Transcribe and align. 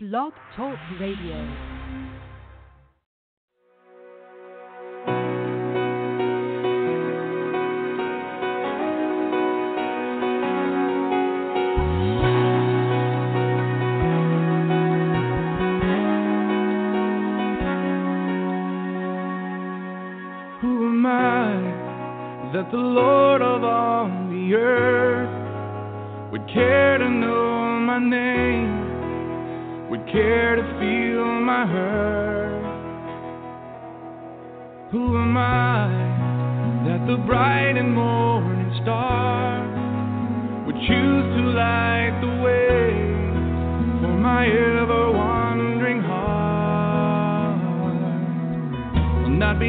Blog 0.00 0.32
Talk 0.54 0.78
Radio. 1.00 1.77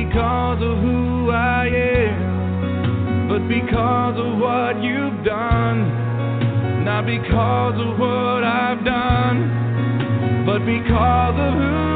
because 0.06 0.62
of 0.62 0.78
who 0.78 1.30
I 1.30 1.68
am, 1.68 3.28
but 3.28 3.48
because 3.50 4.16
of 4.18 4.40
what 4.40 4.82
you've 4.82 5.26
done. 5.26 6.86
Not 6.86 7.06
because 7.06 7.76
of 7.76 8.00
what 8.00 8.44
I've 8.44 8.84
done, 8.86 10.46
but 10.46 10.60
because 10.60 11.36
of 11.38 11.54
who 11.54 11.89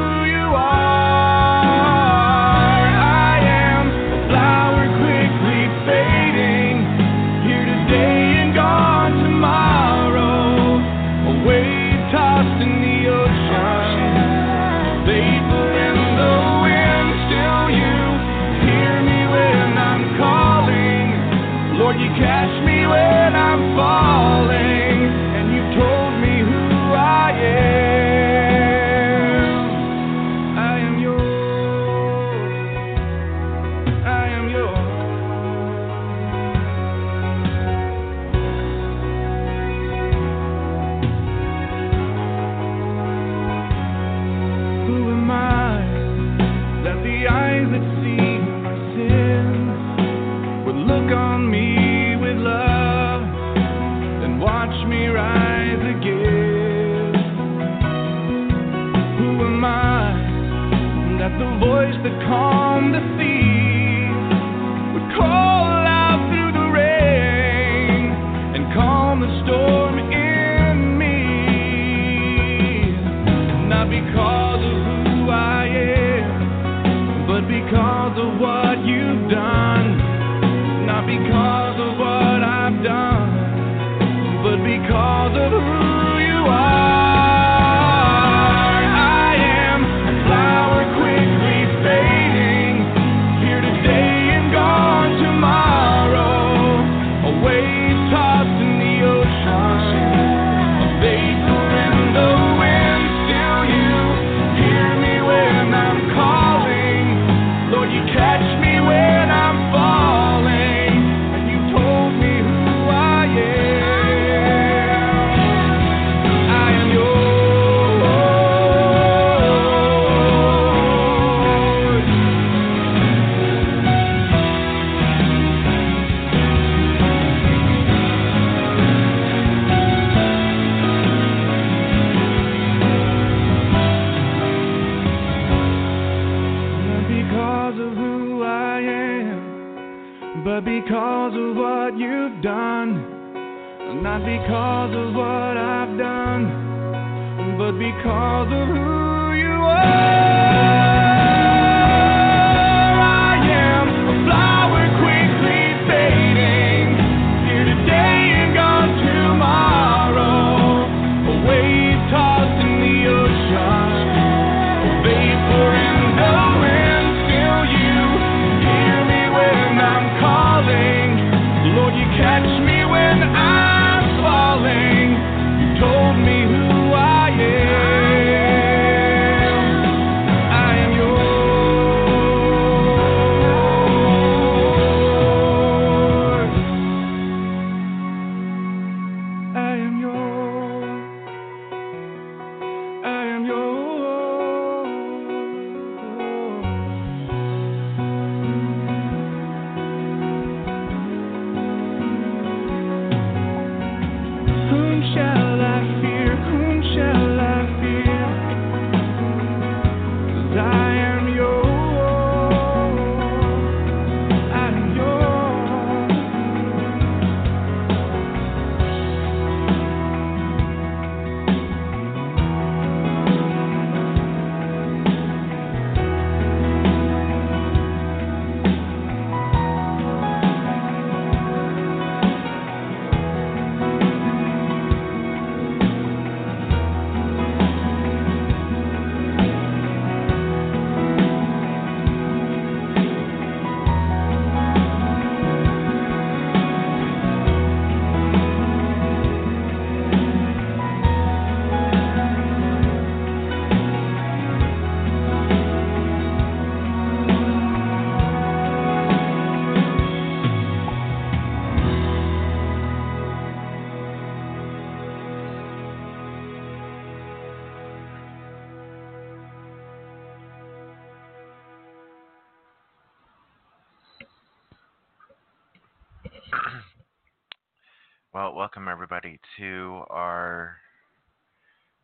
to 279.58 280.02
our, 280.10 280.76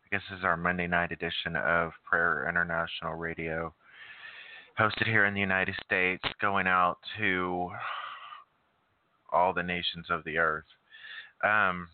I 0.04 0.16
guess 0.16 0.22
this 0.30 0.38
is 0.38 0.44
our 0.44 0.56
Monday 0.56 0.86
night 0.86 1.12
edition 1.12 1.56
of 1.56 1.92
Prayer 2.04 2.46
International 2.48 3.14
Radio, 3.14 3.74
hosted 4.78 5.06
here 5.06 5.26
in 5.26 5.34
the 5.34 5.40
United 5.40 5.74
States, 5.84 6.24
going 6.40 6.66
out 6.66 6.98
to 7.18 7.70
all 9.32 9.52
the 9.52 9.62
nations 9.62 10.06
of 10.10 10.24
the 10.24 10.38
earth. 10.38 10.64
Um, 11.44 11.88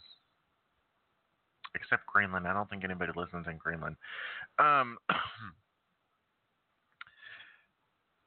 except 1.76 2.06
Greenland. 2.06 2.48
I 2.48 2.52
don't 2.52 2.68
think 2.68 2.84
anybody 2.84 3.12
listens 3.14 3.46
in 3.48 3.56
Greenland. 3.58 3.96
Um, 4.58 4.98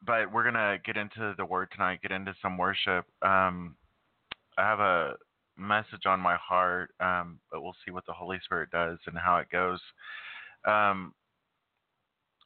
but 0.06 0.32
we're 0.32 0.44
gonna 0.44 0.78
get 0.86 0.98
into 0.98 1.34
the 1.38 1.46
word 1.46 1.70
tonight. 1.72 2.02
Get 2.02 2.12
into 2.12 2.36
some 2.42 2.58
worship. 2.58 3.06
Um, 3.22 3.76
I 4.58 4.64
have 4.64 4.80
a 4.80 5.14
message 5.60 6.06
on 6.06 6.20
my 6.20 6.36
heart, 6.38 6.92
um, 7.00 7.40
but 7.52 7.62
we'll 7.62 7.76
see 7.86 7.92
what 7.92 8.06
the 8.06 8.14
Holy 8.14 8.40
Spirit 8.44 8.70
does 8.72 8.98
and 9.06 9.18
how 9.18 9.38
it 9.38 9.50
goes. 9.52 9.80
Um, 10.66 11.14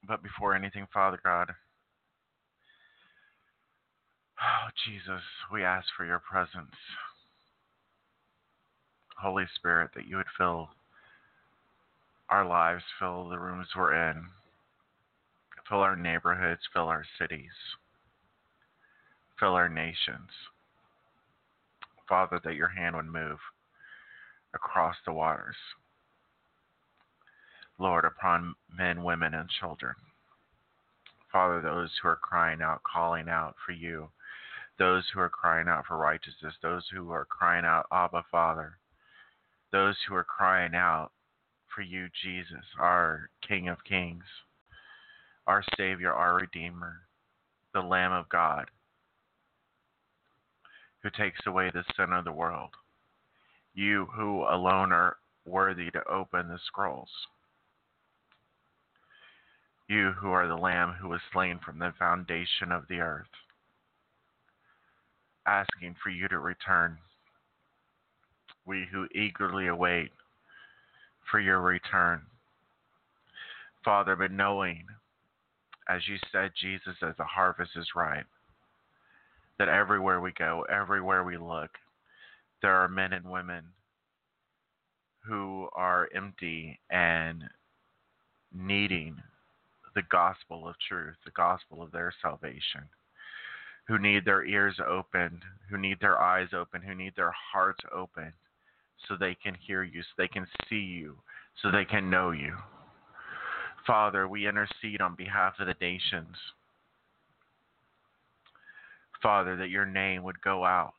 but 0.07 0.21
before 0.21 0.55
anything, 0.55 0.87
Father 0.93 1.19
God, 1.23 1.49
oh 4.41 4.69
Jesus, 4.85 5.23
we 5.51 5.63
ask 5.63 5.87
for 5.95 6.05
your 6.05 6.19
presence. 6.19 6.75
Holy 9.17 9.45
Spirit, 9.55 9.91
that 9.95 10.07
you 10.07 10.17
would 10.17 10.25
fill 10.37 10.69
our 12.29 12.45
lives, 12.45 12.83
fill 12.99 13.29
the 13.29 13.39
rooms 13.39 13.67
we're 13.75 14.09
in, 14.09 14.25
fill 15.69 15.79
our 15.79 15.95
neighborhoods, 15.95 16.61
fill 16.73 16.87
our 16.87 17.05
cities, 17.19 17.51
fill 19.39 19.53
our 19.53 19.69
nations. 19.69 20.29
Father, 22.07 22.39
that 22.43 22.55
your 22.55 22.69
hand 22.69 22.95
would 22.95 23.05
move 23.05 23.39
across 24.53 24.95
the 25.05 25.13
waters. 25.13 25.55
Lord, 27.79 28.05
upon 28.05 28.55
men, 28.71 29.03
women, 29.03 29.33
and 29.33 29.49
children. 29.49 29.95
Father, 31.31 31.61
those 31.61 31.89
who 32.01 32.07
are 32.07 32.15
crying 32.15 32.61
out, 32.61 32.81
calling 32.83 33.27
out 33.27 33.55
for 33.65 33.71
you, 33.71 34.09
those 34.77 35.03
who 35.13 35.19
are 35.19 35.29
crying 35.29 35.67
out 35.67 35.85
for 35.87 35.97
righteousness, 35.97 36.53
those 36.61 36.85
who 36.93 37.11
are 37.11 37.25
crying 37.25 37.65
out, 37.65 37.87
Abba, 37.91 38.23
Father, 38.31 38.77
those 39.71 39.97
who 40.07 40.15
are 40.15 40.23
crying 40.23 40.75
out 40.75 41.11
for 41.73 41.81
you, 41.81 42.07
Jesus, 42.23 42.65
our 42.79 43.29
King 43.47 43.67
of 43.67 43.83
Kings, 43.83 44.23
our 45.47 45.63
Savior, 45.75 46.13
our 46.13 46.35
Redeemer, 46.35 47.01
the 47.73 47.81
Lamb 47.81 48.11
of 48.11 48.29
God, 48.29 48.69
who 51.03 51.09
takes 51.09 51.45
away 51.45 51.69
the 51.69 51.83
sin 51.95 52.13
of 52.13 52.23
the 52.23 52.31
world. 52.31 52.69
You 53.75 54.07
who 54.15 54.43
alone 54.43 54.91
are 54.91 55.17
worthy 55.45 55.91
to 55.91 56.07
open 56.07 56.47
the 56.47 56.59
scrolls. 56.65 57.09
You 59.89 60.11
who 60.11 60.31
are 60.31 60.47
the 60.47 60.55
Lamb 60.55 60.93
who 60.93 61.09
was 61.09 61.19
slain 61.31 61.59
from 61.63 61.77
the 61.77 61.93
foundation 61.99 62.71
of 62.71 62.87
the 62.87 62.99
earth, 62.99 63.27
asking 65.45 65.95
for 66.01 66.09
you 66.09 66.27
to 66.29 66.39
return. 66.39 66.97
We 68.65 68.87
who 68.89 69.07
eagerly 69.13 69.67
await 69.67 70.11
for 71.29 71.41
your 71.41 71.59
return. 71.59 72.21
Father, 73.83 74.15
but 74.15 74.31
knowing, 74.31 74.85
as 75.89 76.07
you 76.07 76.15
said, 76.31 76.51
Jesus, 76.59 76.95
as 77.01 77.15
the 77.17 77.25
harvest 77.25 77.71
is 77.75 77.87
ripe, 77.93 78.27
that 79.59 79.69
everywhere 79.69 80.21
we 80.21 80.31
go, 80.33 80.65
everywhere 80.69 81.23
we 81.23 81.37
look, 81.37 81.69
there 82.61 82.75
are 82.75 82.87
men 82.87 83.13
and 83.13 83.29
women 83.29 83.63
who 85.25 85.69
are 85.73 86.09
empty 86.15 86.79
and 86.89 87.43
needing 88.53 89.15
the 89.95 90.03
gospel 90.11 90.67
of 90.67 90.75
truth, 90.87 91.15
the 91.25 91.31
gospel 91.31 91.81
of 91.81 91.91
their 91.91 92.11
salvation, 92.21 92.81
who 93.87 93.99
need 93.99 94.25
their 94.25 94.45
ears 94.45 94.75
opened, 94.85 95.41
who 95.69 95.77
need 95.77 95.97
their 95.99 96.21
eyes 96.21 96.49
open, 96.53 96.81
who 96.81 96.95
need 96.95 97.13
their 97.15 97.33
hearts 97.51 97.83
opened 97.93 98.33
so 99.07 99.15
they 99.15 99.35
can 99.35 99.55
hear 99.55 99.83
you, 99.83 100.01
so 100.01 100.07
they 100.17 100.27
can 100.27 100.47
see 100.69 100.75
you, 100.75 101.15
so 101.61 101.69
they 101.69 101.85
can 101.85 102.09
know 102.09 102.31
you. 102.31 102.55
Father, 103.85 104.27
we 104.27 104.47
intercede 104.47 105.01
on 105.01 105.15
behalf 105.15 105.53
of 105.59 105.67
the 105.67 105.75
nations. 105.81 106.35
Father, 109.23 109.55
that 109.55 109.69
your 109.69 109.85
name 109.85 110.23
would 110.23 110.41
go 110.41 110.65
out, 110.65 110.93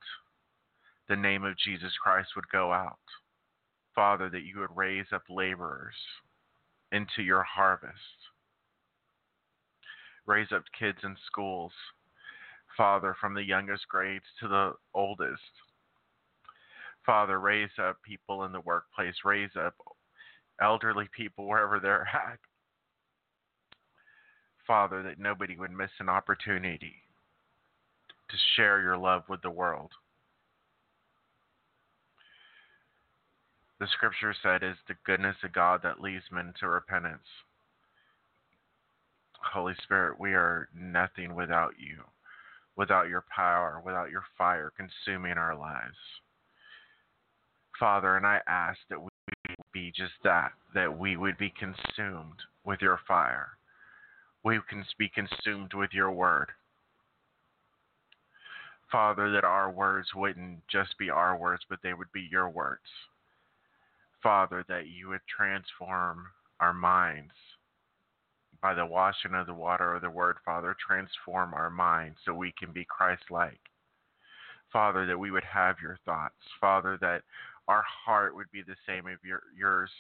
the 1.11 1.17
name 1.17 1.44
of 1.44 1.59
Jesus 1.59 1.93
Christ 2.03 2.31
would 2.35 2.49
go 2.50 2.73
out. 2.73 2.97
Father, 3.94 4.31
that 4.31 4.44
you 4.44 4.59
would 4.61 4.75
raise 4.75 5.05
up 5.12 5.23
laborers 5.29 5.94
into 6.91 7.23
your 7.23 7.43
harvest. 7.43 7.93
Raise 10.25 10.50
up 10.53 10.65
kids 10.76 10.97
in 11.05 11.15
schools, 11.26 11.73
Father, 12.79 13.15
from 13.21 13.35
the 13.35 13.44
youngest 13.44 13.87
grades 13.88 14.25
to 14.41 14.49
the 14.49 14.73
oldest. 14.94 15.43
Father, 17.05 17.38
raise 17.38 17.79
up 17.79 17.99
people 18.03 18.44
in 18.44 18.53
the 18.53 18.61
workplace, 18.61 19.15
raise 19.23 19.55
up 19.55 19.75
elderly 20.62 21.09
people 21.15 21.47
wherever 21.47 21.79
they're 21.79 22.09
at. 22.15 22.38
Father, 24.66 25.02
that 25.02 25.19
nobody 25.19 25.59
would 25.59 25.71
miss 25.71 25.90
an 26.00 26.09
opportunity 26.09 27.03
to 28.31 28.37
share 28.57 28.81
your 28.81 28.97
love 28.97 29.23
with 29.28 29.43
the 29.43 29.50
world. 29.50 29.90
The 33.81 33.87
scripture 33.88 34.35
said, 34.43 34.62
is 34.62 34.76
the 34.88 34.95
goodness 35.04 35.37
of 35.43 35.52
God 35.52 35.81
that 35.83 36.00
leads 36.00 36.25
men 36.31 36.54
to 36.61 36.69
repentance. 36.69 37.26
Holy 39.52 39.75
Spirit, 39.83 40.19
we 40.19 40.33
are 40.33 40.69
nothing 40.75 41.35
without 41.35 41.73
you, 41.78 42.02
without 42.76 43.09
your 43.09 43.25
power, 43.35 43.83
without 43.85 44.11
your 44.11 44.25
fire 44.38 44.73
consuming 44.76 45.33
our 45.33 45.57
lives. 45.57 45.97
Father, 47.78 48.16
and 48.16 48.26
I 48.26 48.40
ask 48.47 48.78
that 48.88 49.02
we 49.02 49.09
be 49.73 49.93
just 49.95 50.12
that, 50.23 50.52
that 50.73 50.99
we 50.99 51.16
would 51.16 51.37
be 51.37 51.52
consumed 51.59 52.40
with 52.64 52.81
your 52.81 53.00
fire. 53.07 53.49
We 54.45 54.61
can 54.69 54.85
be 54.99 55.09
consumed 55.09 55.75
with 55.75 55.90
your 55.93 56.12
word. 56.12 56.49
Father, 58.94 59.32
that 59.32 59.42
our 59.42 59.72
words 59.72 60.06
wouldn't 60.14 60.60
just 60.70 60.96
be 60.98 61.10
our 61.10 61.36
words, 61.36 61.64
but 61.68 61.80
they 61.82 61.94
would 61.94 62.12
be 62.12 62.28
your 62.30 62.48
words. 62.48 62.86
Father, 64.22 64.64
that 64.68 64.86
you 64.86 65.08
would 65.08 65.20
transform 65.26 66.26
our 66.60 66.72
minds 66.72 67.32
by 68.62 68.72
the 68.72 68.86
washing 68.86 69.34
of 69.34 69.48
the 69.48 69.52
water 69.52 69.96
of 69.96 70.02
the 70.02 70.08
word, 70.08 70.36
Father, 70.44 70.76
transform 70.78 71.54
our 71.54 71.70
minds 71.70 72.18
so 72.24 72.32
we 72.32 72.54
can 72.56 72.70
be 72.70 72.86
Christ 72.88 73.24
like. 73.30 73.58
Father, 74.72 75.06
that 75.06 75.18
we 75.18 75.32
would 75.32 75.42
have 75.42 75.74
your 75.82 75.98
thoughts. 76.04 76.36
Father, 76.60 76.96
that 77.00 77.22
our 77.66 77.82
heart 78.06 78.36
would 78.36 78.52
be 78.52 78.62
the 78.62 78.76
same 78.86 79.08
as 79.08 79.18
your, 79.24 79.42
yours. 79.58 79.90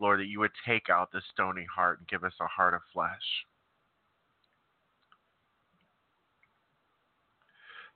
Lord, 0.00 0.20
that 0.20 0.28
you 0.28 0.40
would 0.40 0.52
take 0.66 0.88
out 0.88 1.12
the 1.12 1.20
stony 1.34 1.66
heart 1.66 1.98
and 1.98 2.08
give 2.08 2.24
us 2.24 2.32
a 2.40 2.46
heart 2.46 2.72
of 2.72 2.80
flesh. 2.94 3.44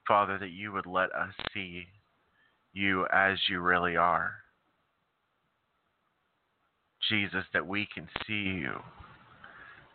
Father, 0.07 0.37
that 0.37 0.51
you 0.51 0.71
would 0.71 0.85
let 0.85 1.11
us 1.11 1.33
see 1.53 1.85
you 2.73 3.05
as 3.13 3.37
you 3.49 3.61
really 3.61 3.95
are. 3.95 4.33
Jesus, 7.09 7.45
that 7.53 7.67
we 7.67 7.87
can 7.93 8.07
see 8.25 8.33
you. 8.33 8.73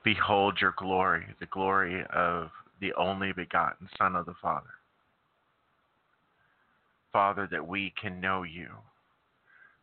Behold 0.05 0.59
your 0.61 0.75
glory, 0.79 1.27
the 1.41 1.47
glory 1.47 2.05
of 2.15 2.51
the 2.81 2.93
only 2.95 3.33
begotten 3.33 3.89
Son 3.99 4.15
of 4.15 4.27
the 4.27 4.35
Father. 4.41 4.71
Father, 7.13 7.49
that 7.51 7.67
we 7.67 7.93
can 8.01 8.21
know 8.21 8.43
you. 8.43 8.69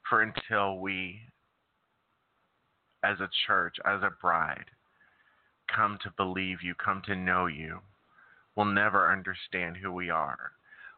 For 0.10 0.22
until 0.22 0.80
we, 0.80 1.20
as 3.04 3.20
a 3.20 3.30
church, 3.48 3.76
as 3.86 4.02
a 4.04 4.12
bride, 4.22 4.66
come 5.76 5.98
to 6.04 6.14
believe 6.16 6.60
you, 6.62 6.76
come 6.76 7.02
to 7.06 7.16
know 7.16 7.48
you, 7.48 7.80
we'll 8.56 8.66
never 8.66 9.12
understand 9.12 9.78
who 9.78 9.92
we 9.92 10.10
are. 10.10 10.52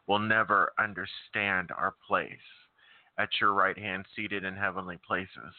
We'll 0.06 0.18
never 0.18 0.72
understand 0.78 1.70
our 1.70 1.94
place 2.06 2.32
at 3.18 3.28
your 3.40 3.52
right 3.52 3.76
hand, 3.76 4.06
seated 4.14 4.44
in 4.44 4.54
heavenly 4.54 4.98
places. 5.06 5.54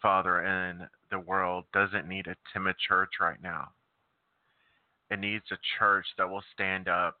Father, 0.00 0.40
and 0.40 0.88
the 1.10 1.18
world 1.18 1.64
doesn't 1.72 2.08
need 2.08 2.26
a 2.26 2.36
timid 2.52 2.76
church 2.86 3.10
right 3.20 3.40
now. 3.42 3.68
It 5.10 5.20
needs 5.20 5.44
a 5.52 5.58
church 5.78 6.06
that 6.18 6.28
will 6.28 6.42
stand 6.52 6.88
up 6.88 7.16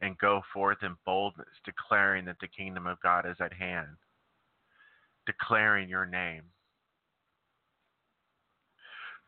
and 0.00 0.18
go 0.18 0.42
forth 0.52 0.78
in 0.82 0.96
boldness, 1.04 1.46
declaring 1.64 2.24
that 2.24 2.36
the 2.40 2.48
kingdom 2.48 2.86
of 2.86 3.00
God 3.02 3.26
is 3.26 3.36
at 3.40 3.52
hand, 3.52 3.96
declaring 5.26 5.88
your 5.88 6.06
name. 6.06 6.42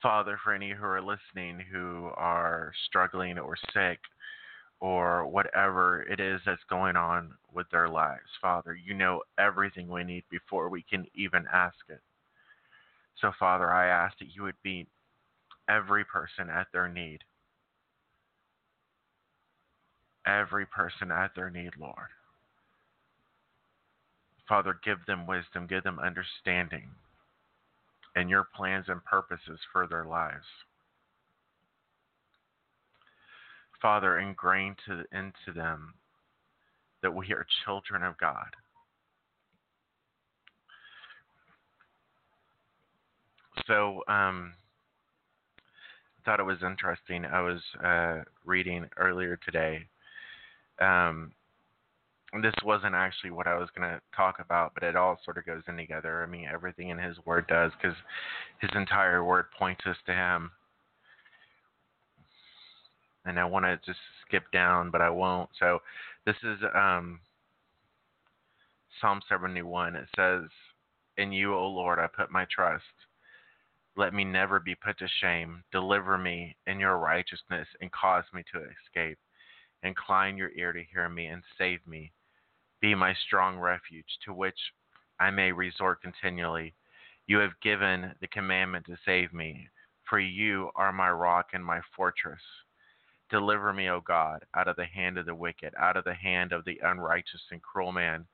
Father, 0.07 0.39
for 0.45 0.55
any 0.55 0.71
who 0.71 0.85
are 0.85 1.03
listening 1.03 1.59
who 1.59 2.11
are 2.15 2.73
struggling 2.87 3.41
or 3.41 3.57
sick, 3.75 3.99
or 4.79 5.27
whatever 5.27 6.03
it 6.03 6.21
is 6.21 6.41
that's 6.47 6.63
going 6.71 6.95
on 6.95 7.33
with 7.53 7.69
their 7.73 7.89
lives. 7.89 8.29
Father, 8.41 8.73
you 8.73 8.95
know 8.95 9.23
everything 9.37 9.89
we 9.89 10.05
need 10.05 10.23
before 10.31 10.69
we 10.69 10.85
can 10.89 11.07
even 11.17 11.45
ask 11.53 11.75
it. 11.89 11.99
So, 13.21 13.33
Father, 13.37 13.69
I 13.69 13.89
ask 13.89 14.17
that 14.21 14.33
you 14.33 14.45
would 14.45 14.55
meet 14.65 14.87
every 15.69 16.05
person 16.05 16.51
at 16.51 16.69
their 16.73 16.87
need. 16.89 17.19
Every 20.25 20.67
person 20.67 21.11
at 21.11 21.33
their 21.35 21.51
need, 21.51 21.73
Lord. 21.81 22.11
Father, 24.49 24.79
give 24.85 25.05
them 25.09 25.27
wisdom, 25.27 25.67
give 25.67 25.83
them 25.83 25.99
understanding 25.99 26.91
and 28.17 28.31
your 28.31 28.49
plans 28.57 28.87
and 28.89 29.05
purposes 29.05 29.61
for 29.73 29.87
their 29.87 30.05
lives. 30.07 30.47
Father, 33.81 34.19
ingrain 34.19 34.75
to, 34.87 35.05
into 35.13 35.53
them 35.55 35.95
that 37.03 37.15
we 37.15 37.27
are 37.27 37.47
children 37.65 38.03
of 38.03 38.17
God. 38.19 38.49
So, 43.67 44.03
um, 44.09 44.55
I 46.19 46.25
thought 46.25 46.41
it 46.41 46.45
was 46.45 46.63
interesting. 46.63 47.25
I 47.25 47.41
was 47.41 47.61
uh, 47.85 48.23
reading 48.45 48.87
earlier 48.97 49.39
today. 49.45 49.87
Um, 50.81 51.33
this 52.43 52.55
wasn't 52.65 52.95
actually 52.95 53.31
what 53.31 53.47
I 53.47 53.57
was 53.57 53.69
going 53.77 53.89
to 53.89 54.01
talk 54.15 54.37
about, 54.41 54.73
but 54.75 54.83
it 54.83 54.97
all 54.97 55.19
sort 55.25 55.39
of 55.39 55.47
goes 55.47 55.63
in 55.69 55.77
together. 55.77 56.23
I 56.23 56.27
mean, 56.27 56.47
everything 56.53 56.91
in 56.91 56.99
His 56.99 57.17
Word 57.25 57.47
does 57.47 57.73
because 57.81 57.97
His 58.61 58.71
entire 58.75 59.25
Word 59.25 59.47
points 59.59 59.83
us 59.87 59.97
to 60.07 60.13
Him 60.13 60.51
and 63.27 63.41
I 63.41 63.45
want 63.45 63.65
to 63.65 63.79
just 63.85 63.99
skip 64.27 64.45
down, 64.53 64.91
but 64.91 65.01
I 65.01 65.11
won't. 65.11 65.51
So 65.59 65.81
this 66.25 66.37
is 66.43 66.59
um, 66.75 67.21
Psalm 69.01 69.21
71. 69.29 69.97
It 69.97 70.07
says, 70.17 70.43
In 71.19 71.33
you, 71.33 71.55
O 71.55 71.67
Lord, 71.67 71.99
I 71.99 72.07
put 72.07 72.31
my 72.31 72.47
trust. 72.51 72.85
Let 73.97 74.15
me 74.15 74.25
never 74.25 74.61
be 74.61 74.75
put 74.75 74.99
to 74.99 75.09
shame. 75.21 75.65
Deliver 75.73 76.17
me 76.17 76.57
in 76.67 76.79
your 76.79 76.99
righteousness 76.99 77.67
and 77.81 77.91
cause 77.93 78.25
me 78.33 78.43
to 78.53 78.61
escape. 78.61 79.19
Incline 79.83 80.37
your 80.37 80.51
ear 80.57 80.73
to 80.73 80.83
hear 80.93 81.09
me 81.09 81.27
and 81.27 81.43
save 81.59 81.81
me. 81.87 82.13
Be 82.81 82.95
my 82.95 83.15
strong 83.27 83.59
refuge 83.59 84.19
to 84.25 84.33
which 84.33 84.59
I 85.19 85.31
may 85.31 85.53
resort 85.53 86.03
continually. 86.03 86.75
You 87.27 87.39
have 87.39 87.61
given 87.63 88.15
the 88.21 88.29
commandment 88.29 88.87
to 88.87 88.97
save 89.05 89.33
me, 89.33 89.69
for 90.09 90.19
you 90.19 90.71
are 90.77 90.93
my 90.93 91.11
rock 91.11 91.49
and 91.53 91.65
my 91.65 91.81
fortress. 91.97 92.43
Deliver 93.31 93.73
me, 93.73 93.89
O 93.89 94.01
God, 94.01 94.45
out 94.55 94.69
of 94.69 94.77
the 94.77 94.85
hand 94.85 95.19
of 95.19 95.27
the 95.27 95.35
wicked, 95.35 95.75
out 95.79 95.97
of 95.97 96.05
the 96.05 96.15
hand 96.15 96.53
of 96.53 96.65
the 96.65 96.79
unrighteous 96.83 97.43
and 97.51 97.61
cruel 97.63 97.93
man. 97.93 98.27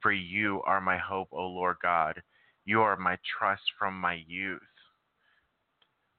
For 0.00 0.12
you 0.12 0.62
are 0.62 0.80
my 0.80 0.96
hope, 0.96 1.28
O 1.32 1.46
Lord 1.46 1.76
God. 1.82 2.22
You 2.64 2.80
are 2.80 2.96
my 2.96 3.18
trust 3.38 3.62
from 3.78 4.00
my 4.00 4.22
youth. 4.26 4.62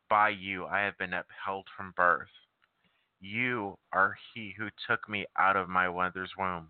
By 0.09 0.29
you 0.29 0.65
I 0.65 0.81
have 0.81 0.97
been 0.97 1.13
upheld 1.13 1.67
from 1.75 1.93
birth. 1.95 2.27
You 3.21 3.77
are 3.91 4.17
he 4.33 4.53
who 4.57 4.69
took 4.87 5.07
me 5.09 5.25
out 5.37 5.55
of 5.55 5.69
my 5.69 5.87
mother's 5.87 6.31
womb. 6.37 6.69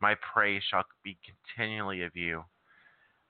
My 0.00 0.14
praise 0.32 0.62
shall 0.70 0.84
be 1.02 1.18
continually 1.24 2.02
of 2.02 2.14
you. 2.14 2.44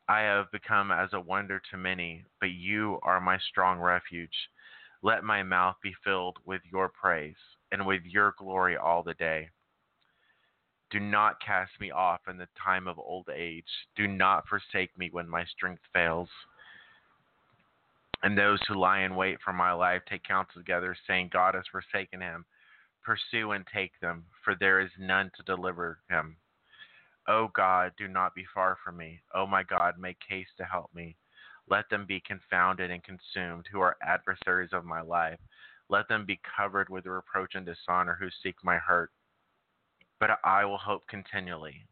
I 0.08 0.20
have 0.20 0.50
become 0.52 0.90
as 0.92 1.12
a 1.12 1.20
wonder 1.20 1.61
to 1.70 1.76
many, 1.76 2.25
but 2.40 2.50
you 2.50 2.99
are 3.02 3.20
my 3.20 3.38
strong 3.38 3.78
refuge. 3.78 4.37
Let 5.02 5.25
my 5.25 5.42
mouth 5.42 5.76
be 5.82 5.94
filled 6.04 6.38
with 6.44 6.62
your 6.70 6.88
praise 6.88 7.37
and 7.73 7.87
with 7.87 8.02
your 8.04 8.35
glory 8.38 8.76
all 8.76 9.02
the 9.02 9.14
day. 9.14 9.50
Do 10.90 11.00
not 11.00 11.40
cast 11.44 11.73
me 11.80 11.90
off 11.90 12.20
in 12.28 12.38
the 12.38 12.49
time 12.62 12.87
of 12.87 12.99
old 12.99 13.28
age. 13.35 13.64
Do 13.96 14.06
not 14.06 14.46
forsake 14.46 14.96
me 14.96 15.08
when 15.11 15.28
my 15.28 15.44
strength 15.44 15.82
fails. 15.92 16.28
And 18.23 18.38
those 18.38 18.61
who 18.66 18.75
lie 18.75 19.00
in 19.00 19.14
wait 19.16 19.38
for 19.44 19.52
my 19.52 19.73
life 19.73 20.02
take 20.08 20.23
counsel 20.23 20.61
together, 20.61 20.96
saying, 21.06 21.30
God 21.32 21.54
has 21.54 21.64
forsaken 21.70 22.20
him. 22.20 22.44
Pursue 23.04 23.52
and 23.52 23.64
take 23.73 23.92
them, 24.00 24.25
for 24.44 24.54
there 24.58 24.80
is 24.80 24.90
none 24.99 25.30
to 25.37 25.42
deliver 25.42 25.99
him. 26.08 26.37
O 27.28 27.49
God, 27.49 27.92
do 27.99 28.09
not 28.09 28.35
be 28.35 28.45
far 28.54 28.78
from 28.85 28.97
me. 28.97 29.21
O 29.35 29.47
my 29.47 29.62
God, 29.62 29.99
make 29.99 30.18
haste 30.28 30.56
to 30.59 30.64
help 30.64 30.95
me. 30.95 31.16
Let 31.68 31.88
them 31.90 32.06
be 32.06 32.21
confounded 32.21 32.90
and 32.90 33.02
consumed, 33.02 33.66
who 33.71 33.80
are 33.80 33.97
adversaries 34.02 34.73
of 34.73 34.85
my 34.85 35.00
life. 35.00 35.40
Let 35.88 36.09
them 36.09 36.25
be 36.25 36.40
covered 36.56 36.88
with 36.88 37.06
reproach 37.06 37.54
and 37.54 37.66
dishonor, 37.66 38.16
who 38.18 38.28
seek 38.42 38.56
my 38.62 38.76
hurt. 38.76 39.11
But 40.21 40.38
I 40.45 40.64
will 40.64 40.78
hope 40.78 41.06
continually 41.09 41.87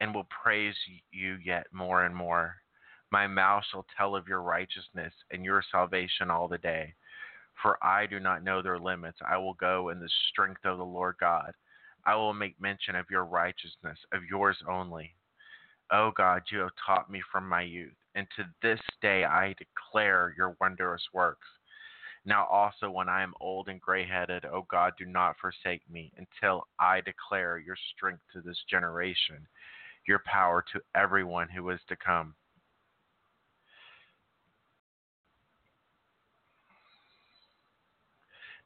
and 0.00 0.12
will 0.12 0.26
praise 0.42 0.74
you 1.12 1.38
yet 1.44 1.66
more 1.72 2.04
and 2.04 2.14
more. 2.14 2.56
My 3.12 3.26
mouth 3.28 3.62
shall 3.70 3.86
tell 3.96 4.16
of 4.16 4.26
your 4.26 4.42
righteousness 4.42 5.12
and 5.30 5.44
your 5.44 5.62
salvation 5.70 6.30
all 6.30 6.48
the 6.48 6.58
day. 6.58 6.94
For 7.62 7.78
I 7.84 8.06
do 8.06 8.18
not 8.18 8.42
know 8.42 8.62
their 8.62 8.80
limits. 8.80 9.18
I 9.24 9.36
will 9.36 9.54
go 9.54 9.90
in 9.90 10.00
the 10.00 10.10
strength 10.28 10.64
of 10.64 10.78
the 10.78 10.84
Lord 10.84 11.16
God. 11.20 11.52
I 12.04 12.14
will 12.16 12.34
make 12.34 12.60
mention 12.60 12.96
of 12.96 13.10
your 13.10 13.24
righteousness, 13.24 13.98
of 14.12 14.24
yours 14.24 14.56
only. 14.68 15.14
O 15.92 16.06
oh 16.06 16.12
God, 16.16 16.42
you 16.50 16.58
have 16.60 16.70
taught 16.84 17.10
me 17.10 17.22
from 17.30 17.48
my 17.48 17.62
youth, 17.62 17.96
and 18.14 18.26
to 18.36 18.44
this 18.62 18.80
day 19.02 19.24
I 19.24 19.54
declare 19.58 20.34
your 20.36 20.56
wondrous 20.60 21.02
works. 21.12 21.46
Now 22.24 22.46
also, 22.46 22.90
when 22.90 23.08
I 23.08 23.22
am 23.22 23.34
old 23.40 23.68
and 23.68 23.80
gray 23.80 24.06
headed, 24.06 24.44
O 24.44 24.50
oh 24.52 24.66
God, 24.70 24.94
do 24.96 25.04
not 25.04 25.36
forsake 25.40 25.82
me 25.90 26.12
until 26.16 26.66
I 26.78 27.00
declare 27.00 27.58
your 27.58 27.76
strength 27.94 28.22
to 28.32 28.40
this 28.40 28.58
generation, 28.70 29.46
your 30.06 30.20
power 30.24 30.64
to 30.72 30.80
everyone 30.94 31.48
who 31.48 31.68
is 31.70 31.80
to 31.88 31.96
come. 31.96 32.34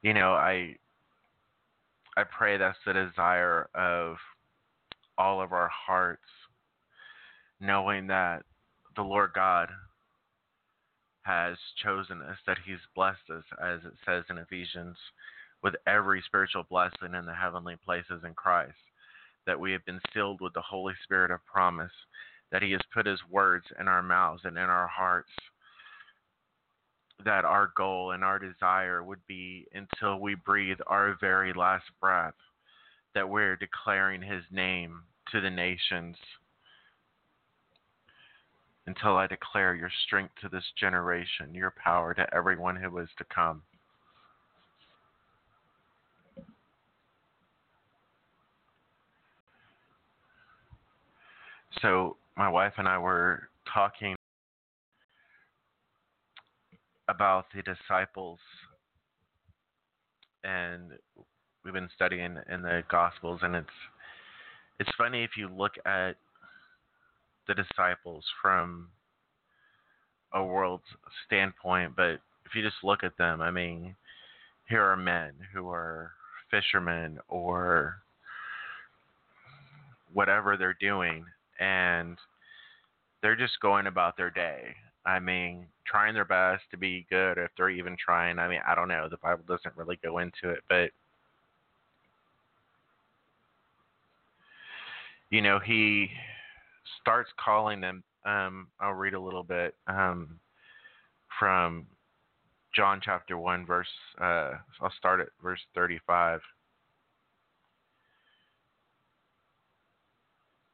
You 0.03 0.15
know, 0.15 0.35
I 0.35 0.77
I 2.17 2.25
pray 2.25 2.57
that's 2.57 2.79
the 2.87 2.93
desire 2.95 3.69
of 3.75 4.17
all 5.19 5.43
of 5.43 5.53
our 5.53 5.69
hearts 5.69 6.23
knowing 7.61 8.07
that 8.07 8.43
the 8.97 9.03
Lord 9.03 9.31
God 9.35 9.69
has 11.23 11.57
chosen 11.83 12.23
us, 12.23 12.39
that 12.47 12.59
He's 12.65 12.79
blessed 12.95 13.31
us, 13.31 13.45
as 13.63 13.81
it 13.85 13.95
says 14.05 14.25
in 14.31 14.39
Ephesians, 14.39 14.97
with 15.63 15.75
every 15.87 16.23
spiritual 16.25 16.65
blessing 16.71 17.15
in 17.15 17.27
the 17.27 17.35
heavenly 17.35 17.77
places 17.85 18.23
in 18.25 18.35
Christ, 18.35 18.77
that 19.47 19.59
we 19.59 19.73
have 19.73 19.85
been 19.85 20.01
sealed 20.13 20.41
with 20.41 20.53
the 20.55 20.61
Holy 20.61 20.95
Spirit 21.03 21.31
of 21.31 21.45
promise, 21.45 21.93
that 22.53 22.63
He 22.63 22.73
has 22.73 22.81
put 22.95 23.07
His 23.07 23.21
words 23.31 23.67
in 23.81 23.89
our 23.89 24.03
mouths 24.03 24.43
and 24.45 24.57
in 24.57 24.65
our 24.65 24.87
hearts, 24.87 25.31
that 27.25 27.45
our 27.45 27.73
goal 27.77 28.13
and 28.13 28.23
our 28.23 28.39
desire 28.39 29.03
would 29.03 29.27
be 29.27 29.67
until 29.75 30.21
we 30.21 30.35
breathe 30.35 30.79
our 30.87 31.17
very 31.21 31.53
last 31.53 31.85
breath, 32.01 32.35
that 33.15 33.29
we're 33.29 33.57
declaring 33.57 34.23
His 34.23 34.43
name 34.51 35.03
to 35.33 35.41
the 35.41 35.51
nations 35.51 36.17
until 38.87 39.17
I 39.17 39.27
declare 39.27 39.75
your 39.75 39.91
strength 40.07 40.35
to 40.43 40.49
this 40.49 40.65
generation, 40.79 41.55
your 41.55 41.75
power 41.83 42.15
to 42.15 42.35
everyone 42.35 42.77
who 42.77 42.97
is 42.99 43.09
to 43.19 43.25
come. 43.25 43.63
So, 51.83 52.17
my 52.37 52.49
wife 52.49 52.75
and 52.79 52.89
I 52.89 52.99
were 52.99 53.49
talking 53.73 54.16
about 57.09 57.47
the 57.55 57.63
disciples, 57.63 58.39
and 60.45 60.93
we've 61.65 61.75
been 61.75 61.91
studying 61.95 62.37
in 62.51 62.63
the 62.63 62.83
Gospels, 62.91 63.41
and 63.43 63.55
it's 63.55 63.69
it's 64.79 64.91
funny 64.99 65.25
if 65.25 65.31
you 65.37 65.49
look 65.49 65.73
at 65.87 66.17
the 67.49 67.55
disciples 67.55 68.25
from 68.43 68.89
a 70.33 70.45
world's 70.45 70.85
standpoint, 71.27 71.95
but 71.97 72.21
if 72.45 72.55
you 72.55 72.63
just 72.63 72.85
look 72.85 73.03
at 73.03 73.17
them, 73.17 73.41
I 73.41 73.51
mean, 73.51 73.95
here 74.69 74.83
are 74.83 74.97
men 74.97 75.33
who 75.53 75.69
are 75.71 76.13
fishermen 76.51 77.19
or 77.29 77.97
whatever 80.13 80.57
they're 80.57 80.77
doing, 80.81 81.25
and 81.59 82.17
they're 83.23 83.37
just 83.37 83.61
going 83.61 83.87
about 83.87 84.17
their 84.17 84.31
day. 84.31 84.75
I 85.07 85.21
mean, 85.21 85.67
trying 85.87 86.15
their 86.15 86.25
best 86.25 86.65
to 86.73 86.77
be 86.77 87.07
good, 87.09 87.39
if 87.39 87.51
they're 87.57 87.71
even 87.71 87.97
trying. 87.97 88.41
I 88.41 88.49
mean, 88.49 88.61
I 88.67 88.75
don't 88.75 88.89
know. 88.89 89.09
The 89.09 89.19
Bible 89.19 89.45
doesn't 89.47 89.77
really 89.77 89.99
go 90.03 90.19
into 90.19 90.51
it, 90.51 90.65
but 90.69 90.91
you 95.31 95.43
know, 95.43 95.61
he 95.61 96.09
starts 97.01 97.31
calling 97.39 97.81
them. 97.81 98.03
Um, 98.25 98.67
I'll 98.81 98.95
read 98.95 99.15
a 99.15 99.21
little 99.21 99.45
bit 99.45 99.75
um, 99.87 100.41
from 101.39 101.87
John 102.75 103.01
chapter 103.03 103.39
one, 103.39 103.65
verse. 103.65 103.87
Uh, 104.21 104.55
I'll 104.81 104.93
start 104.99 105.21
at 105.21 105.29
verse 105.41 105.61
thirty-five. 105.75 106.41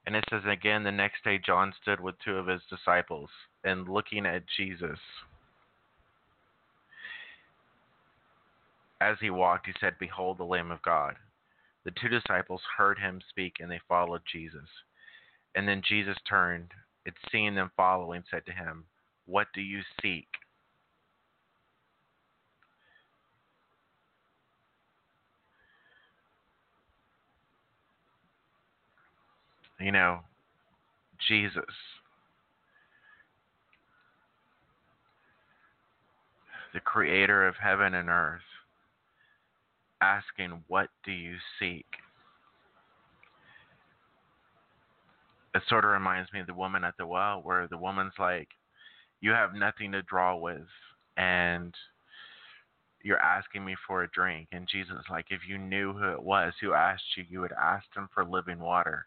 And 0.06 0.16
it 0.16 0.24
says 0.30 0.42
again, 0.46 0.82
the 0.82 0.90
next 0.90 1.22
day 1.22 1.38
John 1.38 1.72
stood 1.80 2.00
with 2.00 2.14
two 2.24 2.36
of 2.36 2.46
his 2.46 2.62
disciples 2.68 3.28
and 3.64 3.88
looking 3.88 4.26
at 4.26 4.42
Jesus, 4.56 4.98
as 9.00 9.16
he 9.20 9.30
walked, 9.30 9.66
he 9.66 9.72
said, 9.80 9.94
Behold 9.98 10.38
the 10.38 10.44
Lamb 10.44 10.70
of 10.70 10.82
God. 10.82 11.14
The 11.84 11.92
two 12.00 12.08
disciples 12.08 12.60
heard 12.76 12.98
him 12.98 13.20
speak, 13.28 13.54
and 13.60 13.70
they 13.70 13.80
followed 13.88 14.22
Jesus. 14.30 14.68
And 15.54 15.66
then 15.66 15.82
Jesus 15.86 16.16
turned, 16.28 16.70
and 17.04 17.14
seeing 17.30 17.54
them 17.54 17.70
following, 17.76 18.22
said 18.30 18.46
to 18.46 18.52
him, 18.52 18.84
What 19.26 19.48
do 19.54 19.60
you 19.60 19.80
seek? 20.00 20.28
You 29.80 29.90
know, 29.90 30.20
Jesus. 31.28 31.64
The 36.72 36.80
creator 36.80 37.46
of 37.46 37.56
heaven 37.56 37.94
and 37.94 38.08
earth, 38.08 38.40
asking, 40.00 40.64
What 40.68 40.88
do 41.04 41.12
you 41.12 41.36
seek? 41.58 41.86
It 45.54 45.62
sort 45.68 45.84
of 45.84 45.90
reminds 45.90 46.32
me 46.32 46.40
of 46.40 46.46
the 46.46 46.54
woman 46.54 46.82
at 46.82 46.96
the 46.96 47.06
well, 47.06 47.40
where 47.42 47.66
the 47.68 47.76
woman's 47.76 48.14
like, 48.18 48.48
You 49.20 49.32
have 49.32 49.54
nothing 49.54 49.92
to 49.92 50.02
draw 50.02 50.34
with, 50.36 50.66
and 51.16 51.74
you're 53.02 53.18
asking 53.18 53.64
me 53.64 53.76
for 53.86 54.02
a 54.02 54.10
drink. 54.10 54.48
And 54.52 54.66
Jesus 54.66 54.94
is 54.94 55.10
like, 55.10 55.26
If 55.30 55.40
you 55.46 55.58
knew 55.58 55.92
who 55.92 56.12
it 56.12 56.22
was 56.22 56.54
who 56.60 56.72
asked 56.72 57.16
you, 57.16 57.24
you 57.28 57.40
would 57.40 57.52
ask 57.52 57.84
him 57.94 58.08
for 58.14 58.24
living 58.24 58.60
water. 58.60 59.06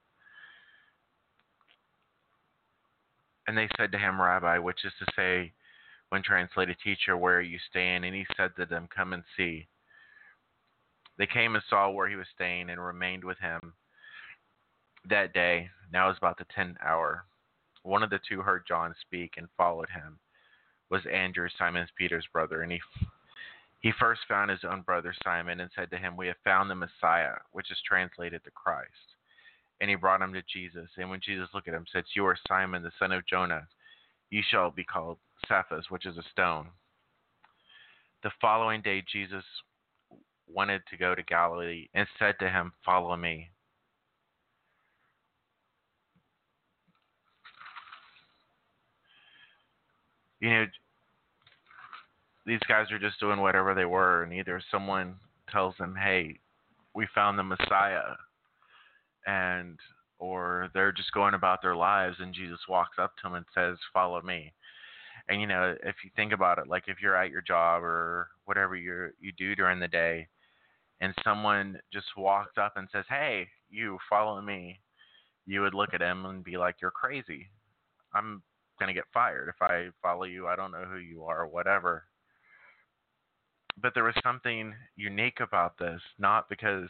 And 3.48 3.58
they 3.58 3.70
said 3.78 3.92
to 3.92 3.98
him, 3.98 4.22
Rabbi, 4.22 4.58
which 4.58 4.86
is 4.86 4.94
to 5.00 5.06
say, 5.16 5.52
when 6.10 6.22
translated, 6.24 6.78
teacher, 6.84 7.18
where 7.18 7.38
are 7.38 7.42
you 7.42 7.60
staying? 7.70 8.04
And 8.04 8.16
he 8.16 8.26
said 8.38 8.52
to 8.58 8.66
them, 8.66 8.88
Come 8.96 9.14
and 9.14 9.24
see. 9.36 9.68
They 11.18 11.26
came 11.26 11.56
and 11.56 11.64
saw 11.70 11.90
where 11.90 12.10
he 12.10 12.16
was 12.16 12.28
staying 12.34 12.70
and 12.70 12.84
remained 12.84 13.24
with 13.24 13.38
him 13.40 13.74
that 15.10 15.34
day. 15.34 15.70
Now 15.92 16.06
it 16.06 16.10
was 16.10 16.18
about 16.18 16.38
the 16.38 16.46
tenth 16.54 16.78
hour. 16.86 17.26
One 17.84 18.04
of 18.04 18.10
the 18.10 18.20
two 18.28 18.42
heard 18.42 18.66
John 18.68 18.94
speak 19.02 19.34
and 19.38 19.48
followed 19.56 19.90
him. 19.90 20.20
Was 20.90 21.02
Andrew, 21.12 21.48
Simon 21.58 21.88
Peter's 21.98 22.28
brother, 22.32 22.62
and 22.62 22.72
he 22.72 22.82
he 23.80 23.92
first 24.00 24.22
found 24.28 24.50
his 24.50 24.64
own 24.70 24.82
brother 24.82 25.14
Simon 25.24 25.60
and 25.60 25.70
said 25.76 25.92
to 25.92 25.98
him, 25.98 26.18
We 26.18 26.28
have 26.28 26.38
found 26.44 26.70
the 26.70 26.76
Messiah, 26.76 27.36
which 27.52 27.72
is 27.72 27.78
translated 27.88 28.42
the 28.44 28.52
Christ 28.52 29.16
and 29.82 29.90
he 29.90 29.96
brought 29.96 30.22
him 30.22 30.34
to 30.34 30.42
Jesus. 30.52 30.90
And 30.98 31.10
when 31.10 31.20
Jesus 31.20 31.50
looked 31.54 31.68
at 31.68 31.74
him, 31.74 31.86
said, 31.92 32.04
You 32.16 32.26
are 32.26 32.38
Simon, 32.48 32.84
the 32.84 32.92
son 32.98 33.12
of 33.12 33.28
Jonah. 33.28 33.68
You 34.30 34.42
shall 34.50 34.72
be 34.72 34.84
called 34.84 35.18
Which 35.90 36.06
is 36.06 36.18
a 36.18 36.24
stone. 36.32 36.68
The 38.24 38.32
following 38.42 38.82
day, 38.82 39.04
Jesus 39.12 39.44
wanted 40.48 40.82
to 40.90 40.98
go 40.98 41.16
to 41.16 41.24
Galilee 41.24 41.88
and 41.94 42.08
said 42.18 42.36
to 42.40 42.50
him, 42.50 42.72
Follow 42.84 43.16
me. 43.16 43.50
You 50.40 50.50
know, 50.50 50.66
these 52.46 52.60
guys 52.68 52.92
are 52.92 53.00
just 53.00 53.20
doing 53.20 53.40
whatever 53.42 53.74
they 53.74 53.86
were, 53.86 54.24
and 54.24 54.34
either 54.34 54.62
someone 54.70 55.16
tells 55.50 55.76
them, 55.78 55.96
Hey, 55.96 56.40
we 56.94 57.08
found 57.14 57.38
the 57.38 57.44
Messiah 57.44 58.16
and 59.26 59.78
or 60.18 60.70
they're 60.74 60.92
just 60.92 61.12
going 61.12 61.34
about 61.34 61.62
their 61.62 61.76
lives 61.76 62.16
and 62.20 62.34
Jesus 62.34 62.60
walks 62.70 62.98
up 63.00 63.16
to 63.18 63.24
them 63.24 63.36
and 63.36 63.46
says, 63.54 63.78
"Follow 63.94 64.22
me." 64.22 64.54
And 65.28 65.42
you 65.42 65.48
know, 65.48 65.76
if 65.84 65.96
you 66.04 66.12
think 66.16 66.34
about 66.34 66.60
it, 66.60 66.68
like 66.68 66.84
if 66.88 66.98
you're 67.02 67.16
at 67.16 67.32
your 67.32 67.42
job 67.42 67.84
or 67.84 68.30
whatever 68.46 68.76
you 68.76 69.10
you 69.20 69.32
do 69.38 69.56
during 69.56 69.80
the 69.80 69.88
day, 69.88 70.28
and 71.02 71.14
someone 71.24 71.80
just 71.92 72.08
walks 72.18 72.58
up 72.58 72.78
and 72.78 72.88
says, 72.92 73.06
"Hey, 73.10 73.50
you 73.70 73.98
follow 74.10 74.42
me," 74.42 74.80
you 75.46 75.62
would 75.62 75.74
look 75.74 75.94
at 75.94 76.02
him 76.02 76.26
and 76.26 76.44
be 76.44 76.58
like, 76.58 76.82
"You're 76.82 76.92
crazy. 76.92 77.50
I'm 78.14 78.44
gonna 78.80 78.94
get 78.94 79.06
fired 79.14 79.50
if 79.50 79.62
I 79.62 79.90
follow 80.02 80.26
you. 80.26 80.48
I 80.48 80.56
don't 80.56 80.72
know 80.72 80.86
who 80.86 80.98
you 80.98 81.26
are, 81.26 81.48
whatever." 81.48 82.08
But 83.78 83.94
there 83.94 84.04
was 84.04 84.16
something 84.24 84.76
unique 84.96 85.40
about 85.42 85.78
this, 85.78 86.02
not 86.18 86.48
because 86.50 86.90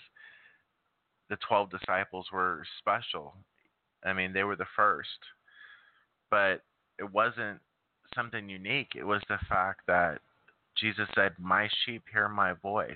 the 1.29 1.37
12 1.37 1.69
disciples 1.71 2.31
were 2.31 2.63
special. 2.79 3.35
I 4.03 4.13
mean, 4.13 4.33
they 4.33 4.43
were 4.43 4.55
the 4.55 4.67
first. 4.75 5.25
But 6.29 6.63
it 6.99 7.11
wasn't 7.11 7.61
something 8.15 8.49
unique. 8.49 8.93
It 8.95 9.03
was 9.03 9.21
the 9.27 9.39
fact 9.49 9.81
that 9.87 10.19
Jesus 10.77 11.07
said, 11.15 11.33
My 11.39 11.69
sheep 11.85 12.03
hear 12.11 12.27
my 12.27 12.53
voice, 12.53 12.95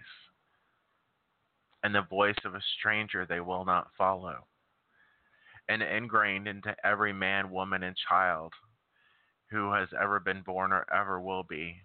and 1.84 1.94
the 1.94 2.02
voice 2.02 2.38
of 2.46 2.56
a 2.56 2.62
stranger 2.78 3.26
they 3.26 3.40
will 3.40 3.66
not 3.66 3.88
follow. 3.98 4.46
And 5.68 5.84
ingrained 5.84 6.48
into 6.48 6.76
every 6.84 7.14
man, 7.14 7.52
woman, 7.52 7.84
and 7.84 7.96
child 8.10 8.54
who 9.52 9.72
has 9.74 9.90
ever 10.00 10.20
been 10.20 10.42
born 10.42 10.72
or 10.72 10.86
ever 10.94 11.20
will 11.22 11.44
be, 11.44 11.76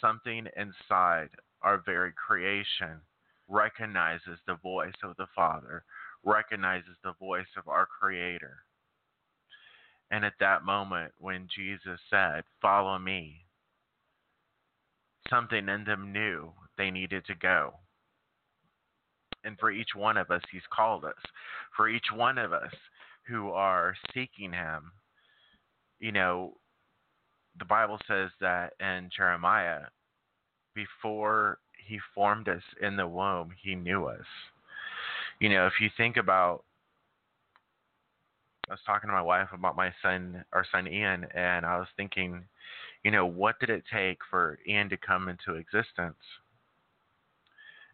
something 0.00 0.46
inside 0.56 1.28
our 1.62 1.82
very 1.84 2.12
creation 2.12 3.00
recognizes 3.48 4.38
the 4.46 4.56
voice 4.56 4.94
of 5.02 5.16
the 5.16 5.26
Father, 5.34 5.84
recognizes 6.24 6.96
the 7.02 7.12
voice 7.18 7.46
of 7.56 7.68
our 7.68 7.86
Creator. 7.86 8.63
And 10.10 10.24
at 10.24 10.34
that 10.40 10.64
moment, 10.64 11.12
when 11.18 11.48
Jesus 11.54 11.98
said, 12.10 12.44
Follow 12.60 12.98
me, 12.98 13.44
something 15.28 15.68
in 15.68 15.84
them 15.84 16.12
knew 16.12 16.52
they 16.76 16.90
needed 16.90 17.24
to 17.26 17.34
go. 17.34 17.74
And 19.44 19.58
for 19.58 19.70
each 19.70 19.94
one 19.94 20.16
of 20.16 20.30
us, 20.30 20.42
He's 20.50 20.62
called 20.72 21.04
us. 21.04 21.14
For 21.76 21.88
each 21.88 22.06
one 22.14 22.38
of 22.38 22.52
us 22.52 22.72
who 23.26 23.50
are 23.50 23.94
seeking 24.14 24.52
Him, 24.52 24.92
you 26.00 26.12
know, 26.12 26.54
the 27.58 27.64
Bible 27.64 27.98
says 28.06 28.30
that 28.40 28.72
in 28.80 29.10
Jeremiah, 29.14 29.82
before 30.74 31.58
he 31.86 31.98
formed 32.14 32.48
us 32.48 32.62
in 32.80 32.96
the 32.96 33.06
womb. 33.06 33.50
He 33.62 33.74
knew 33.74 34.06
us. 34.06 34.26
You 35.40 35.50
know, 35.50 35.66
if 35.66 35.74
you 35.80 35.90
think 35.96 36.16
about, 36.16 36.64
I 38.68 38.72
was 38.72 38.80
talking 38.86 39.08
to 39.08 39.14
my 39.14 39.22
wife 39.22 39.48
about 39.52 39.76
my 39.76 39.92
son, 40.02 40.44
our 40.52 40.64
son 40.72 40.88
Ian, 40.88 41.26
and 41.34 41.66
I 41.66 41.76
was 41.78 41.88
thinking, 41.96 42.44
you 43.02 43.10
know, 43.10 43.26
what 43.26 43.58
did 43.60 43.68
it 43.68 43.84
take 43.92 44.18
for 44.30 44.58
Ian 44.66 44.88
to 44.88 44.96
come 44.96 45.28
into 45.28 45.54
existence? 45.54 46.16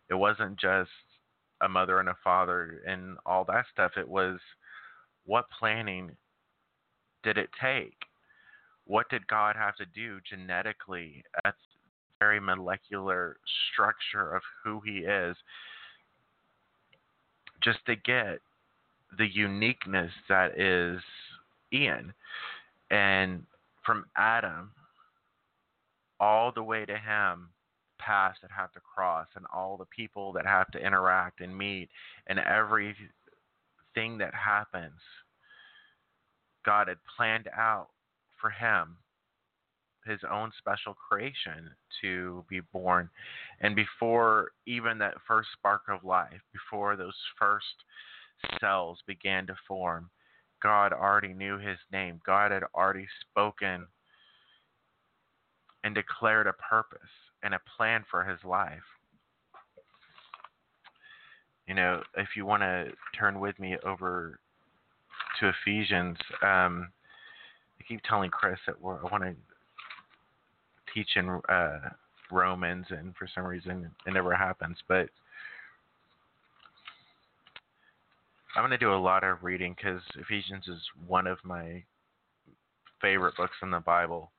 It 0.08 0.14
wasn't 0.14 0.58
just 0.60 0.90
a 1.60 1.68
mother 1.68 1.98
and 1.98 2.08
a 2.08 2.16
father 2.22 2.82
and 2.86 3.16
all 3.26 3.44
that 3.44 3.64
stuff. 3.72 3.92
It 3.96 4.08
was 4.08 4.38
what 5.26 5.46
planning 5.58 6.12
did 7.24 7.36
it 7.36 7.50
take? 7.60 7.96
What 8.86 9.08
did 9.08 9.26
God 9.26 9.56
have 9.56 9.76
to 9.76 9.86
do 9.86 10.18
genetically 10.28 11.24
at 11.44 11.54
the 11.54 11.78
very 12.20 12.40
molecular 12.40 13.38
structure 13.72 14.34
of 14.34 14.42
who 14.62 14.80
he 14.84 14.98
is 14.98 15.36
just 17.60 17.84
to 17.86 17.96
get 17.96 18.40
the 19.18 19.26
uniqueness 19.26 20.12
that 20.28 20.58
is 20.58 21.00
Ian. 21.72 22.12
And 22.90 23.44
from 23.84 24.04
Adam 24.16 24.70
all 26.18 26.52
the 26.52 26.62
way 26.62 26.84
to 26.84 26.96
him, 26.96 27.48
past 27.98 28.40
that 28.42 28.50
have 28.50 28.72
to 28.72 28.80
cross, 28.80 29.26
and 29.36 29.44
all 29.54 29.76
the 29.76 29.84
people 29.84 30.32
that 30.32 30.46
have 30.46 30.70
to 30.72 30.78
interact 30.78 31.40
and 31.40 31.56
meet, 31.56 31.88
and 32.26 32.38
everything 32.38 32.96
that 34.18 34.34
happens, 34.34 35.00
God 36.64 36.88
had 36.88 36.98
planned 37.16 37.48
out 37.56 37.88
for 38.40 38.50
him 38.50 38.96
his 40.06 40.20
own 40.30 40.50
special 40.58 40.94
creation 40.94 41.70
to 42.00 42.44
be 42.48 42.60
born. 42.72 43.08
And 43.60 43.76
before 43.76 44.52
even 44.66 44.98
that 44.98 45.14
first 45.26 45.48
spark 45.52 45.82
of 45.88 46.04
life, 46.04 46.40
before 46.52 46.96
those 46.96 47.14
first 47.38 47.66
cells 48.60 48.98
began 49.06 49.46
to 49.46 49.54
form, 49.66 50.10
God 50.62 50.92
already 50.92 51.32
knew 51.32 51.58
his 51.58 51.78
name. 51.92 52.20
God 52.24 52.52
had 52.52 52.62
already 52.74 53.06
spoken 53.20 53.86
and 55.84 55.94
declared 55.94 56.46
a 56.46 56.52
purpose 56.52 57.00
and 57.42 57.54
a 57.54 57.60
plan 57.76 58.04
for 58.10 58.24
his 58.24 58.38
life. 58.44 58.78
You 61.66 61.74
know, 61.74 62.02
if 62.16 62.28
you 62.36 62.44
want 62.44 62.62
to 62.62 62.88
turn 63.18 63.40
with 63.40 63.58
me 63.58 63.76
over 63.84 64.40
to 65.38 65.48
Ephesians, 65.48 66.18
um, 66.42 66.88
I 67.80 67.84
keep 67.88 68.02
telling 68.02 68.30
Chris 68.30 68.58
that 68.66 68.76
I 68.82 69.08
want 69.10 69.22
to 69.22 69.34
teaching 70.92 71.40
uh, 71.48 71.78
Romans, 72.30 72.86
and 72.90 73.14
for 73.16 73.28
some 73.34 73.44
reason 73.44 73.90
it 74.06 74.12
never 74.12 74.34
happens. 74.34 74.76
But 74.88 75.08
I'm 78.56 78.62
going 78.62 78.70
to 78.70 78.78
do 78.78 78.92
a 78.92 78.96
lot 78.96 79.22
of 79.22 79.42
reading 79.42 79.74
because 79.76 80.02
Ephesians 80.16 80.66
is 80.66 80.80
one 81.06 81.26
of 81.26 81.38
my 81.44 81.84
favorite 83.00 83.36
books 83.36 83.56
in 83.62 83.70
the 83.70 83.80
Bible. 83.80 84.32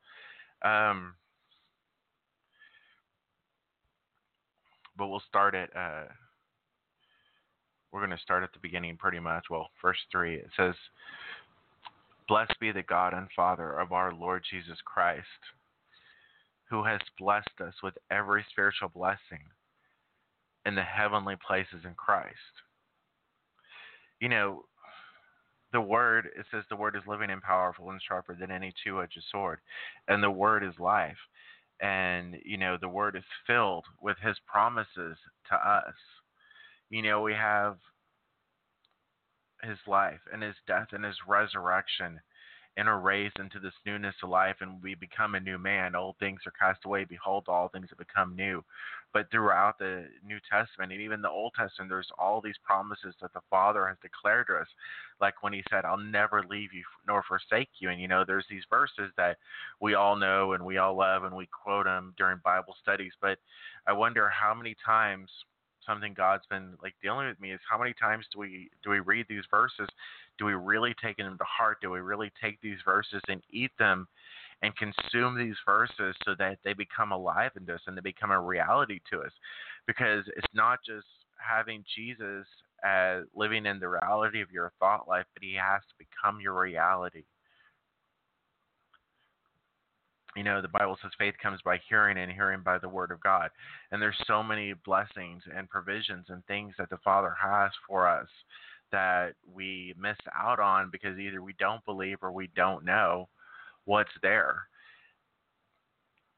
Um, 0.62 1.14
but 4.96 5.08
we'll 5.08 5.22
start 5.28 5.54
at 5.54 5.74
uh, 5.74 6.04
we're 7.92 8.00
going 8.00 8.16
to 8.16 8.22
start 8.22 8.42
at 8.42 8.52
the 8.52 8.58
beginning 8.60 8.96
pretty 8.96 9.18
much. 9.18 9.44
Well, 9.50 9.70
verse 9.80 9.98
3, 10.10 10.36
it 10.36 10.50
says, 10.56 10.74
Blessed 12.26 12.58
be 12.60 12.72
the 12.72 12.82
God 12.82 13.12
and 13.12 13.28
Father 13.36 13.78
of 13.78 13.92
our 13.92 14.12
Lord 14.12 14.42
Jesus 14.50 14.78
Christ, 14.84 15.26
who 16.70 16.84
has 16.84 17.00
blessed 17.18 17.60
us 17.60 17.74
with 17.82 17.94
every 18.10 18.44
spiritual 18.50 18.88
blessing 18.88 19.44
in 20.64 20.74
the 20.74 20.82
heavenly 20.82 21.36
places 21.46 21.84
in 21.84 21.94
Christ. 21.94 22.36
You 24.22 24.30
know, 24.30 24.64
the 25.72 25.80
word, 25.80 26.26
it 26.38 26.46
says 26.50 26.64
the 26.70 26.76
word 26.76 26.96
is 26.96 27.02
living 27.08 27.30
and 27.30 27.42
powerful 27.42 27.90
and 27.90 28.00
sharper 28.00 28.36
than 28.38 28.50
any 28.52 28.72
two 28.84 29.02
edged 29.02 29.22
sword, 29.32 29.60
and 30.08 30.22
the 30.22 30.30
word 30.30 30.64
is 30.64 30.78
life. 30.78 31.18
And, 31.80 32.36
you 32.44 32.56
know, 32.56 32.78
the 32.80 32.88
word 32.88 33.16
is 33.16 33.24
filled 33.46 33.84
with 34.00 34.16
his 34.22 34.36
promises 34.46 35.18
to 35.50 35.56
us 35.56 35.94
you 36.92 37.00
know, 37.00 37.22
we 37.22 37.32
have 37.32 37.78
his 39.62 39.78
life 39.86 40.20
and 40.30 40.42
his 40.42 40.56
death 40.66 40.88
and 40.92 41.04
his 41.04 41.16
resurrection 41.26 42.20
and 42.76 42.88
are 42.88 43.00
raised 43.00 43.38
into 43.38 43.60
this 43.60 43.74
newness 43.84 44.14
of 44.22 44.30
life 44.30 44.56
and 44.60 44.82
we 44.82 44.94
become 44.94 45.34
a 45.34 45.40
new 45.40 45.58
man. 45.58 45.94
Old 45.94 46.16
things 46.18 46.40
are 46.46 46.52
cast 46.52 46.84
away. 46.84 47.04
Behold, 47.04 47.44
all 47.48 47.68
things 47.68 47.88
have 47.90 47.98
become 47.98 48.34
new. 48.34 48.64
But 49.12 49.30
throughout 49.30 49.78
the 49.78 50.06
New 50.26 50.38
Testament 50.50 50.90
and 50.90 51.02
even 51.02 51.20
the 51.20 51.28
Old 51.28 51.52
Testament, 51.54 51.90
there's 51.90 52.10
all 52.18 52.40
these 52.40 52.56
promises 52.64 53.14
that 53.20 53.34
the 53.34 53.42
Father 53.50 53.86
has 53.86 53.98
declared 54.00 54.46
to 54.46 54.54
us. 54.54 54.68
Like 55.20 55.42
when 55.42 55.52
he 55.52 55.62
said, 55.68 55.84
I'll 55.84 55.98
never 55.98 56.42
leave 56.48 56.72
you 56.72 56.82
nor 57.06 57.22
forsake 57.28 57.68
you. 57.78 57.90
And, 57.90 58.00
you 58.00 58.08
know, 58.08 58.24
there's 58.26 58.46
these 58.48 58.64
verses 58.70 59.12
that 59.18 59.36
we 59.80 59.94
all 59.94 60.16
know 60.16 60.52
and 60.52 60.64
we 60.64 60.78
all 60.78 60.96
love 60.96 61.24
and 61.24 61.36
we 61.36 61.46
quote 61.46 61.84
them 61.84 62.14
during 62.16 62.40
Bible 62.42 62.74
studies. 62.80 63.12
But 63.20 63.38
I 63.86 63.92
wonder 63.92 64.30
how 64.30 64.54
many 64.54 64.76
times– 64.84 65.30
something 65.86 66.14
God's 66.14 66.46
been 66.48 66.74
like 66.82 66.94
dealing 67.02 67.26
with 67.26 67.40
me 67.40 67.52
is 67.52 67.60
how 67.68 67.78
many 67.78 67.94
times 67.94 68.26
do 68.32 68.38
we 68.38 68.70
do 68.84 68.90
we 68.90 69.00
read 69.00 69.26
these 69.28 69.44
verses? 69.50 69.88
Do 70.38 70.44
we 70.44 70.54
really 70.54 70.94
take 71.02 71.16
them 71.16 71.36
to 71.38 71.44
heart? 71.44 71.78
Do 71.80 71.90
we 71.90 72.00
really 72.00 72.32
take 72.42 72.60
these 72.60 72.78
verses 72.84 73.20
and 73.28 73.42
eat 73.50 73.70
them 73.78 74.08
and 74.62 74.72
consume 74.76 75.36
these 75.36 75.56
verses 75.66 76.14
so 76.24 76.34
that 76.38 76.58
they 76.64 76.72
become 76.72 77.12
alive 77.12 77.50
in 77.56 77.68
us 77.72 77.80
and 77.86 77.96
they 77.96 78.00
become 78.02 78.30
a 78.30 78.40
reality 78.40 79.00
to 79.10 79.20
us? 79.20 79.32
Because 79.86 80.24
it's 80.36 80.54
not 80.54 80.78
just 80.86 81.06
having 81.36 81.84
Jesus 81.94 82.46
as 82.84 83.24
living 83.34 83.66
in 83.66 83.78
the 83.78 83.88
reality 83.88 84.40
of 84.40 84.50
your 84.50 84.72
thought 84.78 85.08
life, 85.08 85.26
but 85.34 85.42
he 85.42 85.54
has 85.54 85.82
to 85.88 85.94
become 85.98 86.40
your 86.40 86.58
reality 86.58 87.24
you 90.36 90.42
know 90.42 90.62
the 90.62 90.68
bible 90.68 90.96
says 91.02 91.10
faith 91.18 91.34
comes 91.42 91.60
by 91.64 91.78
hearing 91.88 92.18
and 92.18 92.32
hearing 92.32 92.62
by 92.62 92.78
the 92.78 92.88
word 92.88 93.10
of 93.10 93.20
god. 93.20 93.50
And 93.90 94.00
there's 94.00 94.16
so 94.26 94.42
many 94.42 94.72
blessings 94.84 95.42
and 95.54 95.68
provisions 95.68 96.26
and 96.28 96.44
things 96.46 96.74
that 96.78 96.90
the 96.90 96.98
father 97.04 97.34
has 97.40 97.70
for 97.86 98.08
us 98.08 98.28
that 98.90 99.32
we 99.52 99.94
miss 99.98 100.16
out 100.36 100.60
on 100.60 100.90
because 100.90 101.18
either 101.18 101.42
we 101.42 101.54
don't 101.58 101.84
believe 101.84 102.18
or 102.22 102.32
we 102.32 102.48
don't 102.54 102.84
know 102.84 103.28
what's 103.84 104.12
there. 104.22 104.66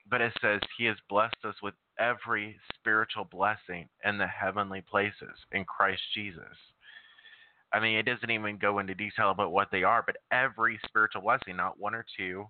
But 0.08 0.20
it 0.20 0.32
says 0.40 0.60
he 0.78 0.84
has 0.84 0.96
blessed 1.08 1.36
us 1.44 1.56
with 1.62 1.74
every 1.98 2.56
spiritual 2.74 3.24
blessing 3.24 3.88
in 4.04 4.18
the 4.18 4.26
heavenly 4.26 4.82
places 4.90 5.36
in 5.52 5.64
christ 5.64 6.02
jesus. 6.14 6.56
I 7.72 7.80
mean 7.80 7.96
it 7.96 8.06
doesn't 8.06 8.30
even 8.30 8.58
go 8.58 8.80
into 8.80 8.94
detail 8.94 9.30
about 9.30 9.52
what 9.52 9.68
they 9.70 9.84
are 9.84 10.02
but 10.04 10.16
every 10.32 10.80
spiritual 10.84 11.22
blessing 11.22 11.56
not 11.56 11.78
one 11.78 11.94
or 11.94 12.04
two 12.16 12.46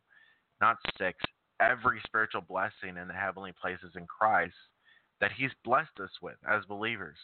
not 0.60 0.78
six, 0.98 1.18
every 1.60 2.00
spiritual 2.06 2.42
blessing 2.42 2.96
in 3.00 3.08
the 3.08 3.14
heavenly 3.14 3.52
places 3.60 3.92
in 3.96 4.06
Christ 4.06 4.54
that 5.20 5.32
He's 5.32 5.50
blessed 5.64 6.00
us 6.02 6.10
with 6.22 6.36
as 6.48 6.64
believers. 6.66 7.16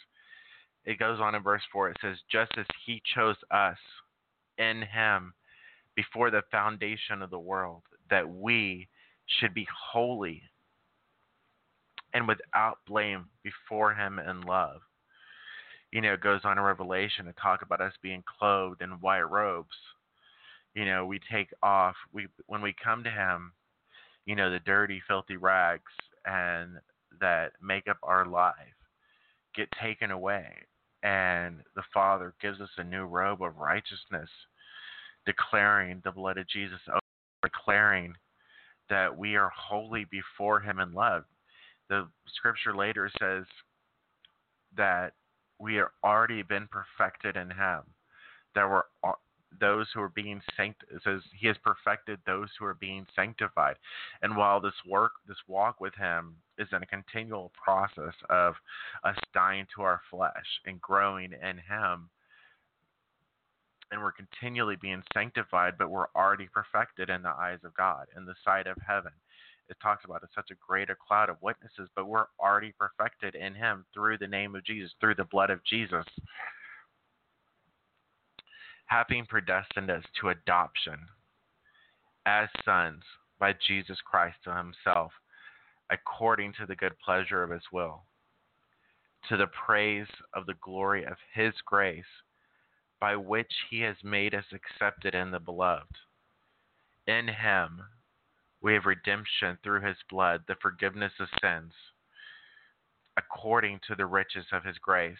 It 0.84 0.98
goes 0.98 1.20
on 1.20 1.34
in 1.34 1.42
verse 1.42 1.62
4, 1.72 1.90
it 1.90 1.96
says, 2.00 2.16
Just 2.30 2.52
as 2.56 2.66
He 2.86 3.02
chose 3.14 3.36
us 3.50 3.78
in 4.58 4.82
Him 4.82 5.34
before 5.94 6.30
the 6.30 6.42
foundation 6.50 7.22
of 7.22 7.30
the 7.30 7.38
world, 7.38 7.82
that 8.10 8.28
we 8.28 8.88
should 9.38 9.54
be 9.54 9.66
holy 9.92 10.42
and 12.14 12.26
without 12.26 12.78
blame 12.86 13.26
before 13.42 13.94
Him 13.94 14.18
in 14.18 14.40
love. 14.42 14.80
You 15.92 16.00
know, 16.00 16.14
it 16.14 16.20
goes 16.20 16.40
on 16.44 16.56
in 16.56 16.64
Revelation 16.64 17.26
to 17.26 17.32
talk 17.32 17.62
about 17.62 17.80
us 17.80 17.92
being 18.02 18.22
clothed 18.38 18.80
in 18.80 18.90
white 19.00 19.28
robes. 19.28 19.76
You 20.74 20.84
know, 20.84 21.04
we 21.04 21.20
take 21.30 21.48
off, 21.62 21.96
we 22.12 22.28
when 22.46 22.62
we 22.62 22.74
come 22.82 23.02
to 23.02 23.10
Him, 23.10 23.52
you 24.30 24.36
know, 24.36 24.48
the 24.48 24.60
dirty, 24.60 25.02
filthy 25.08 25.36
rags 25.36 25.82
and 26.24 26.76
that 27.20 27.50
make 27.60 27.88
up 27.88 27.96
our 28.04 28.24
life 28.24 28.54
get 29.56 29.66
taken 29.82 30.12
away. 30.12 30.46
And 31.02 31.56
the 31.74 31.82
Father 31.92 32.32
gives 32.40 32.60
us 32.60 32.68
a 32.78 32.84
new 32.84 33.02
robe 33.06 33.42
of 33.42 33.56
righteousness, 33.56 34.30
declaring 35.26 36.00
the 36.04 36.12
blood 36.12 36.38
of 36.38 36.48
Jesus, 36.48 36.78
declaring 37.42 38.14
that 38.88 39.18
we 39.18 39.34
are 39.34 39.50
holy 39.52 40.06
before 40.12 40.60
Him 40.60 40.78
in 40.78 40.92
love. 40.92 41.24
The 41.88 42.06
scripture 42.28 42.76
later 42.76 43.10
says 43.18 43.46
that 44.76 45.14
we 45.58 45.78
are 45.78 45.90
already 46.04 46.42
been 46.42 46.68
perfected 46.70 47.36
in 47.36 47.50
Him, 47.50 47.80
that 48.54 48.70
we're 48.70 48.82
those 49.58 49.88
who 49.92 50.00
are 50.00 50.10
being 50.10 50.40
sanct 50.56 50.84
says 51.04 51.20
he 51.38 51.46
has 51.46 51.56
perfected 51.64 52.18
those 52.24 52.48
who 52.58 52.64
are 52.64 52.74
being 52.74 53.06
sanctified. 53.16 53.76
And 54.22 54.36
while 54.36 54.60
this 54.60 54.74
work 54.86 55.12
this 55.26 55.36
walk 55.48 55.80
with 55.80 55.94
him 55.94 56.36
is 56.58 56.68
in 56.72 56.82
a 56.82 56.86
continual 56.86 57.52
process 57.62 58.14
of 58.28 58.54
us 59.04 59.16
dying 59.34 59.66
to 59.74 59.82
our 59.82 60.00
flesh 60.10 60.32
and 60.66 60.80
growing 60.80 61.32
in 61.32 61.58
him 61.58 62.10
and 63.92 64.00
we're 64.00 64.12
continually 64.12 64.76
being 64.80 65.02
sanctified 65.12 65.74
but 65.78 65.90
we're 65.90 66.06
already 66.14 66.48
perfected 66.52 67.10
in 67.10 67.22
the 67.22 67.28
eyes 67.28 67.58
of 67.64 67.74
god 67.74 68.06
in 68.16 68.24
the 68.24 68.34
sight 68.44 68.66
of 68.66 68.76
heaven. 68.86 69.12
It 69.68 69.76
talks 69.80 70.04
about 70.04 70.22
it's 70.24 70.34
such 70.34 70.50
a 70.50 70.66
greater 70.66 70.96
cloud 71.06 71.28
of 71.28 71.36
witnesses 71.42 71.88
but 71.96 72.06
we're 72.06 72.26
already 72.38 72.72
perfected 72.78 73.34
in 73.34 73.54
him 73.54 73.84
through 73.92 74.18
the 74.18 74.26
name 74.26 74.54
of 74.54 74.64
jesus 74.64 74.92
through 75.00 75.16
the 75.16 75.24
blood 75.24 75.50
of 75.50 75.64
jesus 75.64 76.06
having 78.90 79.24
predestined 79.24 79.88
us 79.88 80.02
to 80.20 80.30
adoption 80.30 80.98
as 82.26 82.48
sons 82.64 83.04
by 83.38 83.54
Jesus 83.66 83.98
Christ 84.04 84.36
to 84.44 84.54
himself, 84.54 85.12
according 85.90 86.54
to 86.54 86.66
the 86.66 86.74
good 86.74 86.94
pleasure 87.04 87.44
of 87.44 87.50
his 87.50 87.62
will, 87.72 88.02
to 89.28 89.36
the 89.36 89.46
praise 89.46 90.08
of 90.34 90.44
the 90.46 90.56
glory 90.60 91.04
of 91.04 91.16
his 91.32 91.54
grace, 91.64 92.04
by 93.00 93.14
which 93.14 93.52
he 93.70 93.80
has 93.80 93.96
made 94.02 94.34
us 94.34 94.44
accepted 94.52 95.14
in 95.14 95.30
the 95.30 95.38
beloved. 95.38 95.96
In 97.06 97.28
him 97.28 97.82
we 98.60 98.74
have 98.74 98.86
redemption 98.86 99.56
through 99.62 99.82
his 99.82 99.96
blood, 100.10 100.42
the 100.48 100.56
forgiveness 100.60 101.12
of 101.20 101.28
sins, 101.40 101.72
according 103.16 103.80
to 103.86 103.94
the 103.94 104.06
riches 104.06 104.46
of 104.52 104.64
his 104.64 104.78
grace, 104.78 105.16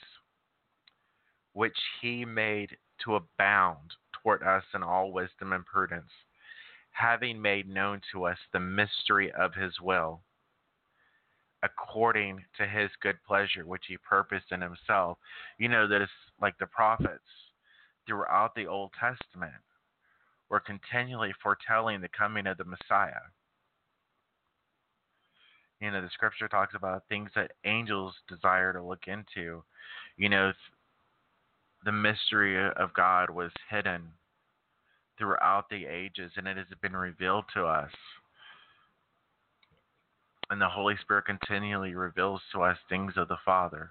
which 1.52 1.78
he 2.02 2.24
made 2.24 2.76
to 3.04 3.16
abound 3.16 3.94
toward 4.22 4.42
us 4.42 4.64
in 4.74 4.82
all 4.82 5.12
wisdom 5.12 5.52
and 5.52 5.64
prudence, 5.64 6.10
having 6.90 7.40
made 7.40 7.68
known 7.68 8.00
to 8.12 8.24
us 8.24 8.38
the 8.52 8.60
mystery 8.60 9.32
of 9.32 9.54
his 9.54 9.80
will, 9.80 10.20
according 11.62 12.42
to 12.56 12.66
his 12.66 12.90
good 13.02 13.16
pleasure, 13.26 13.66
which 13.66 13.84
he 13.88 13.96
purposed 13.98 14.52
in 14.52 14.60
himself. 14.60 15.18
You 15.58 15.68
know, 15.68 15.86
that 15.88 16.02
it's 16.02 16.12
like 16.40 16.58
the 16.58 16.66
prophets 16.66 17.24
throughout 18.06 18.54
the 18.54 18.66
Old 18.66 18.90
Testament 18.98 19.52
were 20.48 20.60
continually 20.60 21.32
foretelling 21.42 22.00
the 22.00 22.08
coming 22.08 22.46
of 22.46 22.58
the 22.58 22.64
Messiah. 22.64 23.30
You 25.80 25.90
know, 25.90 26.02
the 26.02 26.10
scripture 26.12 26.48
talks 26.48 26.74
about 26.74 27.04
things 27.08 27.30
that 27.34 27.52
angels 27.64 28.14
desire 28.28 28.72
to 28.72 28.82
look 28.82 29.04
into. 29.06 29.62
You 30.16 30.28
know, 30.28 30.52
the 31.84 31.92
mystery 31.92 32.70
of 32.76 32.92
God 32.94 33.30
was 33.30 33.52
hidden 33.70 34.12
throughout 35.18 35.68
the 35.70 35.86
ages 35.86 36.32
and 36.36 36.46
it 36.46 36.56
has 36.56 36.66
been 36.80 36.96
revealed 36.96 37.44
to 37.54 37.64
us. 37.64 37.90
And 40.50 40.60
the 40.60 40.68
Holy 40.68 40.96
Spirit 41.00 41.26
continually 41.26 41.94
reveals 41.94 42.40
to 42.52 42.62
us 42.62 42.76
things 42.88 43.14
of 43.16 43.28
the 43.28 43.38
Father. 43.44 43.90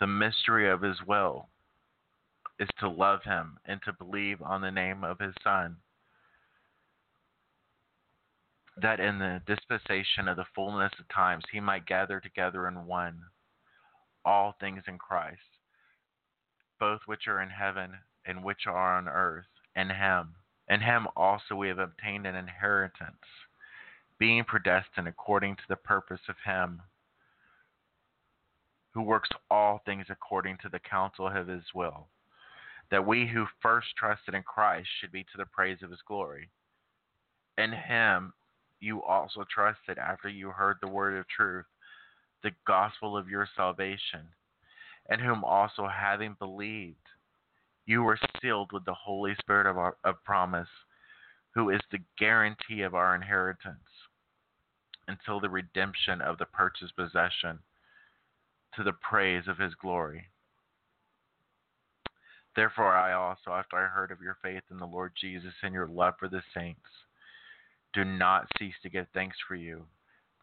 The 0.00 0.06
mystery 0.06 0.70
of 0.70 0.82
His 0.82 0.96
will 1.06 1.48
is 2.58 2.68
to 2.80 2.88
love 2.88 3.22
Him 3.24 3.58
and 3.66 3.80
to 3.84 3.92
believe 3.92 4.40
on 4.42 4.62
the 4.62 4.70
name 4.70 5.04
of 5.04 5.18
His 5.18 5.34
Son 5.44 5.76
that 8.80 9.00
in 9.00 9.18
the 9.18 9.40
dispensation 9.46 10.28
of 10.28 10.36
the 10.36 10.44
fullness 10.54 10.92
of 10.98 11.08
times 11.08 11.44
he 11.50 11.60
might 11.60 11.86
gather 11.86 12.20
together 12.20 12.68
in 12.68 12.86
one 12.86 13.22
all 14.24 14.56
things 14.60 14.82
in 14.88 14.98
Christ, 14.98 15.38
both 16.78 17.00
which 17.06 17.28
are 17.28 17.40
in 17.40 17.48
heaven 17.48 17.92
and 18.26 18.42
which 18.42 18.66
are 18.66 18.96
on 18.98 19.08
earth, 19.08 19.46
in 19.76 19.88
him. 19.88 20.34
In 20.68 20.80
him 20.80 21.06
also 21.16 21.54
we 21.54 21.68
have 21.68 21.78
obtained 21.78 22.26
an 22.26 22.34
inheritance, 22.34 23.22
being 24.18 24.42
predestined 24.44 25.06
according 25.06 25.56
to 25.56 25.62
the 25.68 25.76
purpose 25.76 26.20
of 26.28 26.34
him 26.44 26.82
who 28.92 29.02
works 29.02 29.28
all 29.50 29.80
things 29.84 30.06
according 30.08 30.56
to 30.62 30.68
the 30.70 30.78
counsel 30.78 31.28
of 31.28 31.46
his 31.46 31.62
will, 31.74 32.08
that 32.90 33.06
we 33.06 33.26
who 33.26 33.46
first 33.60 33.88
trusted 33.96 34.34
in 34.34 34.42
Christ 34.42 34.88
should 35.00 35.12
be 35.12 35.22
to 35.22 35.36
the 35.36 35.44
praise 35.44 35.82
of 35.82 35.90
his 35.90 36.00
glory. 36.06 36.48
In 37.58 37.72
him 37.72 38.32
you 38.80 39.02
also 39.02 39.44
trusted 39.52 39.98
after 39.98 40.28
you 40.28 40.50
heard 40.50 40.76
the 40.80 40.88
word 40.88 41.16
of 41.16 41.26
truth, 41.28 41.64
the 42.42 42.50
gospel 42.66 43.16
of 43.16 43.28
your 43.28 43.48
salvation, 43.56 44.28
and 45.08 45.20
whom 45.20 45.44
also 45.44 45.88
having 45.88 46.36
believed, 46.38 46.96
you 47.86 48.02
were 48.02 48.18
sealed 48.40 48.72
with 48.72 48.84
the 48.84 48.94
Holy 48.94 49.34
Spirit 49.40 49.66
of, 49.66 49.78
our, 49.78 49.96
of 50.04 50.22
promise, 50.24 50.68
who 51.54 51.70
is 51.70 51.80
the 51.90 52.00
guarantee 52.18 52.82
of 52.82 52.94
our 52.94 53.14
inheritance 53.14 53.78
until 55.08 55.40
the 55.40 55.48
redemption 55.48 56.20
of 56.20 56.36
the 56.38 56.44
purchased 56.46 56.96
possession 56.96 57.58
to 58.74 58.82
the 58.82 58.92
praise 58.92 59.44
of 59.48 59.58
his 59.58 59.74
glory. 59.74 60.26
Therefore, 62.54 62.94
I 62.94 63.12
also, 63.12 63.50
after 63.52 63.76
I 63.76 63.86
heard 63.86 64.10
of 64.10 64.20
your 64.20 64.36
faith 64.42 64.62
in 64.70 64.78
the 64.78 64.86
Lord 64.86 65.12
Jesus 65.20 65.52
and 65.62 65.74
your 65.74 65.86
love 65.86 66.14
for 66.18 66.28
the 66.28 66.42
saints, 66.54 66.80
do 67.96 68.04
not 68.04 68.46
cease 68.58 68.74
to 68.82 68.90
give 68.90 69.06
thanks 69.14 69.36
for 69.48 69.54
you, 69.54 69.82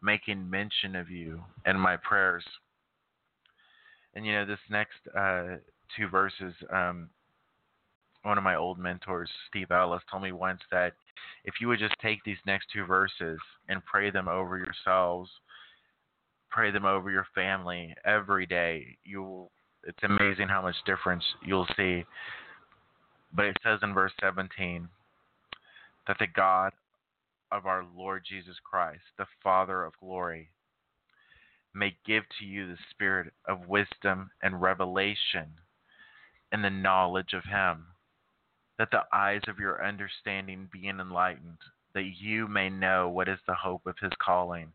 making 0.02 0.50
mention 0.50 0.96
of 0.96 1.08
you 1.08 1.40
in 1.64 1.78
my 1.78 1.96
prayers. 1.96 2.44
And 4.14 4.26
you 4.26 4.32
know, 4.32 4.44
this 4.44 4.58
next 4.68 4.98
uh, 5.16 5.58
two 5.96 6.08
verses, 6.08 6.52
um, 6.72 7.08
one 8.24 8.36
of 8.36 8.44
my 8.44 8.56
old 8.56 8.78
mentors, 8.78 9.30
Steve 9.48 9.70
Ellis, 9.70 10.02
told 10.10 10.24
me 10.24 10.32
once 10.32 10.60
that 10.72 10.94
if 11.44 11.54
you 11.60 11.68
would 11.68 11.78
just 11.78 11.94
take 12.02 12.24
these 12.24 12.38
next 12.44 12.66
two 12.72 12.84
verses 12.84 13.38
and 13.68 13.84
pray 13.84 14.10
them 14.10 14.26
over 14.26 14.58
yourselves, 14.58 15.30
pray 16.50 16.72
them 16.72 16.84
over 16.84 17.10
your 17.10 17.26
family 17.34 17.94
every 18.04 18.46
day, 18.46 18.96
you 19.04 19.22
will. 19.22 19.50
It's 19.86 20.02
amazing 20.02 20.48
how 20.48 20.62
much 20.62 20.76
difference 20.86 21.22
you'll 21.44 21.68
see. 21.76 22.06
But 23.36 23.44
it 23.44 23.56
says 23.62 23.80
in 23.82 23.92
verse 23.92 24.12
17 24.22 24.88
that 26.06 26.16
the 26.18 26.26
God 26.34 26.72
of 27.54 27.66
our 27.66 27.84
Lord 27.96 28.24
Jesus 28.28 28.56
Christ, 28.68 29.04
the 29.16 29.26
Father 29.42 29.84
of 29.84 29.92
glory, 30.00 30.50
may 31.74 31.96
give 32.04 32.24
to 32.38 32.44
you 32.44 32.66
the 32.66 32.78
spirit 32.90 33.32
of 33.46 33.68
wisdom 33.68 34.30
and 34.42 34.60
revelation 34.60 35.54
and 36.52 36.64
the 36.64 36.70
knowledge 36.70 37.32
of 37.32 37.44
Him 37.44 37.86
that 38.78 38.90
the 38.90 39.02
eyes 39.12 39.42
of 39.48 39.58
your 39.58 39.84
understanding 39.86 40.68
be 40.72 40.88
enlightened, 40.88 41.58
that 41.94 42.10
you 42.18 42.48
may 42.48 42.68
know 42.68 43.08
what 43.08 43.28
is 43.28 43.38
the 43.46 43.54
hope 43.54 43.86
of 43.86 43.94
his 44.00 44.12
calling, 44.20 44.72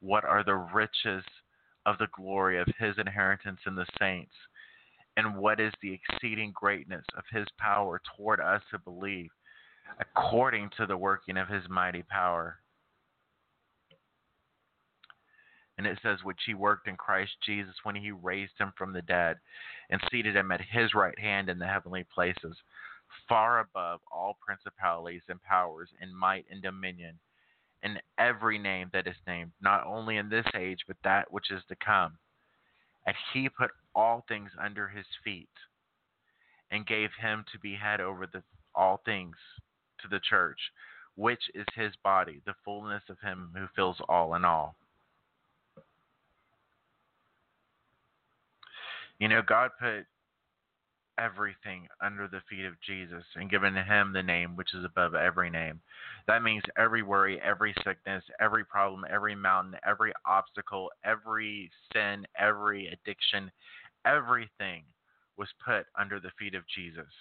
what 0.00 0.24
are 0.24 0.44
the 0.44 0.54
riches 0.54 1.24
of 1.86 1.98
the 1.98 2.08
glory 2.14 2.60
of 2.60 2.68
his 2.78 2.94
inheritance 2.98 3.58
in 3.66 3.74
the 3.74 3.86
saints, 3.98 4.34
and 5.16 5.36
what 5.36 5.60
is 5.60 5.72
the 5.82 5.92
exceeding 5.92 6.52
greatness 6.54 7.04
of 7.16 7.24
his 7.32 7.46
power 7.58 8.00
toward 8.16 8.40
us 8.40 8.62
who 8.70 8.78
believe, 8.78 9.30
according 10.00 10.70
to 10.76 10.86
the 10.86 10.96
working 10.96 11.36
of 11.36 11.48
his 11.48 11.68
mighty 11.68 12.02
power. 12.02 12.58
And 15.78 15.86
it 15.86 15.98
says, 16.02 16.18
which 16.22 16.40
he 16.46 16.54
worked 16.54 16.86
in 16.86 16.96
Christ 16.96 17.32
Jesus 17.44 17.74
when 17.82 17.96
he 17.96 18.10
raised 18.10 18.52
him 18.58 18.72
from 18.76 18.92
the 18.92 19.02
dead 19.02 19.38
and 19.90 20.00
seated 20.10 20.36
him 20.36 20.52
at 20.52 20.60
his 20.60 20.94
right 20.94 21.18
hand 21.18 21.48
in 21.48 21.58
the 21.58 21.66
heavenly 21.66 22.04
places 22.14 22.56
far 23.28 23.60
above 23.60 24.00
all 24.10 24.38
principalities 24.44 25.22
and 25.28 25.42
powers 25.42 25.88
and 26.00 26.14
might 26.14 26.46
and 26.50 26.62
dominion, 26.62 27.18
and 27.82 28.00
every 28.18 28.58
name 28.58 28.88
that 28.92 29.06
is 29.06 29.16
named, 29.26 29.52
not 29.60 29.86
only 29.86 30.16
in 30.16 30.28
this 30.28 30.46
age, 30.56 30.80
but 30.86 30.96
that 31.04 31.32
which 31.32 31.50
is 31.50 31.62
to 31.68 31.76
come. 31.76 32.18
And 33.06 33.16
he 33.32 33.48
put 33.48 33.70
all 33.94 34.24
things 34.28 34.50
under 34.62 34.88
his 34.88 35.06
feet, 35.24 35.48
and 36.70 36.86
gave 36.86 37.10
him 37.20 37.44
to 37.52 37.58
be 37.58 37.74
head 37.74 38.00
over 38.00 38.26
the, 38.26 38.42
all 38.74 39.02
things 39.04 39.36
to 40.02 40.08
the 40.08 40.20
church, 40.20 40.58
which 41.16 41.42
is 41.54 41.66
his 41.74 41.92
body, 42.02 42.40
the 42.46 42.54
fullness 42.64 43.02
of 43.08 43.18
him 43.20 43.50
who 43.54 43.66
fills 43.74 43.96
all 44.08 44.34
in 44.34 44.44
all. 44.44 44.74
You 49.18 49.28
know, 49.28 49.42
God 49.46 49.70
put 49.80 50.06
everything 51.18 51.86
under 52.02 52.26
the 52.26 52.40
feet 52.48 52.64
of 52.64 52.74
Jesus 52.84 53.24
and 53.36 53.50
given 53.50 53.74
him 53.74 54.12
the 54.12 54.22
name 54.22 54.56
which 54.56 54.74
is 54.74 54.84
above 54.84 55.14
every 55.14 55.50
name. 55.50 55.80
That 56.26 56.42
means 56.42 56.62
every 56.76 57.02
worry, 57.02 57.40
every 57.40 57.74
sickness, 57.84 58.24
every 58.40 58.64
problem, 58.64 59.04
every 59.10 59.34
mountain, 59.34 59.76
every 59.86 60.12
obstacle, 60.26 60.90
every 61.04 61.70
sin, 61.92 62.26
every 62.38 62.88
addiction, 62.88 63.50
everything 64.04 64.84
was 65.36 65.48
put 65.64 65.86
under 65.98 66.18
the 66.20 66.30
feet 66.38 66.54
of 66.54 66.62
Jesus. 66.74 67.12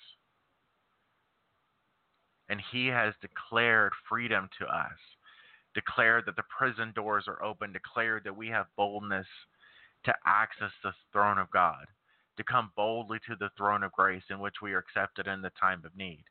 And 2.51 2.61
he 2.71 2.87
has 2.87 3.13
declared 3.21 3.93
freedom 4.09 4.49
to 4.59 4.65
us, 4.65 4.99
declared 5.73 6.25
that 6.25 6.35
the 6.35 6.43
prison 6.55 6.91
doors 6.93 7.23
are 7.27 7.41
open, 7.41 7.71
declared 7.71 8.25
that 8.25 8.35
we 8.35 8.49
have 8.49 8.65
boldness 8.75 9.25
to 10.03 10.13
access 10.25 10.71
the 10.83 10.91
throne 11.13 11.37
of 11.37 11.49
God 11.49 11.85
to 12.35 12.43
come 12.43 12.71
boldly 12.75 13.19
to 13.27 13.37
the 13.39 13.51
throne 13.57 13.83
of 13.83 13.93
grace 13.93 14.23
in 14.29 14.39
which 14.41 14.55
we 14.61 14.73
are 14.73 14.79
accepted 14.79 15.27
in 15.27 15.41
the 15.41 15.51
time 15.59 15.81
of 15.85 15.95
need. 15.95 16.25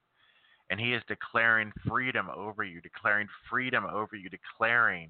And 0.68 0.78
He 0.78 0.92
is 0.92 1.02
declaring 1.09 1.72
freedom 1.88 2.28
over 2.37 2.64
you, 2.64 2.83
declaring 2.83 3.26
freedom 3.48 3.87
over 3.87 4.14
you, 4.14 4.28
declaring 4.28 5.09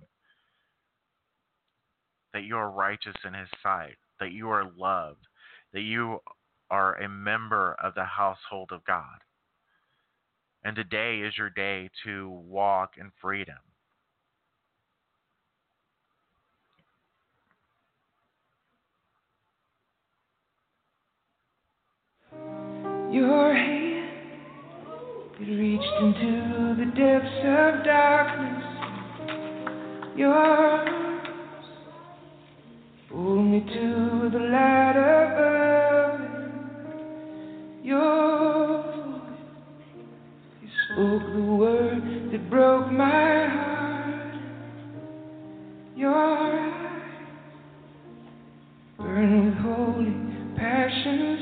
that 2.33 2.45
you 2.45 2.57
are 2.57 2.71
righteous 2.71 3.17
in 3.27 3.35
His 3.35 3.49
sight, 3.65 3.97
that 4.21 4.31
you 4.31 4.49
are 4.49 4.71
loved, 4.77 5.27
that 5.73 5.83
you 5.83 6.21
are 6.71 6.95
a 6.97 7.09
member 7.09 7.75
of 7.83 7.95
the 7.95 8.05
household 8.05 8.71
of 8.71 8.85
God. 8.85 9.19
And 10.63 10.77
today 10.77 11.21
is 11.21 11.39
your 11.39 11.49
day 11.51 11.89
to 12.05 12.29
walk 12.29 12.99
in 12.99 13.11
freedom. 13.21 13.57
Your 23.11 23.55
hand, 23.55 24.11
it 25.41 25.47
reached 25.47 25.97
into 26.01 26.77
the 26.79 26.85
depths 26.95 27.39
of 27.39 27.85
darkness. 27.85 28.65
Your 30.17 30.35
arms 30.35 31.67
pulled 33.09 33.47
me 33.47 33.61
to 33.61 34.31
the 34.31 34.39
light 34.39 34.97
above. 34.97 35.30
Broke 42.51 42.91
my 42.91 43.47
heart. 43.47 44.35
Your 45.97 46.13
eyes 46.13 47.03
burn 48.99 49.47
with 49.47 49.55
holy 49.55 50.57
passion 50.57 51.40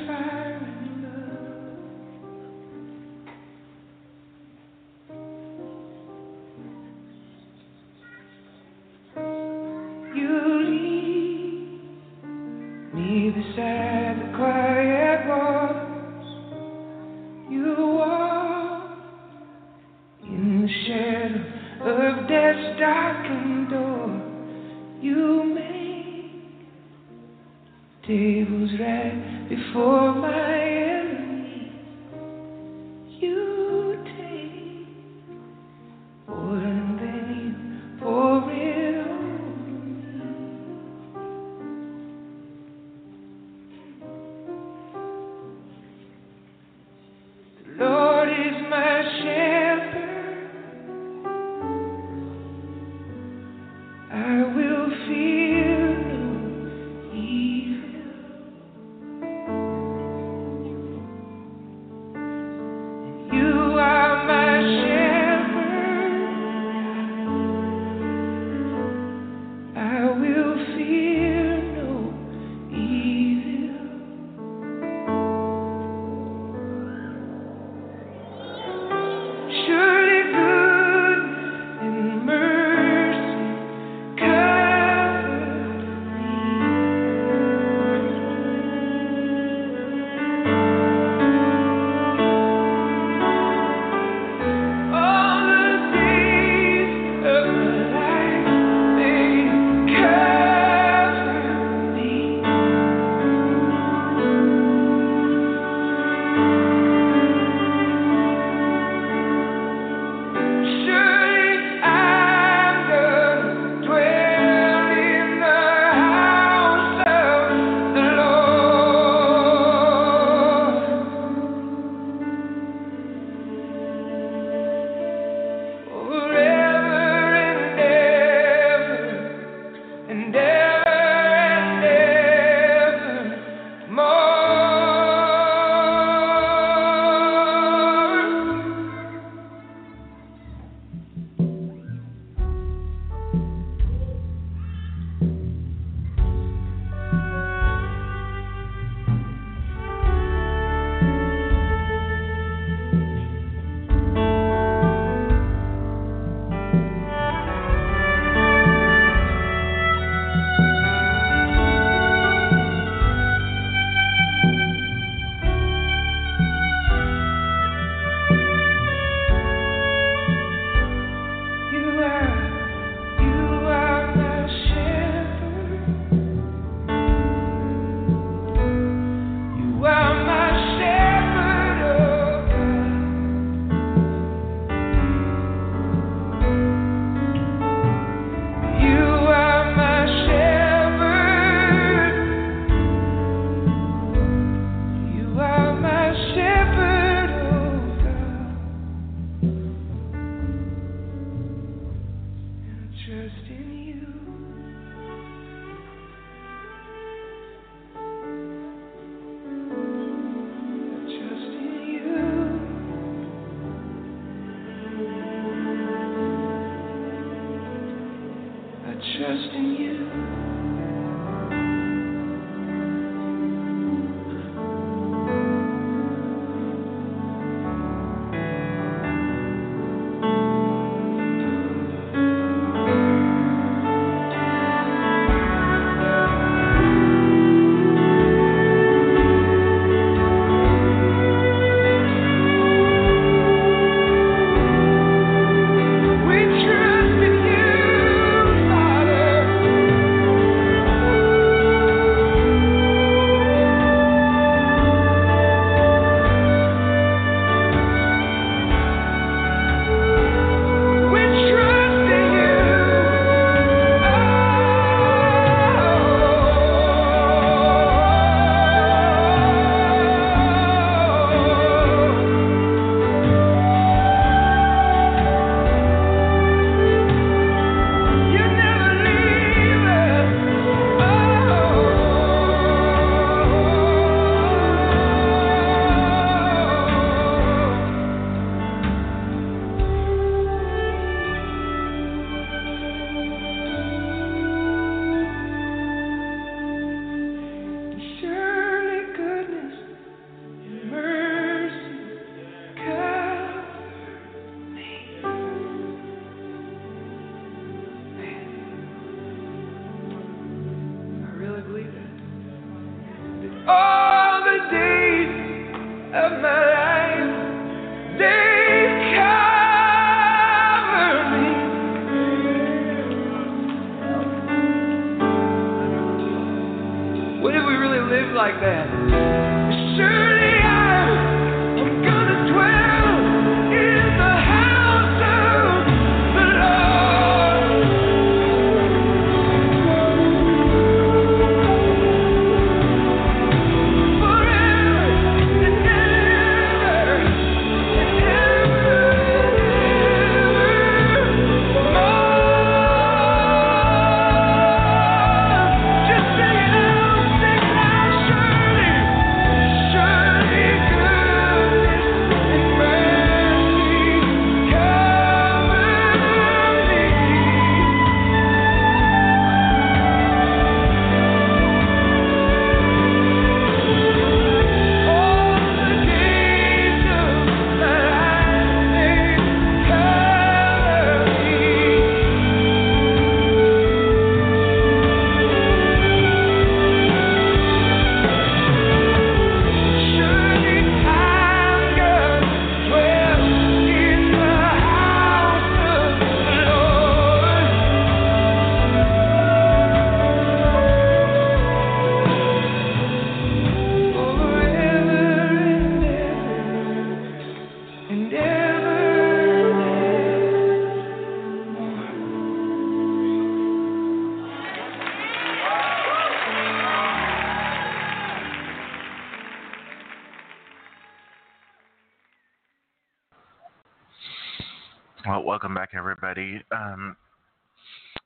everybody. 426.38 426.64
Um, 426.72 427.16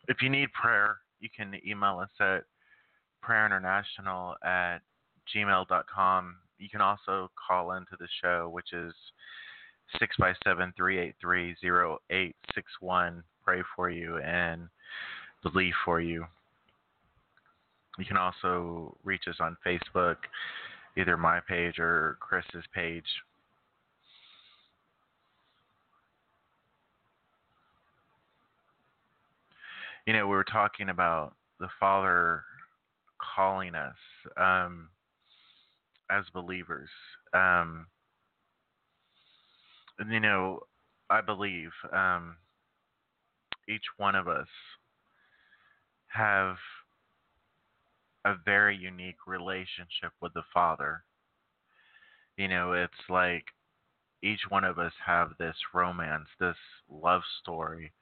if 0.08 0.22
you 0.22 0.28
need 0.28 0.52
prayer, 0.52 0.96
you 1.20 1.28
can 1.34 1.54
email 1.66 1.98
us 1.98 2.10
at 2.20 2.44
prayerinternational 3.24 4.34
at 4.44 4.78
gmail.com. 5.34 6.36
You 6.58 6.68
can 6.68 6.80
also 6.80 7.30
call 7.48 7.72
into 7.72 7.96
the 7.98 8.08
show, 8.20 8.50
which 8.52 8.72
is 8.72 8.92
657 9.98 10.72
383 10.76 11.56
0861. 11.62 13.22
Pray 13.44 13.62
for 13.74 13.90
you 13.90 14.18
and 14.18 14.68
believe 15.42 15.74
for 15.84 16.00
you. 16.00 16.24
You 17.98 18.04
can 18.04 18.16
also 18.16 18.96
reach 19.04 19.24
us 19.28 19.36
on 19.40 19.56
Facebook, 19.66 20.16
either 20.96 21.16
my 21.16 21.40
page 21.40 21.78
or 21.78 22.16
Chris's 22.20 22.64
page. 22.74 23.04
You 30.06 30.12
know, 30.12 30.26
we 30.26 30.34
were 30.34 30.44
talking 30.44 30.88
about 30.88 31.34
the 31.60 31.68
Father 31.78 32.42
calling 33.36 33.76
us 33.76 33.94
um, 34.36 34.88
as 36.10 36.24
believers. 36.34 36.88
Um, 37.32 37.86
and, 40.00 40.12
you 40.12 40.18
know, 40.18 40.60
I 41.08 41.20
believe 41.20 41.70
um, 41.92 42.36
each 43.68 43.84
one 43.96 44.16
of 44.16 44.26
us 44.26 44.48
have 46.08 46.56
a 48.24 48.34
very 48.44 48.76
unique 48.76 49.26
relationship 49.28 50.12
with 50.20 50.34
the 50.34 50.42
Father. 50.52 51.04
You 52.36 52.48
know, 52.48 52.72
it's 52.72 52.92
like 53.08 53.44
each 54.20 54.40
one 54.48 54.64
of 54.64 54.80
us 54.80 54.92
have 55.06 55.30
this 55.38 55.56
romance, 55.72 56.26
this 56.40 56.56
love 56.90 57.22
story 57.40 57.92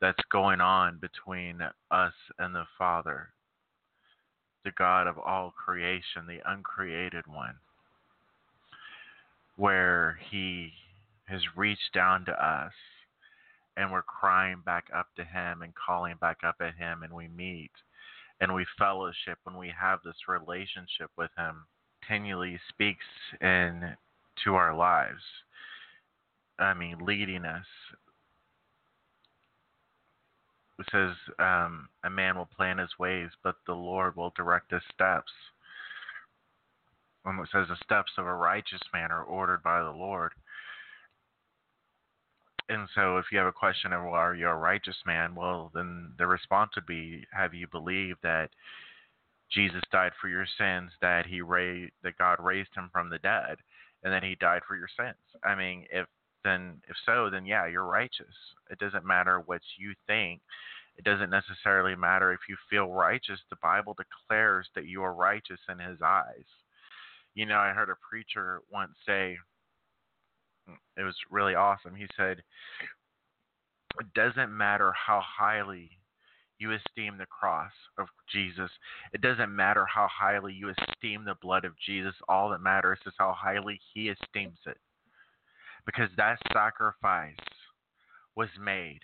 that's 0.00 0.22
going 0.30 0.60
on 0.60 0.98
between 1.00 1.60
us 1.90 2.12
and 2.38 2.54
the 2.54 2.66
Father, 2.76 3.28
the 4.64 4.70
God 4.72 5.06
of 5.06 5.18
all 5.18 5.52
creation, 5.52 6.26
the 6.26 6.40
uncreated 6.46 7.26
one, 7.26 7.56
where 9.56 10.18
He 10.30 10.72
has 11.26 11.40
reached 11.56 11.92
down 11.92 12.24
to 12.26 12.32
us 12.32 12.72
and 13.76 13.92
we're 13.92 14.02
crying 14.02 14.60
back 14.64 14.86
up 14.94 15.06
to 15.16 15.24
Him 15.24 15.62
and 15.62 15.72
calling 15.74 16.16
back 16.20 16.38
up 16.44 16.56
at 16.60 16.74
Him, 16.74 17.04
and 17.04 17.12
we 17.12 17.28
meet 17.28 17.70
and 18.40 18.54
we 18.54 18.66
fellowship 18.78 19.38
when 19.44 19.56
we 19.56 19.72
have 19.78 20.00
this 20.04 20.28
relationship 20.28 21.10
with 21.16 21.30
Him. 21.36 21.64
Continually 22.06 22.58
speaks 22.68 23.04
in 23.40 23.94
to 24.44 24.54
our 24.54 24.74
lives. 24.74 25.22
I 26.58 26.74
mean, 26.74 26.98
leading 27.00 27.44
us. 27.44 27.66
It 30.78 30.86
says, 30.92 31.16
um, 31.38 31.88
"A 32.04 32.10
man 32.10 32.36
will 32.36 32.46
plan 32.46 32.78
his 32.78 32.98
ways, 32.98 33.30
but 33.42 33.56
the 33.66 33.74
Lord 33.74 34.16
will 34.16 34.30
direct 34.30 34.70
his 34.70 34.84
steps." 34.92 35.32
When 37.22 37.38
it 37.40 37.48
says, 37.50 37.68
"The 37.68 37.76
steps 37.76 38.12
of 38.16 38.26
a 38.26 38.34
righteous 38.34 38.82
man 38.92 39.10
are 39.10 39.24
ordered 39.24 39.62
by 39.62 39.82
the 39.82 39.90
Lord." 39.90 40.34
And 42.68 42.88
so, 42.94 43.16
if 43.16 43.32
you 43.32 43.38
have 43.38 43.46
a 43.46 43.52
question 43.52 43.92
of, 43.92 44.04
well, 44.04 44.14
are 44.14 44.34
you 44.34 44.46
a 44.46 44.54
righteous 44.54 44.96
man? 45.06 45.34
Well, 45.34 45.70
then 45.74 46.12
the 46.18 46.26
response 46.26 46.74
would 46.74 46.86
be, 46.86 47.26
have 47.32 47.54
you 47.54 47.66
believed 47.66 48.18
that 48.22 48.50
Jesus 49.50 49.82
died 49.90 50.12
for 50.20 50.28
your 50.28 50.46
sins, 50.58 50.92
that 51.00 51.24
he 51.24 51.40
raised, 51.40 51.92
that 52.02 52.18
God 52.18 52.38
raised 52.40 52.74
him 52.74 52.90
from 52.92 53.08
the 53.08 53.18
dead, 53.20 53.56
and 54.02 54.12
that 54.12 54.22
he 54.22 54.34
died 54.34 54.62
for 54.68 54.76
your 54.76 54.88
sins? 54.98 55.16
I 55.42 55.54
mean, 55.54 55.86
if 55.90 56.06
then, 56.44 56.80
if 56.88 56.96
so, 57.04 57.30
then 57.30 57.46
yeah, 57.46 57.66
you're 57.66 57.84
righteous. 57.84 58.34
It 58.70 58.78
doesn't 58.78 59.04
matter 59.04 59.40
what 59.40 59.62
you 59.76 59.94
think. 60.06 60.40
It 60.98 61.04
doesn't 61.04 61.30
necessarily 61.30 61.94
matter 61.94 62.32
if 62.32 62.40
you 62.48 62.56
feel 62.68 62.88
righteous. 62.88 63.38
The 63.50 63.56
Bible 63.62 63.94
declares 63.94 64.68
that 64.74 64.86
you 64.86 65.02
are 65.04 65.14
righteous 65.14 65.60
in 65.68 65.78
His 65.78 65.98
eyes. 66.04 66.44
You 67.34 67.46
know, 67.46 67.58
I 67.58 67.70
heard 67.70 67.88
a 67.88 67.94
preacher 68.08 68.62
once 68.72 68.92
say, 69.06 69.38
mm, 70.68 70.76
it 70.96 71.04
was 71.04 71.14
really 71.30 71.54
awesome. 71.54 71.94
He 71.94 72.08
said, 72.16 72.42
It 74.00 74.12
doesn't 74.14 74.56
matter 74.56 74.92
how 74.92 75.22
highly 75.24 75.90
you 76.58 76.72
esteem 76.72 77.16
the 77.16 77.26
cross 77.26 77.70
of 77.96 78.08
Jesus, 78.32 78.70
it 79.12 79.20
doesn't 79.20 79.54
matter 79.54 79.86
how 79.86 80.08
highly 80.10 80.52
you 80.52 80.70
esteem 80.70 81.24
the 81.24 81.36
blood 81.40 81.64
of 81.64 81.78
Jesus. 81.86 82.14
All 82.28 82.50
that 82.50 82.60
matters 82.60 82.98
is 83.06 83.14
how 83.16 83.32
highly 83.38 83.80
He 83.94 84.08
esteems 84.08 84.58
it. 84.66 84.78
Because 85.86 86.10
that 86.16 86.38
sacrifice 86.52 87.36
was 88.34 88.48
made. 88.60 89.00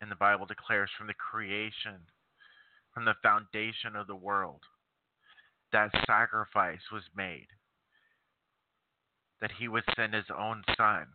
And 0.00 0.10
the 0.10 0.16
Bible 0.16 0.46
declares 0.46 0.90
from 0.96 1.06
the 1.06 1.14
creation, 1.14 2.00
from 2.92 3.04
the 3.04 3.14
foundation 3.22 3.96
of 3.96 4.06
the 4.06 4.16
world, 4.16 4.60
that 5.72 5.90
sacrifice 6.06 6.80
was 6.92 7.02
made 7.16 7.46
that 9.40 9.50
he 9.58 9.68
would 9.68 9.84
send 9.96 10.14
his 10.14 10.24
own 10.36 10.62
son 10.76 11.06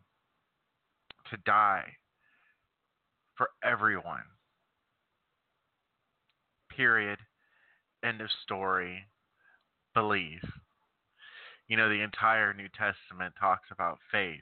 to 1.29 1.37
die 1.45 1.85
for 3.35 3.49
everyone. 3.63 4.23
Period. 6.75 7.19
End 8.03 8.21
of 8.21 8.29
story. 8.43 9.05
Believe. 9.93 10.41
You 11.67 11.77
know, 11.77 11.89
the 11.89 12.01
entire 12.01 12.53
New 12.53 12.67
Testament 12.69 13.33
talks 13.39 13.67
about 13.71 13.99
faith. 14.11 14.41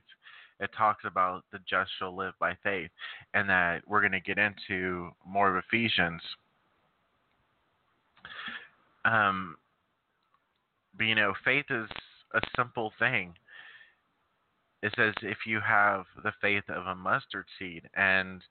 It 0.60 0.72
talks 0.78 1.05
about 1.05 1.43
the 1.51 1.60
just 1.70 1.91
shall 1.97 2.16
live 2.16 2.34
by 2.39 2.57
faith, 2.64 2.89
and 3.34 3.49
that 3.49 3.82
we're 3.88 4.01
going 4.01 4.12
to 4.12 4.20
get 4.20 4.38
into 4.38 5.10
more 5.26 5.55
of 5.55 5.64
Ephesians. 5.64 6.22
Um, 9.05 9.55
but 10.97 11.05
you 11.05 11.16
know, 11.16 11.34
faith 11.43 11.66
is 11.70 11.89
a 12.34 12.41
simple 12.55 12.91
thing. 12.99 13.34
It 14.82 14.93
says 14.95 15.14
if 15.22 15.39
you 15.45 15.60
have 15.66 16.05
the 16.24 16.34
faith 16.41 16.64
of 16.70 16.88
a 16.88 16.95
mustard 16.95 17.45
seed 17.57 17.84
and 17.95 18.41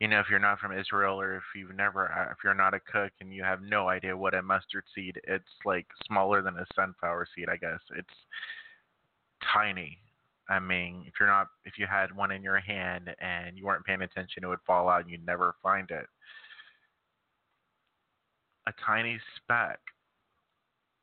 you 0.00 0.08
know 0.08 0.18
if 0.18 0.26
you're 0.28 0.40
not 0.40 0.58
from 0.58 0.76
israel 0.76 1.20
or 1.20 1.36
if 1.36 1.44
you've 1.54 1.74
never 1.74 2.10
uh, 2.10 2.32
if 2.32 2.38
you're 2.42 2.52
not 2.52 2.74
a 2.74 2.80
cook 2.80 3.12
and 3.20 3.32
you 3.32 3.44
have 3.44 3.62
no 3.62 3.88
idea 3.88 4.16
what 4.16 4.34
a 4.34 4.42
mustard 4.42 4.82
seed 4.92 5.20
it's 5.24 5.44
like 5.64 5.86
smaller 6.04 6.42
than 6.42 6.56
a 6.56 6.66
sunflower 6.74 7.28
seed 7.34 7.48
i 7.48 7.56
guess. 7.56 7.78
It's 7.96 8.08
tiny 9.54 9.98
i 10.48 10.58
mean 10.58 11.04
if 11.06 11.14
you're 11.18 11.28
not 11.28 11.48
if 11.64 11.78
you 11.78 11.86
had 11.86 12.14
one 12.14 12.30
in 12.30 12.42
your 12.42 12.58
hand 12.58 13.10
and 13.20 13.56
you 13.56 13.64
weren't 13.64 13.84
paying 13.84 14.02
attention 14.02 14.44
it 14.44 14.46
would 14.46 14.58
fall 14.66 14.88
out 14.88 15.02
and 15.02 15.10
you'd 15.10 15.26
never 15.26 15.54
find 15.62 15.90
it 15.90 16.06
a 18.66 18.72
tiny 18.84 19.18
speck 19.36 19.80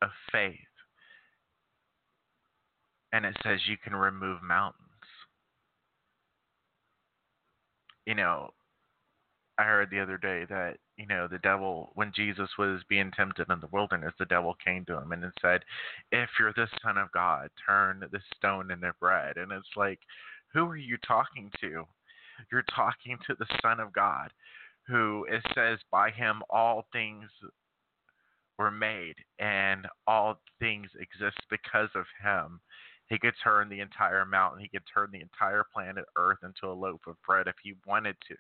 of 0.02 0.10
faith 0.32 0.56
and 3.16 3.26
it 3.26 3.36
says 3.44 3.60
you 3.66 3.78
can 3.82 3.96
remove 3.96 4.44
mountains. 4.44 4.82
You 8.06 8.14
know, 8.14 8.50
I 9.58 9.64
heard 9.64 9.90
the 9.90 10.02
other 10.02 10.18
day 10.18 10.46
that, 10.50 10.76
you 10.98 11.06
know, 11.06 11.28
the 11.28 11.40
devil, 11.40 11.92
when 11.96 12.12
Jesus 12.16 12.50
was 12.58 12.82
being 12.88 13.12
tempted 13.12 13.50
in 13.50 13.60
the 13.60 13.68
wilderness, 13.72 14.14
the 14.18 14.26
devil 14.26 14.56
came 14.64 14.86
to 14.86 14.98
him 14.98 15.12
and 15.12 15.26
said, 15.42 15.62
If 16.12 16.30
you're 16.40 16.54
the 16.54 16.68
Son 16.82 16.98
of 16.98 17.12
God, 17.12 17.50
turn 17.66 18.00
the 18.00 18.20
stone 18.36 18.72
into 18.72 18.94
bread. 19.00 19.38
And 19.38 19.52
it's 19.52 19.68
like, 19.76 20.00
who 20.54 20.66
are 20.68 20.78
you 20.78 20.98
talking 21.06 21.52
to? 21.60 21.84
You're 22.52 22.66
talking 22.74 23.18
to 23.28 23.36
the 23.38 23.46
Son 23.62 23.80
of 23.82 23.92
God, 23.92 24.32
who 24.88 25.26
it 25.30 25.46
says, 25.54 25.80
By 25.92 26.12
him 26.12 26.42
all 26.50 26.86
things 26.94 27.30
were 28.58 28.72
made, 28.72 29.16
and 29.38 29.86
all 30.08 30.40
things 30.60 30.88
exist 30.98 31.40
because 31.50 31.90
of 31.94 32.06
him. 32.24 32.62
He 33.10 33.20
could 33.20 33.34
turn 33.44 33.68
the 33.68 33.82
entire 33.82 34.26
mountain, 34.26 34.62
he 34.62 34.70
could 34.70 34.88
turn 34.92 35.10
the 35.12 35.22
entire 35.22 35.66
planet 35.74 36.06
Earth 36.16 36.40
into 36.44 36.72
a 36.72 36.74
loaf 36.74 37.02
of 37.06 37.22
bread 37.28 37.48
if 37.48 37.56
he 37.62 37.74
wanted 37.86 38.16
to. 38.30 38.36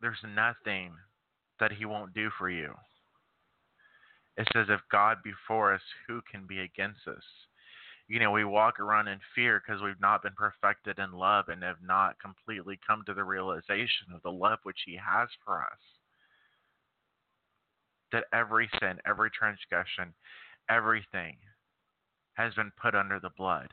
There's 0.00 0.22
nothing 0.34 0.92
that 1.60 1.72
he 1.72 1.84
won't 1.84 2.14
do 2.14 2.30
for 2.38 2.50
you. 2.50 2.74
It 4.36 4.46
says, 4.52 4.66
if 4.68 4.80
God 4.90 5.18
be 5.24 5.32
for 5.48 5.72
us, 5.72 5.80
who 6.06 6.20
can 6.30 6.46
be 6.46 6.60
against 6.60 7.08
us? 7.08 7.22
You 8.08 8.20
know, 8.20 8.30
we 8.30 8.44
walk 8.44 8.78
around 8.78 9.08
in 9.08 9.18
fear 9.34 9.60
because 9.64 9.82
we've 9.82 10.00
not 10.00 10.22
been 10.22 10.34
perfected 10.36 10.98
in 10.98 11.12
love 11.12 11.48
and 11.48 11.62
have 11.62 11.82
not 11.82 12.20
completely 12.20 12.78
come 12.86 13.02
to 13.06 13.14
the 13.14 13.24
realization 13.24 14.12
of 14.14 14.22
the 14.22 14.30
love 14.30 14.58
which 14.62 14.82
he 14.84 14.94
has 14.96 15.28
for 15.44 15.62
us 15.62 15.78
that 18.12 18.24
every 18.32 18.68
sin, 18.80 18.98
every 19.06 19.30
transgression, 19.30 20.14
everything 20.70 21.36
has 22.34 22.54
been 22.54 22.72
put 22.80 22.94
under 22.94 23.18
the 23.18 23.30
blood 23.36 23.72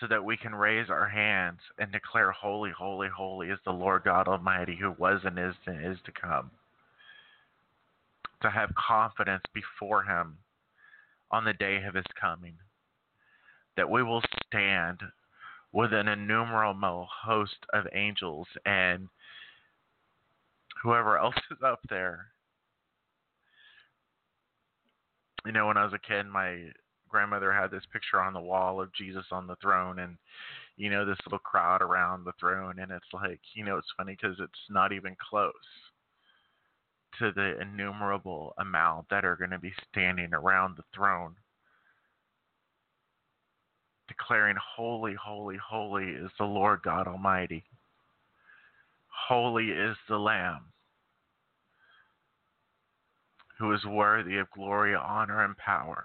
so 0.00 0.06
that 0.06 0.24
we 0.24 0.36
can 0.36 0.54
raise 0.54 0.90
our 0.90 1.08
hands 1.08 1.60
and 1.78 1.90
declare, 1.90 2.30
Holy, 2.30 2.70
holy, 2.70 3.08
holy 3.08 3.48
is 3.48 3.58
the 3.64 3.72
Lord 3.72 4.04
God 4.04 4.28
Almighty 4.28 4.76
who 4.76 4.92
was 4.92 5.20
and 5.24 5.38
is 5.38 5.54
and 5.66 5.84
is 5.84 5.98
to 6.04 6.12
come. 6.12 6.50
To 8.42 8.50
have 8.50 8.70
confidence 8.74 9.42
before 9.52 10.04
Him 10.04 10.38
on 11.30 11.44
the 11.44 11.52
day 11.52 11.82
of 11.86 11.94
his 11.94 12.04
coming. 12.20 12.54
That 13.76 13.90
we 13.90 14.02
will 14.02 14.22
stand 14.46 15.00
with 15.72 15.92
an 15.92 16.08
innumerable 16.08 17.08
host 17.24 17.66
of 17.72 17.84
angels 17.92 18.46
and 18.64 19.08
whoever 20.82 21.18
else 21.18 21.36
is 21.50 21.58
up 21.64 21.80
there. 21.88 22.26
You 25.44 25.52
know, 25.52 25.66
when 25.66 25.76
I 25.76 25.84
was 25.84 25.92
a 25.92 25.98
kid, 25.98 26.26
my 26.26 26.64
grandmother 27.08 27.52
had 27.52 27.70
this 27.70 27.84
picture 27.92 28.20
on 28.20 28.32
the 28.32 28.40
wall 28.40 28.80
of 28.80 28.92
Jesus 28.94 29.24
on 29.30 29.46
the 29.46 29.56
throne 29.56 29.98
and 29.98 30.16
you 30.76 30.90
know 30.90 31.04
this 31.04 31.18
little 31.26 31.38
crowd 31.38 31.82
around 31.82 32.24
the 32.24 32.32
throne 32.38 32.78
and 32.78 32.90
it's 32.90 33.12
like 33.12 33.40
you 33.54 33.64
know 33.64 33.76
it's 33.76 33.92
funny 33.96 34.16
because 34.20 34.36
it's 34.40 34.70
not 34.70 34.92
even 34.92 35.16
close 35.30 35.52
to 37.18 37.32
the 37.32 37.60
innumerable 37.60 38.54
amount 38.58 39.06
that 39.10 39.24
are 39.24 39.36
going 39.36 39.50
to 39.50 39.58
be 39.58 39.72
standing 39.90 40.32
around 40.32 40.76
the 40.76 40.84
throne 40.94 41.34
declaring 44.06 44.56
holy 44.76 45.14
holy 45.14 45.56
holy 45.56 46.10
is 46.10 46.30
the 46.38 46.44
lord 46.44 46.80
god 46.82 47.06
almighty. 47.06 47.64
Holy 49.28 49.70
is 49.70 49.96
the 50.08 50.16
lamb 50.16 50.72
who 53.58 53.72
is 53.72 53.84
worthy 53.84 54.38
of 54.38 54.50
glory 54.52 54.94
honor 54.94 55.44
and 55.44 55.56
power 55.56 56.04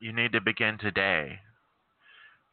you 0.00 0.12
need 0.14 0.32
to 0.32 0.40
begin 0.40 0.78
today 0.78 1.38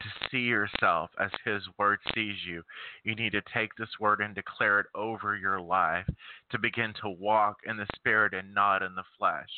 to 0.01 0.29
see 0.29 0.41
yourself 0.41 1.09
as 1.19 1.31
His 1.45 1.63
Word 1.79 1.99
sees 2.13 2.35
you. 2.45 2.61
You 3.03 3.15
need 3.15 3.31
to 3.31 3.41
take 3.53 3.71
this 3.75 3.89
Word 3.99 4.19
and 4.21 4.35
declare 4.35 4.81
it 4.81 4.87
over 4.93 5.35
your 5.35 5.59
life 5.59 6.05
to 6.51 6.59
begin 6.59 6.93
to 7.01 7.09
walk 7.09 7.57
in 7.65 7.77
the 7.77 7.87
Spirit 7.95 8.33
and 8.33 8.53
not 8.53 8.83
in 8.83 8.93
the 8.95 9.03
flesh. 9.17 9.49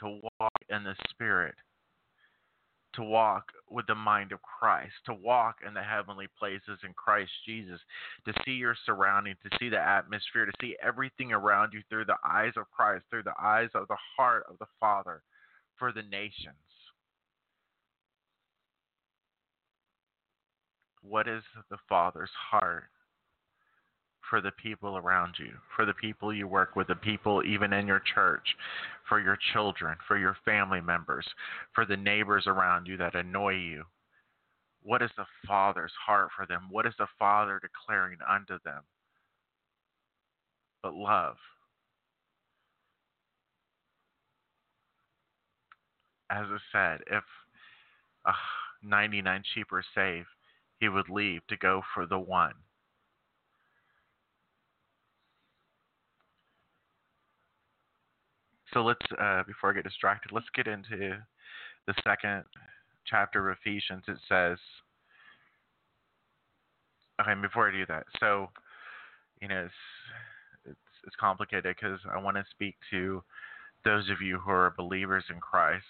To 0.00 0.20
walk 0.40 0.52
in 0.68 0.84
the 0.84 0.96
Spirit. 1.08 1.54
To 2.94 3.04
walk 3.04 3.44
with 3.70 3.86
the 3.86 3.94
mind 3.94 4.32
of 4.32 4.40
Christ, 4.42 4.94
to 5.06 5.14
walk 5.14 5.58
in 5.64 5.74
the 5.74 5.82
heavenly 5.82 6.26
places 6.36 6.80
in 6.84 6.92
Christ 6.94 7.30
Jesus, 7.46 7.78
to 8.26 8.32
see 8.44 8.50
your 8.50 8.74
surroundings, 8.84 9.36
to 9.44 9.56
see 9.60 9.68
the 9.68 9.78
atmosphere, 9.78 10.44
to 10.44 10.52
see 10.60 10.76
everything 10.82 11.32
around 11.32 11.72
you 11.72 11.82
through 11.88 12.06
the 12.06 12.18
eyes 12.28 12.52
of 12.56 12.68
Christ, 12.72 13.04
through 13.08 13.22
the 13.22 13.40
eyes 13.40 13.68
of 13.76 13.86
the 13.86 13.96
heart 14.16 14.44
of 14.50 14.58
the 14.58 14.66
Father 14.80 15.22
for 15.80 15.90
the 15.90 16.02
nations. 16.02 16.54
What 21.02 21.26
is 21.26 21.42
the 21.70 21.78
Father's 21.88 22.30
heart 22.50 22.84
for 24.28 24.40
the 24.40 24.52
people 24.52 24.96
around 24.96 25.34
you, 25.38 25.50
for 25.74 25.84
the 25.84 25.94
people 25.94 26.32
you 26.32 26.46
work 26.46 26.76
with, 26.76 26.86
the 26.86 26.94
people 26.94 27.42
even 27.44 27.72
in 27.72 27.86
your 27.86 28.02
church, 28.14 28.54
for 29.08 29.20
your 29.20 29.36
children, 29.52 29.96
for 30.06 30.16
your 30.16 30.36
family 30.44 30.80
members, 30.80 31.26
for 31.74 31.84
the 31.84 31.96
neighbors 31.96 32.44
around 32.46 32.86
you 32.86 32.96
that 32.98 33.16
annoy 33.16 33.54
you? 33.54 33.82
What 34.82 35.02
is 35.02 35.10
the 35.16 35.26
Father's 35.48 35.92
heart 36.06 36.28
for 36.36 36.46
them? 36.46 36.68
What 36.70 36.86
is 36.86 36.94
the 36.98 37.08
Father 37.18 37.60
declaring 37.60 38.18
unto 38.28 38.58
them? 38.64 38.82
But 40.82 40.94
love. 40.94 41.36
As 46.30 46.46
I 46.48 46.58
said, 46.72 47.00
if 47.10 47.24
uh, 48.24 48.32
99 48.82 49.42
sheep 49.54 49.72
are 49.72 49.84
saved, 49.94 50.28
he 50.78 50.88
would 50.88 51.08
leave 51.08 51.46
to 51.48 51.56
go 51.56 51.82
for 51.94 52.06
the 52.06 52.18
one. 52.18 52.54
So 58.72 58.84
let's, 58.84 59.04
uh, 59.20 59.42
before 59.46 59.70
I 59.70 59.74
get 59.74 59.84
distracted, 59.84 60.30
let's 60.32 60.46
get 60.54 60.68
into 60.68 61.18
the 61.86 61.94
second 62.04 62.44
chapter 63.04 63.50
of 63.50 63.58
Ephesians. 63.60 64.04
It 64.06 64.18
says, 64.28 64.58
okay, 67.20 67.34
before 67.42 67.68
I 67.68 67.72
do 67.72 67.84
that, 67.86 68.04
so, 68.20 68.48
you 69.42 69.48
know, 69.48 69.64
it's, 69.64 69.74
it's, 70.66 70.78
it's 71.08 71.16
complicated 71.18 71.74
because 71.76 71.98
I 72.14 72.18
want 72.22 72.36
to 72.36 72.44
speak 72.52 72.76
to 72.92 73.24
those 73.84 74.08
of 74.08 74.20
you 74.22 74.38
who 74.38 74.52
are 74.52 74.72
believers 74.76 75.24
in 75.30 75.40
Christ 75.40 75.84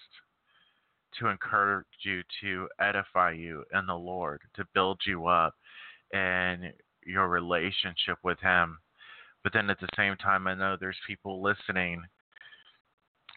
to 1.19 1.27
encourage 1.27 1.85
you, 2.03 2.21
to 2.41 2.67
edify 2.79 3.31
you 3.31 3.63
in 3.73 3.85
the 3.85 3.95
Lord, 3.95 4.41
to 4.55 4.65
build 4.73 4.99
you 5.05 5.27
up 5.27 5.55
in 6.13 6.71
your 7.05 7.27
relationship 7.27 8.17
with 8.23 8.39
Him. 8.39 8.77
But 9.43 9.53
then 9.53 9.69
at 9.69 9.79
the 9.79 9.89
same 9.95 10.15
time, 10.17 10.47
I 10.47 10.55
know 10.55 10.77
there's 10.79 10.97
people 11.07 11.41
listening, 11.41 12.03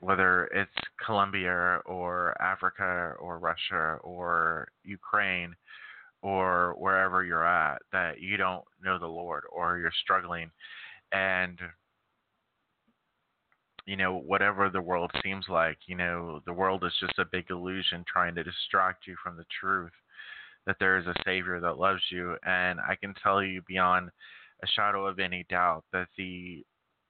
whether 0.01 0.47
it's 0.47 0.71
Colombia 1.05 1.81
or 1.87 2.37
Africa 2.43 3.15
or 3.19 3.39
Russia 3.39 3.99
or 4.03 4.69
Ukraine 4.83 5.55
or 6.23 6.75
wherever 6.79 7.25
you're 7.25 7.47
at, 7.47 7.81
that 7.93 8.21
you 8.21 8.37
don't 8.37 8.65
know 8.83 8.99
the 8.99 9.07
Lord 9.07 9.45
or 9.51 9.79
you're 9.79 9.93
struggling. 10.03 10.51
And 11.13 11.59
you 13.87 13.97
know, 13.97 14.17
whatever 14.17 14.71
the 14.71 14.81
world 14.81 15.11
seems 15.23 15.47
like, 15.49 15.77
you 15.87 15.97
know, 15.97 16.41
the 16.47 16.53
world 16.53 16.85
is 16.85 16.93
just 17.01 17.19
a 17.19 17.25
big 17.25 17.51
illusion 17.51 18.05
trying 18.07 18.35
to 18.35 18.45
distract 18.45 19.07
you 19.07 19.15
from 19.23 19.37
the 19.37 19.45
truth 19.61 19.93
that 20.67 20.77
there 20.81 20.97
is 20.97 21.07
a 21.07 21.15
Savior 21.25 21.61
that 21.61 21.79
loves 21.79 22.03
you. 22.11 22.37
And 22.47 22.81
I 22.81 22.97
can 22.97 23.15
tell 23.23 23.43
you 23.43 23.61
beyond 23.69 24.11
a 24.63 24.67
shadow 24.67 25.07
of 25.07 25.19
any 25.19 25.45
doubt 25.51 25.85
that 25.93 26.09
the 26.17 26.65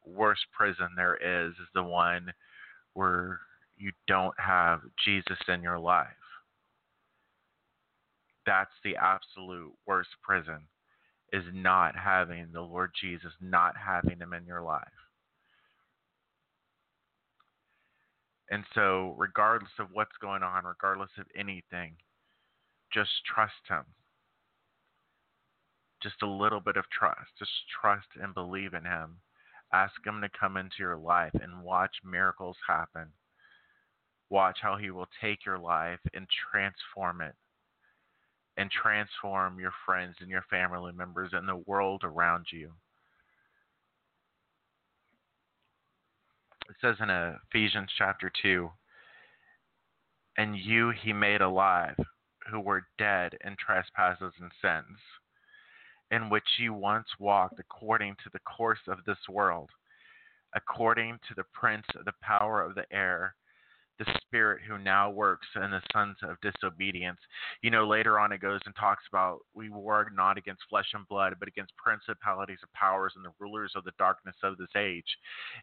worst 0.04 0.42
prison 0.52 0.88
there 0.96 1.16
is 1.16 1.52
is 1.52 1.68
the 1.74 1.82
one 1.82 2.32
where 2.94 3.40
you 3.76 3.92
don't 4.06 4.38
have 4.38 4.80
Jesus 5.04 5.38
in 5.48 5.62
your 5.62 5.78
life. 5.78 6.08
That's 8.46 8.70
the 8.82 8.96
absolute 8.96 9.72
worst 9.86 10.10
prison 10.22 10.66
is 11.32 11.44
not 11.52 11.96
having 11.96 12.48
the 12.52 12.60
Lord 12.60 12.90
Jesus, 13.00 13.32
not 13.40 13.74
having 13.76 14.18
him 14.18 14.32
in 14.32 14.44
your 14.44 14.62
life. 14.62 14.82
And 18.50 18.64
so, 18.74 19.14
regardless 19.18 19.72
of 19.78 19.88
what's 19.92 20.16
going 20.20 20.42
on, 20.42 20.64
regardless 20.64 21.10
of 21.18 21.26
anything, 21.36 21.96
just 22.92 23.10
trust 23.26 23.54
Him. 23.68 23.84
Just 26.02 26.22
a 26.22 26.28
little 26.28 26.60
bit 26.60 26.76
of 26.76 26.84
trust. 26.90 27.30
Just 27.38 27.50
trust 27.80 28.06
and 28.20 28.34
believe 28.34 28.74
in 28.74 28.84
Him. 28.84 29.16
Ask 29.72 29.94
Him 30.06 30.20
to 30.20 30.28
come 30.38 30.56
into 30.56 30.76
your 30.78 30.96
life 30.96 31.34
and 31.34 31.62
watch 31.62 31.96
miracles 32.04 32.56
happen. 32.68 33.08
Watch 34.28 34.58
how 34.60 34.76
He 34.76 34.90
will 34.90 35.08
take 35.20 35.46
your 35.46 35.58
life 35.58 36.00
and 36.12 36.26
transform 36.50 37.22
it 37.22 37.34
and 38.56 38.70
transform 38.70 39.58
your 39.58 39.72
friends 39.84 40.16
and 40.20 40.28
your 40.28 40.44
family 40.48 40.92
members 40.92 41.30
and 41.32 41.48
the 41.48 41.62
world 41.66 42.02
around 42.04 42.46
you. 42.52 42.70
It 46.68 46.76
says 46.80 46.96
in 47.00 47.10
Ephesians 47.10 47.90
chapter 47.96 48.30
2 48.42 48.70
and 50.36 50.56
you 50.56 50.90
he 51.02 51.12
made 51.12 51.40
alive 51.40 51.96
who 52.50 52.60
were 52.60 52.86
dead 52.98 53.36
in 53.44 53.56
trespasses 53.56 54.32
and 54.40 54.50
sins 54.62 54.98
in 56.10 56.30
which 56.30 56.44
you 56.58 56.72
once 56.72 57.06
walked 57.18 57.58
according 57.58 58.14
to 58.16 58.30
the 58.32 58.38
course 58.40 58.80
of 58.88 58.98
this 59.06 59.18
world 59.28 59.70
according 60.54 61.18
to 61.28 61.34
the 61.34 61.44
prince 61.52 61.86
of 61.98 62.04
the 62.04 62.12
power 62.22 62.62
of 62.62 62.74
the 62.74 62.86
air 62.92 63.34
the 63.98 64.06
spirit 64.22 64.60
who 64.66 64.78
now 64.78 65.10
works 65.10 65.46
in 65.54 65.70
the 65.70 65.80
sons 65.92 66.16
of 66.22 66.36
disobedience. 66.40 67.18
You 67.62 67.70
know, 67.70 67.86
later 67.86 68.18
on 68.18 68.32
it 68.32 68.40
goes 68.40 68.60
and 68.66 68.74
talks 68.74 69.04
about 69.08 69.40
we 69.54 69.68
war 69.70 70.10
not 70.14 70.36
against 70.36 70.62
flesh 70.68 70.88
and 70.94 71.06
blood, 71.08 71.34
but 71.38 71.48
against 71.48 71.76
principalities 71.76 72.58
of 72.62 72.72
powers 72.72 73.12
and 73.16 73.24
the 73.24 73.32
rulers 73.38 73.72
of 73.76 73.84
the 73.84 73.92
darkness 73.98 74.36
of 74.42 74.56
this 74.56 74.74
age. 74.76 75.06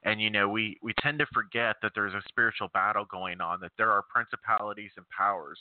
And 0.03 0.21
you 0.21 0.29
know, 0.29 0.47
we 0.47 0.77
we 0.81 0.93
tend 1.01 1.19
to 1.19 1.25
forget 1.33 1.75
that 1.81 1.91
there's 1.93 2.13
a 2.13 2.21
spiritual 2.29 2.69
battle 2.73 3.05
going 3.11 3.41
on, 3.41 3.59
that 3.61 3.73
there 3.77 3.91
are 3.91 4.03
principalities 4.09 4.91
and 4.95 5.05
powers, 5.09 5.59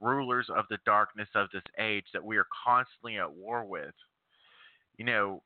rulers 0.00 0.46
of 0.54 0.66
the 0.70 0.78
darkness 0.86 1.28
of 1.34 1.48
this 1.52 1.64
age 1.78 2.06
that 2.12 2.24
we 2.24 2.36
are 2.36 2.46
constantly 2.64 3.18
at 3.18 3.32
war 3.32 3.64
with. 3.64 3.94
You 4.96 5.04
know, 5.04 5.42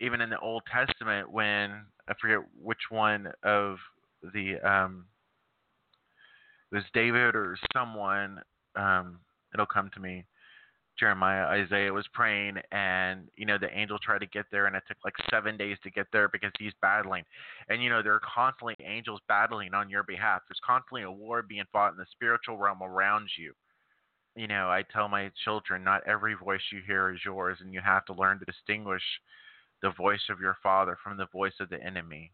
even 0.00 0.20
in 0.20 0.30
the 0.30 0.38
Old 0.40 0.62
Testament 0.72 1.30
when 1.30 1.84
I 2.08 2.14
forget 2.20 2.40
which 2.60 2.90
one 2.90 3.28
of 3.44 3.76
the 4.34 4.56
um 4.68 5.06
was 6.72 6.84
David 6.94 7.36
or 7.36 7.56
someone, 7.74 8.40
um, 8.76 9.20
it'll 9.54 9.66
come 9.66 9.90
to 9.94 10.00
me. 10.00 10.24
Jeremiah, 10.98 11.46
Isaiah 11.46 11.92
was 11.92 12.06
praying, 12.12 12.56
and 12.70 13.28
you 13.36 13.46
know 13.46 13.58
the 13.58 13.76
angel 13.76 13.98
tried 13.98 14.20
to 14.20 14.26
get 14.26 14.46
there, 14.52 14.66
and 14.66 14.76
it 14.76 14.82
took 14.86 14.98
like 15.04 15.14
seven 15.30 15.56
days 15.56 15.78
to 15.84 15.90
get 15.90 16.06
there 16.12 16.28
because 16.28 16.52
he's 16.58 16.74
battling. 16.82 17.24
And 17.68 17.82
you 17.82 17.90
know 17.90 18.02
there 18.02 18.14
are 18.14 18.20
constantly 18.20 18.76
angels 18.84 19.20
battling 19.28 19.74
on 19.74 19.90
your 19.90 20.02
behalf. 20.02 20.42
There's 20.48 20.60
constantly 20.64 21.02
a 21.02 21.10
war 21.10 21.42
being 21.42 21.64
fought 21.72 21.92
in 21.92 21.98
the 21.98 22.06
spiritual 22.12 22.58
realm 22.58 22.82
around 22.82 23.28
you. 23.38 23.54
you 24.36 24.48
know, 24.48 24.68
I 24.70 24.82
tell 24.92 25.08
my 25.08 25.30
children, 25.44 25.84
not 25.84 26.06
every 26.06 26.34
voice 26.34 26.62
you 26.72 26.80
hear 26.86 27.12
is 27.12 27.20
yours, 27.24 27.58
and 27.60 27.72
you 27.74 27.80
have 27.80 28.04
to 28.06 28.14
learn 28.14 28.38
to 28.38 28.44
distinguish 28.46 29.02
the 29.82 29.90
voice 29.92 30.22
of 30.30 30.40
your 30.40 30.56
father 30.62 30.96
from 31.02 31.16
the 31.16 31.26
voice 31.32 31.52
of 31.60 31.68
the 31.68 31.82
enemy. 31.82 32.32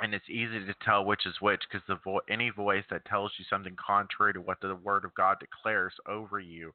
And 0.00 0.14
it's 0.14 0.28
easy 0.28 0.64
to 0.64 0.74
tell 0.84 1.04
which 1.04 1.26
is 1.26 1.40
which 1.40 1.62
because 1.68 1.84
the 1.88 1.98
vo- 2.04 2.20
any 2.30 2.50
voice 2.50 2.84
that 2.90 3.04
tells 3.04 3.32
you 3.38 3.44
something 3.50 3.74
contrary 3.84 4.32
to 4.32 4.40
what 4.40 4.60
the 4.60 4.76
Word 4.76 5.04
of 5.04 5.14
God 5.14 5.38
declares 5.40 5.94
over 6.06 6.38
you 6.38 6.72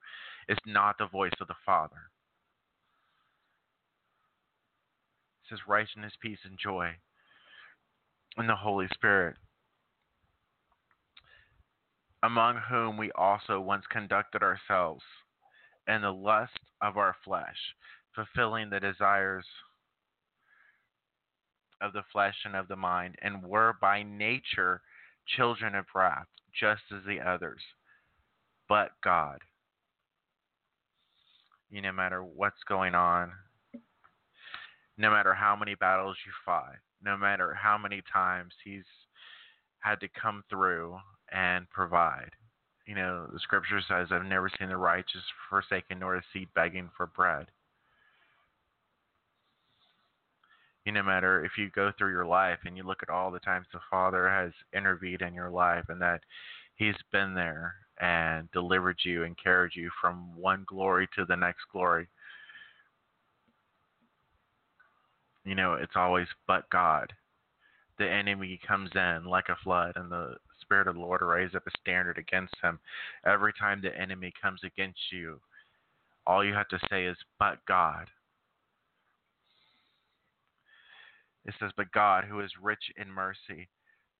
is 0.50 0.58
not 0.66 0.98
the 0.98 1.08
voice 1.08 1.32
of 1.40 1.48
the 1.48 1.56
Father. 1.66 2.10
It 5.44 5.50
says 5.50 5.60
righteousness, 5.68 6.14
peace, 6.22 6.40
and 6.44 6.58
joy 6.62 6.92
in 8.38 8.48
the 8.48 8.56
Holy 8.56 8.88
Spirit 8.94 9.38
among 12.24 12.56
whom 12.70 12.98
we 12.98 13.12
also 13.12 13.60
once 13.60 13.84
conducted 13.92 14.42
ourselves 14.42 15.04
in 15.88 16.02
the 16.02 16.12
lust 16.12 16.58
of 16.82 16.98
our 16.98 17.16
flesh, 17.24 17.76
fulfilling 18.16 18.70
the 18.70 18.80
desires 18.80 19.46
of 21.84 21.94
the 21.94 22.04
flesh 22.12 22.36
and 22.46 22.56
of 22.56 22.68
the 22.68 22.76
mind, 22.76 23.16
and 23.22 23.44
were 23.44 23.76
by 23.82 24.04
nature 24.04 24.82
children 25.36 25.76
of 25.76 25.86
wrath, 25.94 26.28
just 26.60 26.82
as 26.96 27.04
the 27.06 27.20
others. 27.20 27.62
But 28.70 28.92
God, 29.04 29.40
you 31.70 31.82
no 31.82 31.92
matter 31.92 32.24
what's 32.24 32.64
going 32.68 32.96
on, 32.96 33.32
no 34.98 35.12
matter 35.12 35.34
how 35.34 35.56
many 35.56 35.76
battles 35.76 36.18
you 36.26 36.32
fight, 36.46 36.78
no 37.04 37.18
matter 37.18 37.54
how 37.54 37.78
many 37.78 38.02
times 38.12 38.54
He's 38.64 38.86
had 39.80 40.00
to 40.00 40.08
come 40.20 40.44
through 40.50 40.98
and 41.32 41.70
provide. 41.70 42.30
You 42.88 42.96
know, 42.96 43.28
the 43.32 43.40
scripture 43.40 43.82
says, 43.88 44.08
I've 44.12 44.26
never 44.26 44.50
seen 44.60 44.70
the 44.70 44.78
righteous 44.78 45.24
forsaken 45.50 46.00
nor 46.00 46.16
a 46.16 46.24
seed 46.32 46.48
begging 46.54 46.90
for 46.96 47.08
bread. 47.08 47.48
You 50.86 50.92
no 50.92 51.04
matter 51.04 51.46
if 51.46 51.52
you 51.58 51.70
go 51.70 51.92
through 51.98 52.12
your 52.12 52.26
life 52.26 52.60
and 52.66 52.76
you 52.76 52.84
look 52.84 53.04
at 53.04 53.10
all 53.10 53.32
the 53.32 53.40
times 53.40 53.68
the 53.72 53.80
Father 53.90 54.30
has 54.30 54.52
intervened 54.74 55.22
in 55.22 55.34
your 55.34 55.50
life 55.50 55.86
and 55.90 56.02
that 56.02 56.22
He's 56.76 56.96
been 57.12 57.34
there 57.34 57.76
and 58.02 58.52
delivered 58.52 58.98
you 59.04 59.24
and 59.24 59.38
carried 59.42 59.76
you 59.76 59.90
from 60.02 60.36
one 60.36 60.66
glory 60.68 61.08
to 61.16 61.26
the 61.26 61.36
next 61.36 61.62
glory. 61.72 62.08
You 65.46 65.56
know, 65.56 65.74
it's 65.74 65.96
always 65.96 66.28
but 66.48 66.70
God. 66.70 67.14
The 68.00 68.10
enemy 68.10 68.60
comes 68.68 68.90
in 68.96 69.26
like 69.26 69.50
a 69.50 69.58
flood, 69.64 69.94
and 69.98 70.12
the 70.12 70.36
Spirit 70.62 70.88
of 70.88 70.96
the 70.96 71.02
Lord 71.02 71.22
raises 71.22 71.56
up 71.56 71.68
a 71.68 71.72
standard 71.80 72.18
against 72.18 72.56
him. 72.62 72.80
Every 73.26 73.54
time 73.54 73.82
the 73.82 73.96
enemy 73.96 74.34
comes 74.42 74.62
against 74.64 75.00
you, 75.12 75.40
all 76.26 76.44
you 76.44 76.54
have 76.54 76.70
to 76.70 76.80
say 76.90 77.06
is, 77.06 77.18
but 77.38 77.60
God. 77.68 78.08
It 81.46 81.54
says, 81.60 81.72
but 81.76 81.92
God, 81.92 82.24
who 82.24 82.40
is 82.40 82.52
rich 82.62 82.92
in 82.98 83.12
mercy, 83.12 83.70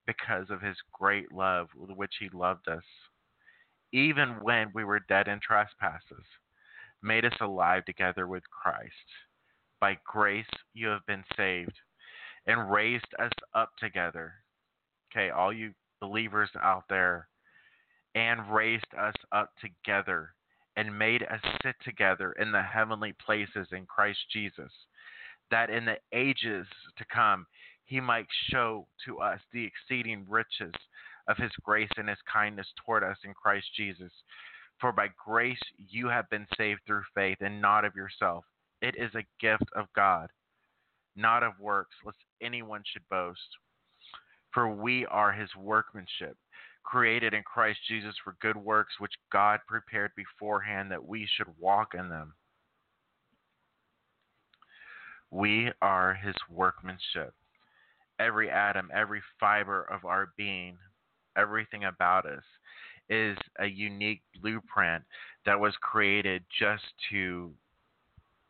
because 0.06 0.50
of 0.50 0.62
his 0.62 0.76
great 0.92 1.32
love 1.32 1.70
with 1.76 1.92
which 1.92 2.16
he 2.20 2.30
loved 2.34 2.68
us, 2.68 2.84
even 3.94 4.30
when 4.42 4.72
we 4.74 4.84
were 4.84 5.00
dead 5.00 5.28
in 5.28 5.40
trespasses, 5.40 6.26
made 7.02 7.26
us 7.26 7.38
alive 7.40 7.86
together 7.86 8.28
with 8.28 8.44
Christ. 8.50 8.92
By 9.80 9.98
grace 10.06 10.46
you 10.74 10.88
have 10.88 11.06
been 11.06 11.24
saved, 11.38 11.78
and 12.46 12.72
raised 12.72 13.14
us 13.20 13.32
up 13.54 13.72
together. 13.80 14.34
Okay, 15.12 15.30
all 15.30 15.54
you 15.54 15.74
believers 16.02 16.50
out 16.62 16.84
there 16.90 17.28
and 18.16 18.54
raised 18.54 18.94
us 19.00 19.16
up 19.32 19.52
together 19.62 20.34
and 20.76 20.98
made 20.98 21.24
us 21.24 21.40
sit 21.64 21.76
together 21.86 22.34
in 22.34 22.52
the 22.52 22.62
heavenly 22.62 23.14
places 23.26 23.68
in 23.72 23.86
Christ 23.86 24.20
Jesus, 24.32 24.72
that 25.52 25.70
in 25.70 25.86
the 25.86 25.98
ages 26.14 26.68
to 26.98 27.06
come 27.14 27.46
he 27.86 28.00
might 28.00 28.28
show 28.50 28.88
to 29.06 29.20
us 29.20 29.40
the 29.52 29.66
exceeding 29.66 30.26
riches 30.28 30.74
of 31.28 31.38
his 31.38 31.52
grace 31.64 31.90
and 31.98 32.10
his 32.10 32.18
kindness 32.32 32.68
toward 32.86 33.04
us 33.04 33.18
in 33.24 33.34
Christ 33.34 33.68
Jesus. 33.76 34.12
For 34.80 34.92
by 34.92 35.10
grace 35.24 35.62
you 35.78 36.08
have 36.08 36.30
been 36.30 36.48
saved 36.58 36.82
through 36.86 37.04
faith, 37.16 37.38
and 37.42 37.62
not 37.62 37.86
of 37.86 37.96
yourself. 37.96 38.46
It 38.82 38.96
is 38.98 39.14
a 39.16 39.26
gift 39.40 39.70
of 39.76 39.86
God, 39.96 40.30
not 41.16 41.44
of 41.44 41.60
works, 41.60 41.96
lest 42.04 42.18
anyone 42.42 42.84
should 42.86 43.08
boast. 43.10 43.40
For 44.54 44.70
we 44.70 45.06
are 45.06 45.32
his 45.32 45.56
workmanship, 45.56 46.36
created 46.84 47.34
in 47.34 47.44
Christ 47.44 47.80
Jesus 47.88 48.16
for 48.24 48.36
good 48.42 48.58
works, 48.58 48.94
which 49.00 49.14
God 49.32 49.60
prepared 49.68 50.12
beforehand 50.16 50.92
that 50.92 51.06
we 51.06 51.28
should 51.38 51.48
walk 51.58 51.94
in 51.96 52.10
them. 52.10 52.34
We 55.34 55.72
are 55.82 56.14
his 56.14 56.36
workmanship. 56.48 57.34
Every 58.20 58.52
atom, 58.52 58.92
every 58.94 59.22
fiber 59.40 59.84
of 59.84 60.06
our 60.06 60.32
being, 60.38 60.78
everything 61.36 61.86
about 61.86 62.28
us 62.28 62.44
is 63.10 63.36
a 63.60 63.66
unique 63.66 64.22
blueprint 64.40 65.04
that 65.48 65.60
was 65.60 65.74
created 65.82 66.44
just 66.60 66.84
to 67.10 67.52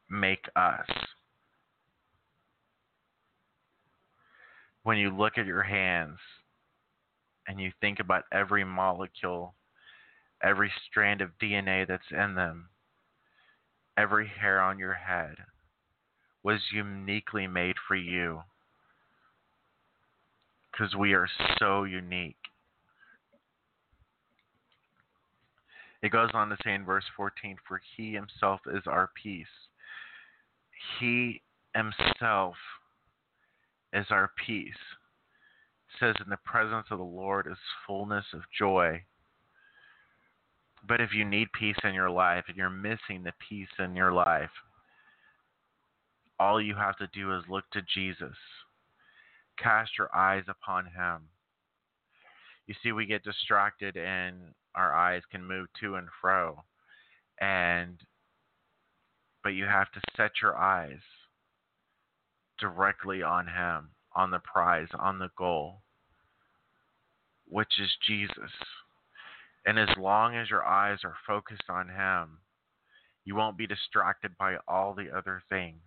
make 0.10 0.46
us. 0.56 0.90
when 4.84 4.98
you 4.98 5.10
look 5.10 5.38
at 5.38 5.46
your 5.46 5.64
hands 5.64 6.20
and 7.48 7.60
you 7.60 7.72
think 7.80 8.00
about 8.00 8.24
every 8.34 8.66
molecule, 8.66 9.56
every 10.44 10.70
strand 10.90 11.22
of 11.22 11.30
DNA 11.42 11.88
that's 11.88 12.04
in 12.12 12.36
them, 12.36 12.70
every 13.98 14.28
hair 14.28 14.62
on 14.62 14.78
your 14.78 14.94
head 14.94 15.36
was 16.44 16.60
uniquely 16.74 17.48
made 17.48 17.76
for 17.88 17.96
you. 17.96 18.42
Because 20.72 20.96
we 20.96 21.14
are 21.14 21.28
so 21.60 21.84
unique. 21.84 22.36
It 26.02 26.12
goes 26.12 26.32
on 26.34 26.50
to 26.50 26.58
say 26.64 26.74
in 26.74 26.84
verse 26.84 27.06
14, 27.16 27.58
For 27.66 27.82
he 27.96 28.14
himself 28.14 28.60
is 28.68 28.84
our 28.88 29.10
peace. 29.22 29.46
He 31.00 31.42
himself 31.74 32.56
is 33.94 34.06
our 34.10 34.32
peace. 34.46 34.74
It 35.88 36.00
says, 36.00 36.16
In 36.22 36.30
the 36.30 36.38
presence 36.44 36.88
of 36.92 36.98
the 36.98 37.06
Lord 37.06 37.48
is 37.50 37.58
fullness 37.88 38.26
of 38.34 38.42
joy. 38.58 39.04
But 40.86 41.00
if 41.00 41.14
you 41.14 41.24
need 41.24 41.48
peace 41.54 41.78
in 41.86 41.94
your 41.94 42.10
life 42.10 42.46
and 42.50 42.58
you're 42.58 42.70
missing 42.70 43.24
the 43.24 43.34
peace 43.48 43.70
in 43.80 43.96
your 43.96 44.12
life, 44.12 44.50
all 46.44 46.62
you 46.62 46.76
have 46.76 46.98
to 46.98 47.08
do 47.14 47.34
is 47.36 47.44
look 47.48 47.64
to 47.72 47.82
Jesus. 47.94 48.36
Cast 49.58 49.92
your 49.98 50.14
eyes 50.14 50.44
upon 50.50 50.86
him. 50.86 51.30
You 52.68 52.76
see, 52.84 52.92
we 52.92 53.06
get 53.06 53.24
distracted 53.24 53.96
and 53.96 54.36
our 54.76 54.94
eyes 54.94 55.22
can 55.32 55.46
move 55.46 55.68
to 55.80 55.96
and 55.96 56.08
fro. 56.22 56.64
And 57.40 57.98
but 59.44 59.50
you 59.50 59.66
have 59.66 59.92
to 59.92 60.02
set 60.18 60.32
your 60.42 60.58
eyes 60.58 61.02
directly 62.60 63.22
on 63.22 63.48
Him, 63.48 63.90
on 64.16 64.32
the 64.32 64.40
prize, 64.40 64.88
on 64.98 65.20
the 65.20 65.30
goal, 65.38 65.82
which 67.50 67.80
is 67.80 67.92
Jesus. 68.08 68.52
And 69.66 69.78
as 69.78 69.90
long 69.98 70.36
as 70.36 70.50
your 70.50 70.64
eyes 70.64 71.00
are 71.04 71.16
focused 71.28 71.70
on 71.70 71.90
Him, 71.90 72.38
you 73.26 73.36
won't 73.36 73.58
be 73.58 73.68
distracted 73.68 74.32
by 74.38 74.56
all 74.66 74.94
the 74.94 75.10
other 75.14 75.44
things 75.50 75.82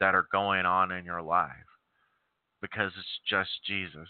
that 0.00 0.14
are 0.14 0.26
going 0.32 0.66
on 0.66 0.90
in 0.90 1.04
your 1.04 1.22
life 1.22 1.50
because 2.60 2.92
it's 2.98 3.20
just 3.28 3.50
Jesus. 3.66 4.08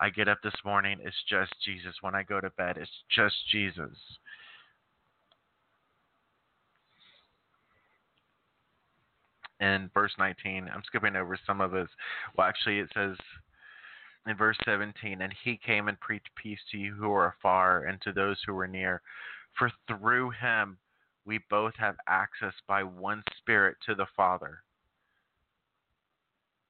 I 0.00 0.10
get 0.10 0.28
up 0.28 0.38
this 0.42 0.54
morning, 0.64 0.98
it's 1.02 1.16
just 1.28 1.52
Jesus. 1.64 1.94
When 2.00 2.14
I 2.14 2.22
go 2.22 2.40
to 2.40 2.50
bed, 2.50 2.76
it's 2.76 2.90
just 3.10 3.36
Jesus. 3.50 3.96
in 9.60 9.90
verse 9.94 10.12
19. 10.18 10.68
I'm 10.72 10.82
skipping 10.86 11.16
over 11.16 11.38
some 11.46 11.60
of 11.60 11.70
this. 11.70 11.88
Well, 12.36 12.46
actually, 12.46 12.80
it 12.80 12.90
says 12.94 13.16
in 14.26 14.36
verse 14.36 14.56
17, 14.64 15.22
and 15.22 15.34
he 15.44 15.58
came 15.64 15.88
and 15.88 15.98
preached 16.00 16.30
peace 16.40 16.58
to 16.70 16.78
you 16.78 16.94
who 16.94 17.10
are 17.12 17.34
afar 17.38 17.84
and 17.84 18.00
to 18.02 18.12
those 18.12 18.38
who 18.46 18.56
are 18.58 18.68
near. 18.68 19.00
For 19.58 19.70
through 19.88 20.30
him 20.30 20.78
we 21.24 21.40
both 21.48 21.74
have 21.76 21.96
access 22.06 22.54
by 22.68 22.82
one 22.82 23.22
Spirit 23.38 23.76
to 23.86 23.94
the 23.94 24.06
Father. 24.16 24.62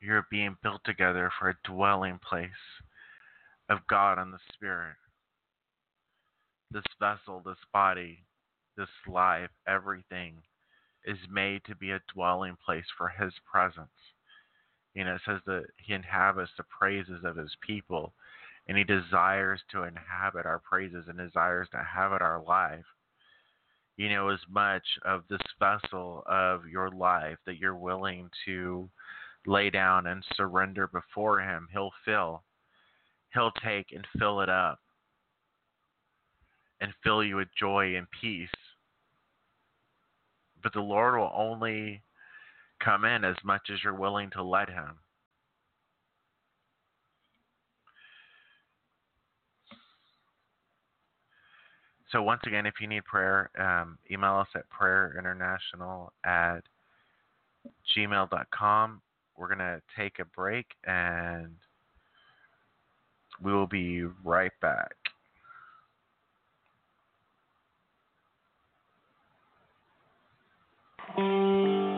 You're 0.00 0.26
being 0.30 0.56
built 0.62 0.80
together 0.84 1.30
for 1.38 1.50
a 1.50 1.68
dwelling 1.68 2.18
place 2.26 2.50
of 3.68 3.86
God 3.88 4.18
and 4.18 4.32
the 4.32 4.38
Spirit. 4.54 4.96
This 6.70 6.84
vessel, 6.98 7.42
this 7.44 7.58
body, 7.72 8.24
this 8.76 8.88
life, 9.06 9.50
everything 9.68 10.36
is 11.04 11.18
made 11.30 11.62
to 11.66 11.74
be 11.74 11.90
a 11.90 12.00
dwelling 12.14 12.56
place 12.64 12.84
for 12.96 13.08
His 13.08 13.32
presence. 13.50 13.88
You 14.94 15.04
know, 15.04 15.16
it 15.16 15.20
says 15.26 15.40
that 15.46 15.64
He 15.76 15.92
inhabits 15.92 16.52
the 16.56 16.64
praises 16.64 17.22
of 17.24 17.36
His 17.36 17.54
people, 17.66 18.14
and 18.68 18.78
He 18.78 18.84
desires 18.84 19.60
to 19.72 19.82
inhabit 19.82 20.46
our 20.46 20.60
praises 20.60 21.04
and 21.08 21.18
desires 21.18 21.68
to 21.72 21.78
inhabit 21.78 22.22
our 22.22 22.42
life. 22.46 22.84
You 23.96 24.08
know, 24.08 24.30
as 24.30 24.40
much 24.48 24.84
of 25.04 25.24
this 25.28 25.40
vessel 25.58 26.22
of 26.26 26.66
your 26.66 26.90
life 26.90 27.36
that 27.44 27.58
you're 27.58 27.76
willing 27.76 28.30
to 28.46 28.88
lay 29.46 29.70
down 29.70 30.06
and 30.06 30.24
surrender 30.34 30.86
before 30.86 31.40
Him, 31.40 31.68
He'll 31.72 31.92
fill. 32.04 32.42
He'll 33.32 33.52
take 33.64 33.92
and 33.92 34.06
fill 34.18 34.40
it 34.40 34.48
up 34.48 34.78
and 36.80 36.92
fill 37.02 37.22
you 37.22 37.36
with 37.36 37.48
joy 37.58 37.96
and 37.96 38.06
peace. 38.20 38.48
But 40.62 40.72
the 40.72 40.80
Lord 40.80 41.18
will 41.18 41.32
only 41.34 42.02
come 42.82 43.04
in 43.04 43.24
as 43.24 43.36
much 43.44 43.70
as 43.72 43.78
you're 43.82 43.94
willing 43.94 44.30
to 44.30 44.42
let 44.42 44.68
Him. 44.68 44.98
So, 52.10 52.22
once 52.22 52.40
again, 52.44 52.66
if 52.66 52.74
you 52.80 52.88
need 52.88 53.04
prayer, 53.04 53.50
um, 53.56 53.96
email 54.10 54.34
us 54.34 54.48
at 54.56 54.64
prayerinternational 54.68 56.08
at 56.24 56.62
gmail.com. 57.96 59.00
We're 59.40 59.46
going 59.46 59.58
to 59.58 59.80
take 59.96 60.18
a 60.18 60.26
break 60.26 60.66
and 60.86 61.56
we 63.42 63.54
will 63.54 63.66
be 63.66 64.02
right 64.22 64.52
back. 64.60 64.94
Thou, 71.16 71.89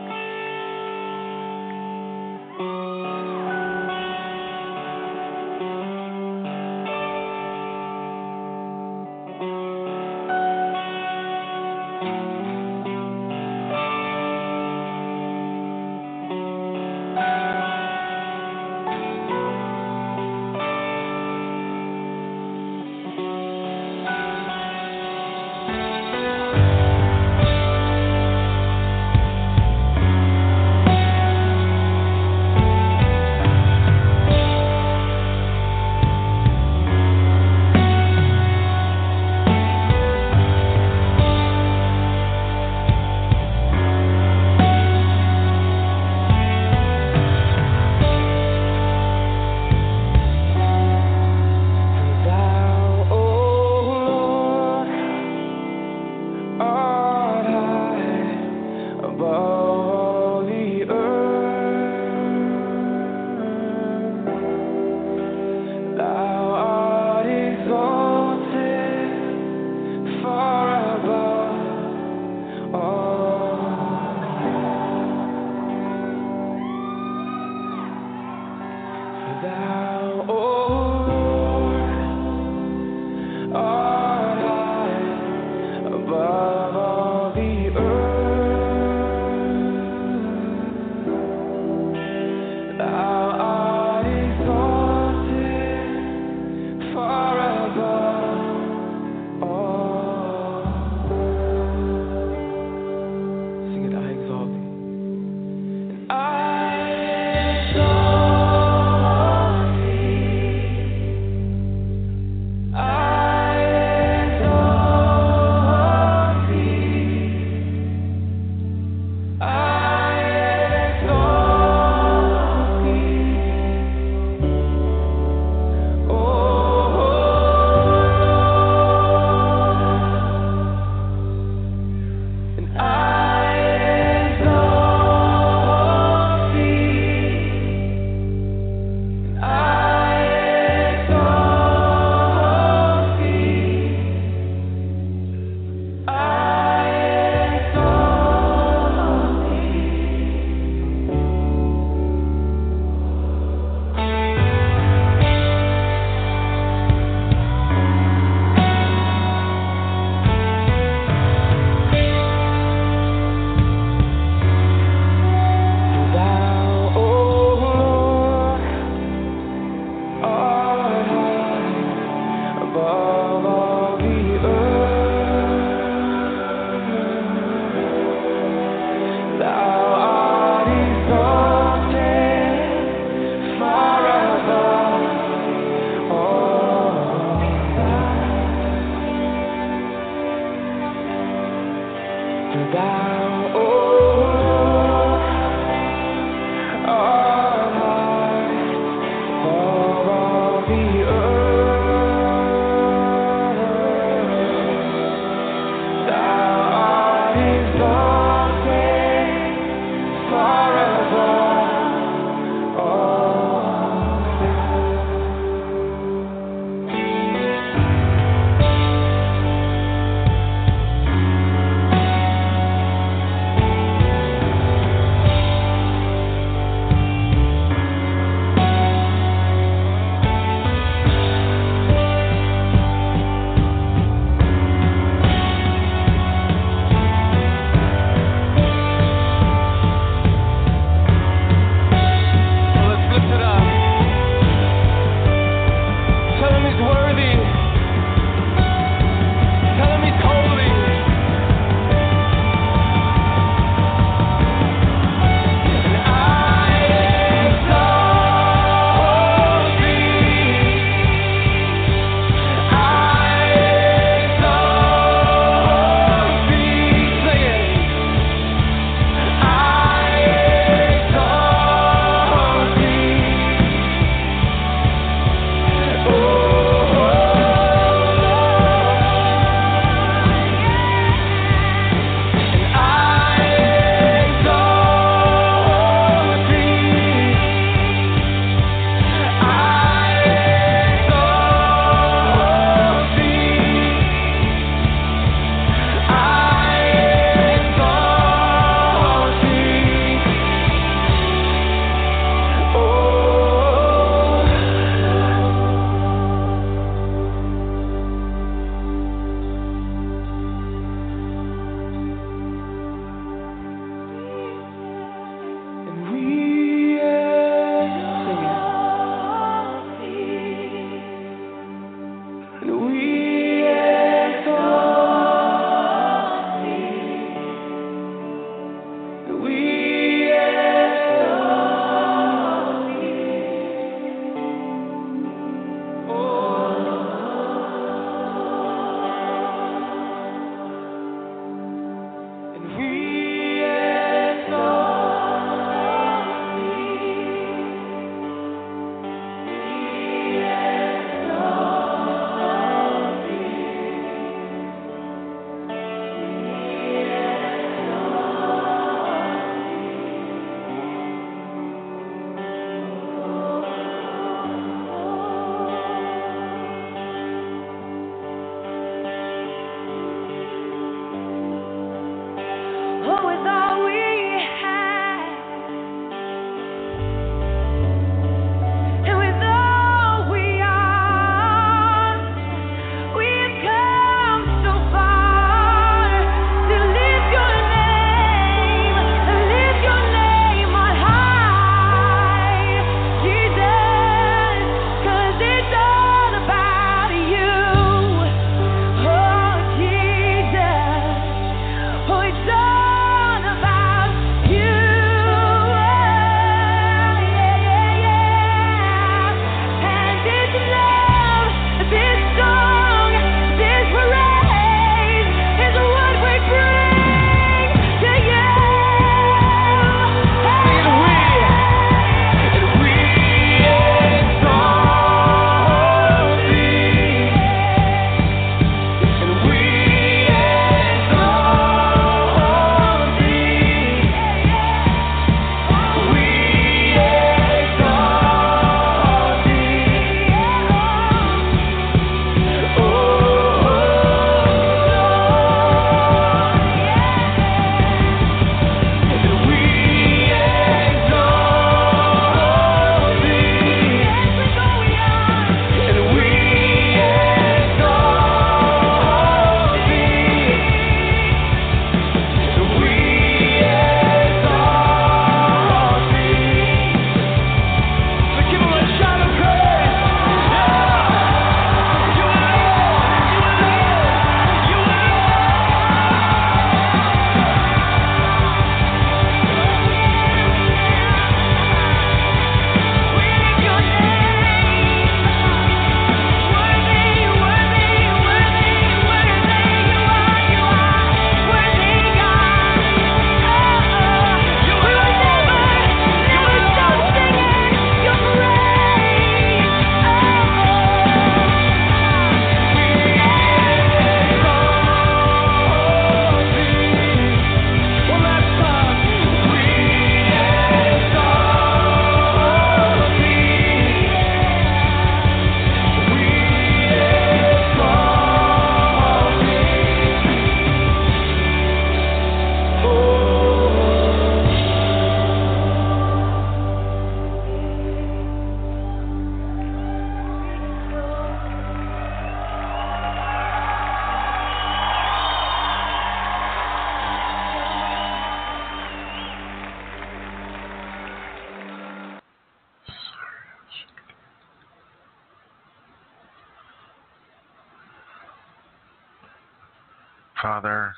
Father, 550.43 550.93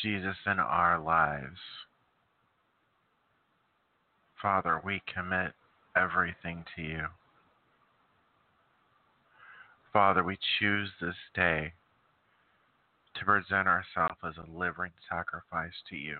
Jesus, 0.00 0.36
in 0.46 0.60
our 0.60 1.00
lives, 1.00 1.58
Father, 4.40 4.80
we 4.84 5.02
commit 5.12 5.50
everything 5.96 6.64
to 6.76 6.82
you. 6.82 7.06
Father, 9.92 10.22
we 10.22 10.38
choose 10.60 10.90
this 11.00 11.16
day 11.34 11.72
to 13.18 13.24
present 13.24 13.66
ourselves 13.66 14.20
as 14.24 14.34
a 14.36 14.56
living 14.56 14.92
sacrifice 15.10 15.74
to 15.90 15.96
you. 15.96 16.18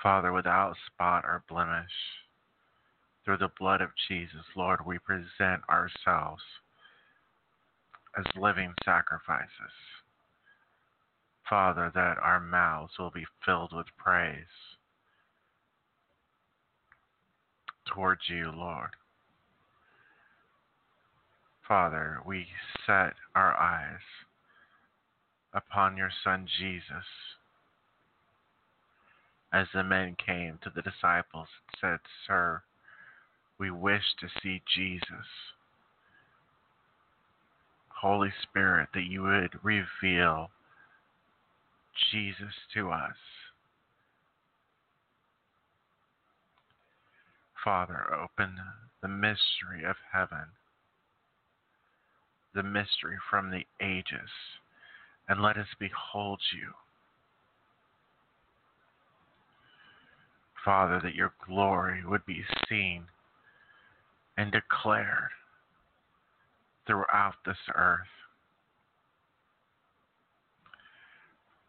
Father, 0.00 0.32
without 0.32 0.76
spot 0.86 1.24
or 1.24 1.42
blemish, 1.48 1.90
through 3.24 3.38
the 3.38 3.50
blood 3.58 3.80
of 3.80 3.90
Jesus, 4.08 4.44
Lord, 4.56 4.80
we 4.84 4.98
present 4.98 5.62
ourselves 5.68 6.42
as 8.18 8.24
living 8.36 8.74
sacrifices. 8.84 9.48
Father, 11.48 11.90
that 11.94 12.18
our 12.18 12.40
mouths 12.40 12.92
will 12.98 13.10
be 13.10 13.26
filled 13.44 13.72
with 13.74 13.86
praise 13.96 14.46
towards 17.86 18.22
you, 18.28 18.50
Lord. 18.54 18.90
Father, 21.66 22.20
we 22.26 22.46
set 22.86 23.14
our 23.34 23.54
eyes 23.54 24.00
upon 25.54 25.96
your 25.96 26.10
Son 26.24 26.46
Jesus. 26.58 27.06
As 29.52 29.66
the 29.74 29.84
men 29.84 30.16
came 30.24 30.58
to 30.62 30.70
the 30.74 30.82
disciples 30.82 31.48
and 31.68 31.78
said, 31.80 31.98
Sir, 32.26 32.62
we 33.62 33.70
wish 33.70 34.02
to 34.18 34.26
see 34.42 34.60
Jesus. 34.74 35.06
Holy 38.00 38.32
Spirit, 38.42 38.88
that 38.92 39.04
you 39.04 39.22
would 39.22 39.52
reveal 39.62 40.50
Jesus 42.10 42.52
to 42.74 42.90
us. 42.90 43.14
Father, 47.64 48.04
open 48.12 48.56
the 49.00 49.06
mystery 49.06 49.84
of 49.88 49.94
heaven, 50.12 50.46
the 52.56 52.64
mystery 52.64 53.16
from 53.30 53.52
the 53.52 53.64
ages, 53.80 54.30
and 55.28 55.40
let 55.40 55.56
us 55.56 55.68
behold 55.78 56.40
you. 56.52 56.72
Father, 60.64 61.00
that 61.00 61.14
your 61.14 61.32
glory 61.46 62.04
would 62.04 62.26
be 62.26 62.42
seen 62.68 63.04
and 64.42 64.50
declared 64.50 65.30
throughout 66.84 67.34
this 67.46 67.56
earth. 67.76 68.00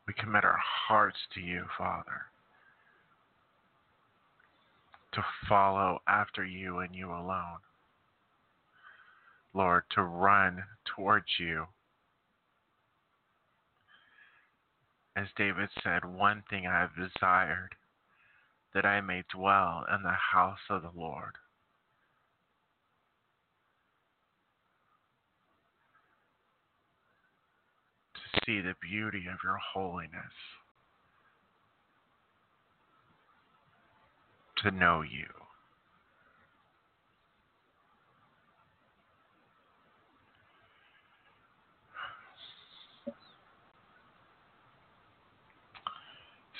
We 0.07 0.15
commit 0.15 0.43
our 0.43 0.59
hearts 0.87 1.19
to 1.35 1.39
you, 1.39 1.65
Father, 1.77 2.23
to 5.13 5.23
follow 5.47 6.01
after 6.07 6.43
you 6.43 6.79
and 6.79 6.95
you 6.95 7.11
alone. 7.11 7.61
Lord, 9.53 9.83
to 9.91 10.01
run 10.01 10.63
towards 10.95 11.27
you. 11.37 11.67
As 15.15 15.27
David 15.37 15.69
said, 15.83 16.03
one 16.05 16.41
thing 16.49 16.65
I 16.65 16.79
have 16.79 16.95
desired, 16.95 17.75
that 18.73 18.83
I 18.83 18.99
may 18.99 19.23
dwell 19.31 19.85
in 19.95 20.01
the 20.01 20.17
house 20.33 20.57
of 20.71 20.81
the 20.81 20.89
Lord 20.95 21.33
see 28.45 28.61
the 28.61 28.75
beauty 28.81 29.25
of 29.31 29.39
your 29.43 29.57
holiness, 29.73 30.33
to 34.57 34.71
know 34.71 35.01
you. 35.01 35.25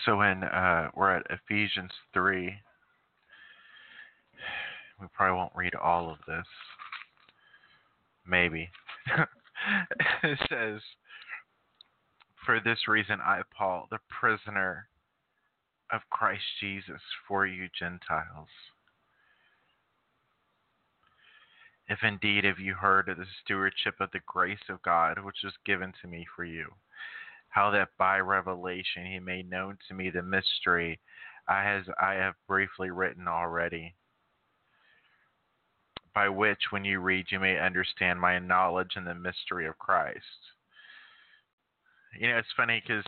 So 0.05 0.17
when 0.17 0.43
uh, 0.43 0.89
we're 0.95 1.15
at 1.15 1.25
Ephesians 1.29 1.91
3, 2.13 2.53
we 4.99 5.07
probably 5.13 5.37
won't 5.37 5.53
read 5.55 5.75
all 5.75 6.09
of 6.09 6.17
this. 6.27 6.45
Maybe. 8.27 8.69
it 10.23 10.39
says, 10.49 10.81
for 12.45 12.59
this 12.59 12.87
reason, 12.87 13.19
I, 13.21 13.41
Paul, 13.55 13.87
the 13.89 13.99
prisoner 14.09 14.87
of 15.91 16.01
Christ 16.09 16.43
Jesus, 16.59 17.01
for 17.27 17.45
you 17.45 17.69
Gentiles. 17.77 18.49
If 21.87 21.99
indeed 22.03 22.45
have 22.45 22.59
you 22.59 22.73
heard 22.73 23.09
of 23.09 23.17
the 23.17 23.25
stewardship 23.43 23.95
of 23.99 24.09
the 24.11 24.21
grace 24.25 24.69
of 24.69 24.81
God 24.81 25.23
which 25.23 25.37
was 25.43 25.53
given 25.65 25.93
to 26.01 26.07
me 26.07 26.25
for 26.35 26.45
you, 26.45 26.67
how 27.49 27.69
that 27.71 27.89
by 27.97 28.19
revelation 28.19 29.05
he 29.05 29.19
made 29.19 29.49
known 29.49 29.77
to 29.87 29.93
me 29.93 30.09
the 30.09 30.23
mystery 30.23 30.99
I 31.47 31.61
has 31.63 31.83
I 32.01 32.13
have 32.13 32.35
briefly 32.47 32.89
written 32.89 33.27
already, 33.27 33.95
by 36.15 36.29
which 36.29 36.71
when 36.71 36.85
you 36.85 36.99
read 36.99 37.25
you 37.29 37.39
may 37.39 37.59
understand 37.59 38.19
my 38.19 38.39
knowledge 38.39 38.95
in 38.95 39.03
the 39.03 39.13
mystery 39.13 39.67
of 39.67 39.77
Christ 39.77 40.53
you 42.19 42.29
know, 42.29 42.37
it's 42.37 42.47
funny 42.55 42.81
because 42.85 43.05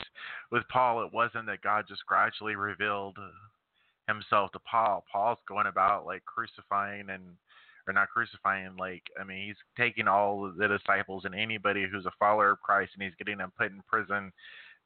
with 0.51 0.63
Paul, 0.69 1.03
it 1.03 1.13
wasn't 1.13 1.45
that 1.47 1.61
God 1.61 1.85
just 1.87 2.05
gradually 2.05 2.55
revealed 2.55 3.17
uh, 3.17 4.11
himself 4.11 4.51
to 4.51 4.59
Paul. 4.59 5.03
Paul's 5.11 5.39
going 5.47 5.67
about 5.67 6.05
like 6.05 6.23
crucifying 6.25 7.09
and, 7.09 7.23
or 7.87 7.93
not 7.93 8.09
crucifying, 8.09 8.75
like, 8.77 9.03
I 9.19 9.23
mean, 9.23 9.47
he's 9.47 9.55
taking 9.77 10.07
all 10.07 10.51
the 10.57 10.67
disciples 10.67 11.25
and 11.25 11.35
anybody 11.35 11.85
who's 11.89 12.05
a 12.05 12.11
follower 12.17 12.51
of 12.51 12.61
Christ 12.61 12.91
and 12.95 13.03
he's 13.03 13.15
getting 13.17 13.37
them 13.37 13.53
put 13.57 13.71
in 13.71 13.81
prison 13.87 14.31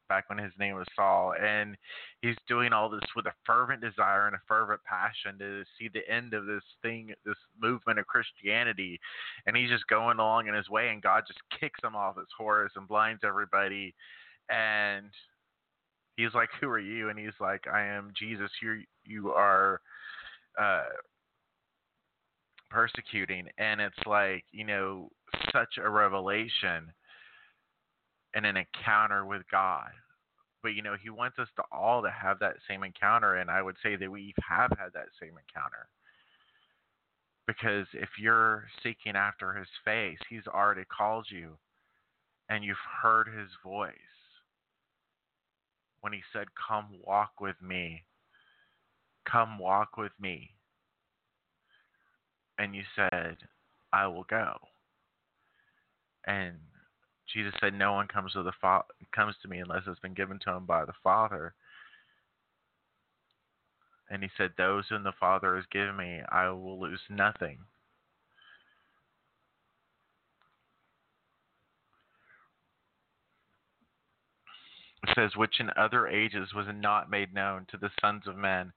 back 0.10 0.30
when 0.30 0.38
his 0.38 0.52
name 0.60 0.76
was 0.76 0.88
Saul. 0.96 1.34
And 1.40 1.78
he's 2.22 2.36
doing 2.48 2.74
all 2.74 2.90
this 2.90 3.00
with 3.16 3.28
a 3.28 3.34
fervent 3.46 3.82
desire 3.82 4.28
and 4.28 4.36
a 4.36 4.42
fervent 4.48 4.82
passion 4.84 5.40
to 5.40 5.64
see 5.78 5.88
the 5.88 6.08
end 6.12 6.34
of 6.34 6.46
this 6.46 6.64
thing, 6.82 7.14
this 7.26 7.38
movement 7.62 8.00
of 8.00 8.08
Christianity. 8.08 9.00
And 9.46 9.56
he's 9.56 9.70
just 9.70 9.88
going 9.88 10.20
along 10.20 10.48
in 10.48 10.54
his 10.54 10.70
way, 10.70 10.90
and 10.90 11.02
God 11.02 11.24
just 11.28 11.40
kicks 11.60 11.80
him 11.84 11.96
off 11.96 12.18
his 12.18 12.28
horse 12.38 12.72
and 12.76 12.88
blinds 12.88 13.22
everybody. 13.24 13.94
And 14.50 15.06
he's 16.18 16.34
like, 16.34 16.50
Who 16.60 16.68
are 16.68 16.80
you? 16.80 17.10
And 17.10 17.18
he's 17.18 17.40
like, 17.40 17.66
I 17.72 17.84
am 17.84 18.12
Jesus. 18.18 18.52
You, 18.62 18.82
you 19.06 19.30
are. 19.30 19.80
Uh, 20.60 20.84
persecuting 22.70 23.48
and 23.58 23.82
it's 23.82 23.98
like 24.06 24.44
you 24.52 24.64
know 24.64 25.10
such 25.52 25.78
a 25.84 25.90
revelation 25.90 26.94
and 28.34 28.46
an 28.46 28.58
encounter 28.58 29.26
with 29.26 29.42
God. 29.52 29.90
But 30.62 30.70
you 30.70 30.82
know, 30.82 30.96
he 31.02 31.10
wants 31.10 31.40
us 31.40 31.48
to 31.56 31.64
all 31.72 32.02
to 32.02 32.12
have 32.12 32.40
that 32.40 32.56
same 32.68 32.84
encounter, 32.84 33.36
and 33.36 33.50
I 33.50 33.62
would 33.62 33.78
say 33.82 33.96
that 33.96 34.12
we 34.12 34.34
have 34.48 34.72
had 34.78 34.94
that 34.94 35.08
same 35.20 35.32
encounter. 35.32 35.88
Because 37.48 37.88
if 37.94 38.10
you're 38.20 38.66
seeking 38.84 39.16
after 39.16 39.54
his 39.54 39.68
face, 39.84 40.20
he's 40.30 40.46
already 40.48 40.84
called 40.86 41.26
you 41.30 41.58
and 42.50 42.64
you've 42.64 42.78
heard 43.02 43.28
his 43.28 43.50
voice 43.64 43.94
when 46.02 46.12
he 46.12 46.22
said, 46.34 46.48
Come 46.68 46.88
walk 47.06 47.40
with 47.40 47.62
me. 47.62 48.04
Come 49.30 49.60
walk 49.60 49.98
with 49.98 50.12
me. 50.20 50.52
And 52.58 52.76
you 52.76 52.82
said, 52.96 53.38
I 53.94 54.08
will 54.08 54.26
go. 54.30 54.56
And 56.26 56.58
Jesus 57.34 57.54
said, 57.60 57.74
"No 57.74 57.94
one 57.94 58.08
comes 58.08 58.34
to 58.34 58.44
the 58.44 58.52
fa- 58.54 58.86
comes 59.12 59.38
to 59.40 59.48
me 59.48 59.60
unless 59.60 59.86
it's 59.86 60.00
been 60.00 60.14
given 60.14 60.40
to 60.40 60.52
him 60.52 60.66
by 60.66 60.86
the 60.86 60.94
Father." 61.04 61.54
And 64.10 64.24
he 64.24 64.30
said, 64.36 64.56
"Those 64.58 64.88
whom 64.90 65.04
the 65.04 65.12
Father 65.12 65.56
has 65.56 65.66
given 65.68 65.96
me, 65.96 66.24
I 66.30 66.50
will 66.50 66.80
lose 66.80 67.02
nothing." 67.10 67.68
It 75.04 75.16
says, 75.16 75.36
"Which 75.36 75.60
in 75.60 75.70
other 75.76 76.08
ages 76.08 76.54
was 76.54 76.68
not 76.68 77.10
made 77.10 77.34
known 77.34 77.66
to 77.68 77.78
the 77.78 77.92
sons 78.02 78.28
of 78.28 78.36
men, 78.36 78.74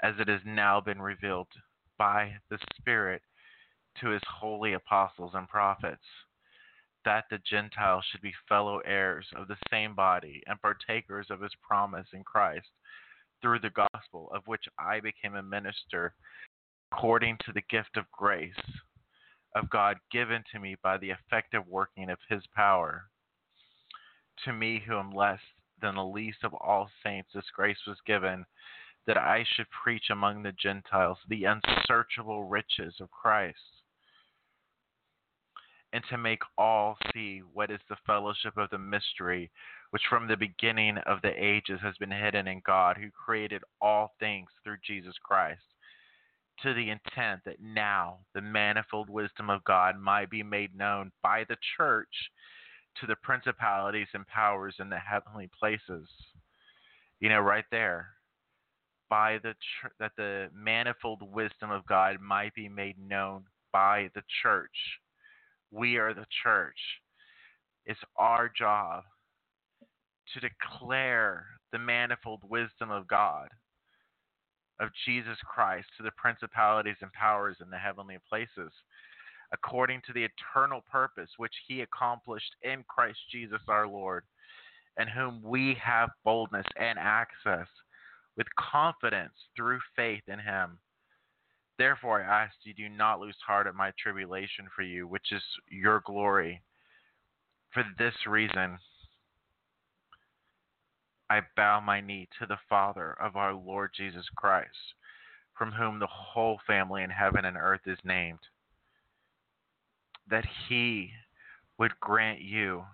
as 0.00 0.18
it 0.20 0.28
has 0.28 0.44
now 0.44 0.80
been 0.80 1.00
revealed 1.00 1.48
by 1.96 2.40
the 2.48 2.58
Spirit 2.74 3.22
to 3.96 4.08
His 4.08 4.22
holy 4.24 4.74
apostles 4.74 5.34
and 5.34 5.48
prophets." 5.48 6.25
That 7.06 7.24
the 7.30 7.38
Gentiles 7.48 8.04
should 8.10 8.20
be 8.20 8.34
fellow 8.48 8.80
heirs 8.80 9.26
of 9.36 9.48
the 9.48 9.56
same 9.70 9.94
body 9.94 10.42
and 10.46 10.60
partakers 10.60 11.28
of 11.30 11.40
his 11.40 11.52
promise 11.66 12.08
in 12.12 12.24
Christ 12.24 12.66
through 13.40 13.60
the 13.60 13.70
gospel, 13.70 14.30
of 14.34 14.46
which 14.46 14.64
I 14.78 15.00
became 15.00 15.36
a 15.36 15.42
minister 15.42 16.14
according 16.92 17.38
to 17.46 17.52
the 17.52 17.62
gift 17.70 17.96
of 17.96 18.10
grace 18.10 18.52
of 19.54 19.70
God 19.70 19.96
given 20.10 20.42
to 20.52 20.58
me 20.58 20.76
by 20.82 20.98
the 20.98 21.10
effective 21.10 21.66
working 21.68 22.10
of 22.10 22.18
his 22.28 22.42
power. 22.54 23.04
To 24.44 24.52
me, 24.52 24.82
who 24.84 24.98
am 24.98 25.12
less 25.12 25.40
than 25.80 25.94
the 25.94 26.04
least 26.04 26.38
of 26.42 26.52
all 26.54 26.90
saints, 27.02 27.30
this 27.34 27.44
grace 27.54 27.78
was 27.86 27.96
given 28.04 28.44
that 29.06 29.16
I 29.16 29.46
should 29.54 29.66
preach 29.70 30.10
among 30.10 30.42
the 30.42 30.52
Gentiles 30.52 31.18
the 31.28 31.44
unsearchable 31.44 32.44
riches 32.44 32.94
of 33.00 33.10
Christ, 33.10 33.56
and 35.96 36.04
to 36.10 36.18
make 36.18 36.42
all 36.58 36.98
see 37.14 37.40
what 37.54 37.70
is 37.70 37.80
the 37.88 37.96
fellowship 38.06 38.58
of 38.58 38.68
the 38.68 38.76
mystery, 38.76 39.50
which 39.92 40.02
from 40.10 40.28
the 40.28 40.36
beginning 40.36 40.98
of 41.06 41.22
the 41.22 41.32
ages 41.42 41.80
has 41.82 41.96
been 41.96 42.10
hidden 42.10 42.46
in 42.46 42.60
God, 42.66 42.98
who 42.98 43.08
created 43.10 43.62
all 43.80 44.12
things 44.20 44.50
through 44.62 44.76
Jesus 44.86 45.14
Christ 45.24 45.62
to 46.62 46.74
the 46.74 46.90
intent 46.90 47.40
that 47.46 47.62
now 47.62 48.18
the 48.34 48.42
manifold 48.42 49.08
wisdom 49.08 49.48
of 49.48 49.64
God 49.64 49.98
might 49.98 50.28
be 50.28 50.42
made 50.42 50.76
known 50.76 51.12
by 51.22 51.44
the 51.48 51.56
church 51.78 52.30
to 53.00 53.06
the 53.06 53.16
principalities 53.22 54.08
and 54.12 54.26
powers 54.26 54.74
in 54.78 54.90
the 54.90 54.98
heavenly 54.98 55.48
places. 55.58 56.06
You 57.20 57.30
know, 57.30 57.40
right 57.40 57.64
there, 57.70 58.08
by 59.08 59.38
the 59.42 59.54
ch- 59.54 59.90
that 59.98 60.12
the 60.18 60.50
manifold 60.54 61.22
wisdom 61.22 61.70
of 61.70 61.86
God 61.86 62.20
might 62.20 62.54
be 62.54 62.68
made 62.68 62.98
known 62.98 63.44
by 63.72 64.10
the 64.14 64.22
church. 64.42 64.76
We 65.70 65.96
are 65.96 66.14
the 66.14 66.26
church. 66.42 66.78
It's 67.84 68.00
our 68.16 68.50
job 68.56 69.04
to 70.34 70.40
declare 70.40 71.46
the 71.72 71.78
manifold 71.78 72.40
wisdom 72.48 72.90
of 72.90 73.06
God 73.06 73.48
of 74.80 74.90
Jesus 75.06 75.38
Christ 75.44 75.86
to 75.96 76.02
the 76.02 76.10
principalities 76.16 76.96
and 77.00 77.12
powers 77.12 77.56
in 77.62 77.70
the 77.70 77.78
heavenly 77.78 78.18
places, 78.28 78.72
according 79.52 80.02
to 80.06 80.12
the 80.12 80.24
eternal 80.24 80.82
purpose 80.90 81.30
which 81.36 81.54
he 81.66 81.80
accomplished 81.80 82.54
in 82.62 82.84
Christ 82.88 83.18
Jesus 83.30 83.62
our 83.68 83.86
Lord, 83.86 84.24
and 84.98 85.08
whom 85.08 85.40
we 85.42 85.76
have 85.82 86.10
boldness 86.24 86.66
and 86.78 86.98
access 86.98 87.68
with 88.36 88.46
confidence 88.58 89.32
through 89.56 89.78
faith 89.94 90.22
in 90.28 90.38
him. 90.38 90.78
Therefore, 91.78 92.22
I 92.22 92.44
ask 92.44 92.54
you, 92.64 92.72
do 92.72 92.88
not 92.88 93.20
lose 93.20 93.36
heart 93.46 93.66
at 93.66 93.74
my 93.74 93.92
tribulation 94.02 94.66
for 94.74 94.82
you, 94.82 95.06
which 95.06 95.30
is 95.32 95.42
your 95.68 96.02
glory. 96.06 96.62
For 97.72 97.84
this 97.98 98.14
reason, 98.26 98.78
I 101.28 101.40
bow 101.56 101.80
my 101.80 102.00
knee 102.00 102.28
to 102.38 102.46
the 102.46 102.58
Father 102.68 103.16
of 103.20 103.36
our 103.36 103.52
Lord 103.52 103.90
Jesus 103.94 104.24
Christ, 104.36 104.94
from 105.58 105.72
whom 105.72 105.98
the 105.98 106.06
whole 106.06 106.58
family 106.66 107.02
in 107.02 107.10
heaven 107.10 107.44
and 107.44 107.56
earth 107.56 107.82
is 107.86 107.98
named, 108.04 108.38
that 110.30 110.44
he 110.68 111.10
would 111.78 111.92
grant 112.00 112.40
you, 112.40 112.84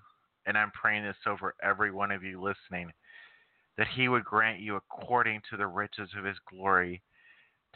and 0.47 0.59
I'm 0.59 0.73
praying 0.73 1.05
this 1.05 1.17
over 1.27 1.55
every 1.63 1.93
one 1.93 2.11
of 2.11 2.25
you 2.25 2.41
listening, 2.43 2.91
that 3.79 3.87
he 3.95 4.09
would 4.09 4.25
grant 4.25 4.61
you 4.61 4.77
according 4.77 5.43
to 5.51 5.57
the 5.57 5.67
riches 5.67 6.11
of 6.19 6.25
his 6.25 6.37
glory 6.51 7.01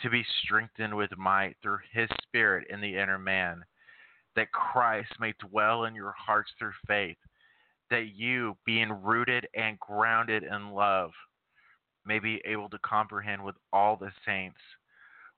to 0.02 0.10
be 0.10 0.24
strengthened 0.43 0.94
with 0.94 1.16
might 1.16 1.56
through 1.62 1.78
his 1.93 2.09
spirit 2.23 2.66
in 2.70 2.81
the 2.81 2.97
inner 2.97 3.18
man, 3.18 3.64
that 4.35 4.52
Christ 4.52 5.12
may 5.18 5.32
dwell 5.39 5.85
in 5.85 5.94
your 5.94 6.12
hearts 6.12 6.51
through 6.59 6.73
faith 6.86 7.16
that 7.90 8.14
you, 8.14 8.56
being 8.64 8.90
rooted 9.02 9.47
and 9.55 9.78
grounded 9.78 10.43
in 10.43 10.73
love, 10.73 11.10
may 12.05 12.18
be 12.18 12.40
able 12.44 12.68
to 12.68 12.78
comprehend 12.78 13.43
with 13.43 13.55
all 13.73 13.97
the 13.97 14.12
saints 14.24 14.59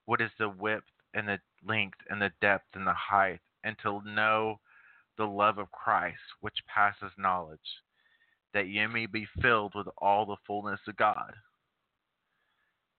what 0.05 0.21
is 0.21 0.31
the 0.39 0.49
width 0.49 0.85
and 1.13 1.27
the 1.27 1.39
length 1.67 1.97
and 2.09 2.21
the 2.21 2.31
depth 2.41 2.65
and 2.73 2.85
the 2.85 2.93
height, 2.93 3.39
and 3.63 3.75
to 3.83 4.01
know 4.05 4.59
the 5.17 5.25
love 5.25 5.57
of 5.57 5.71
Christ 5.71 6.17
which 6.41 6.65
passes 6.67 7.11
knowledge, 7.17 7.59
that 8.53 8.67
ye 8.67 8.85
may 8.87 9.05
be 9.05 9.27
filled 9.41 9.73
with 9.75 9.87
all 9.97 10.25
the 10.25 10.37
fullness 10.47 10.79
of 10.87 10.97
God. 10.97 11.33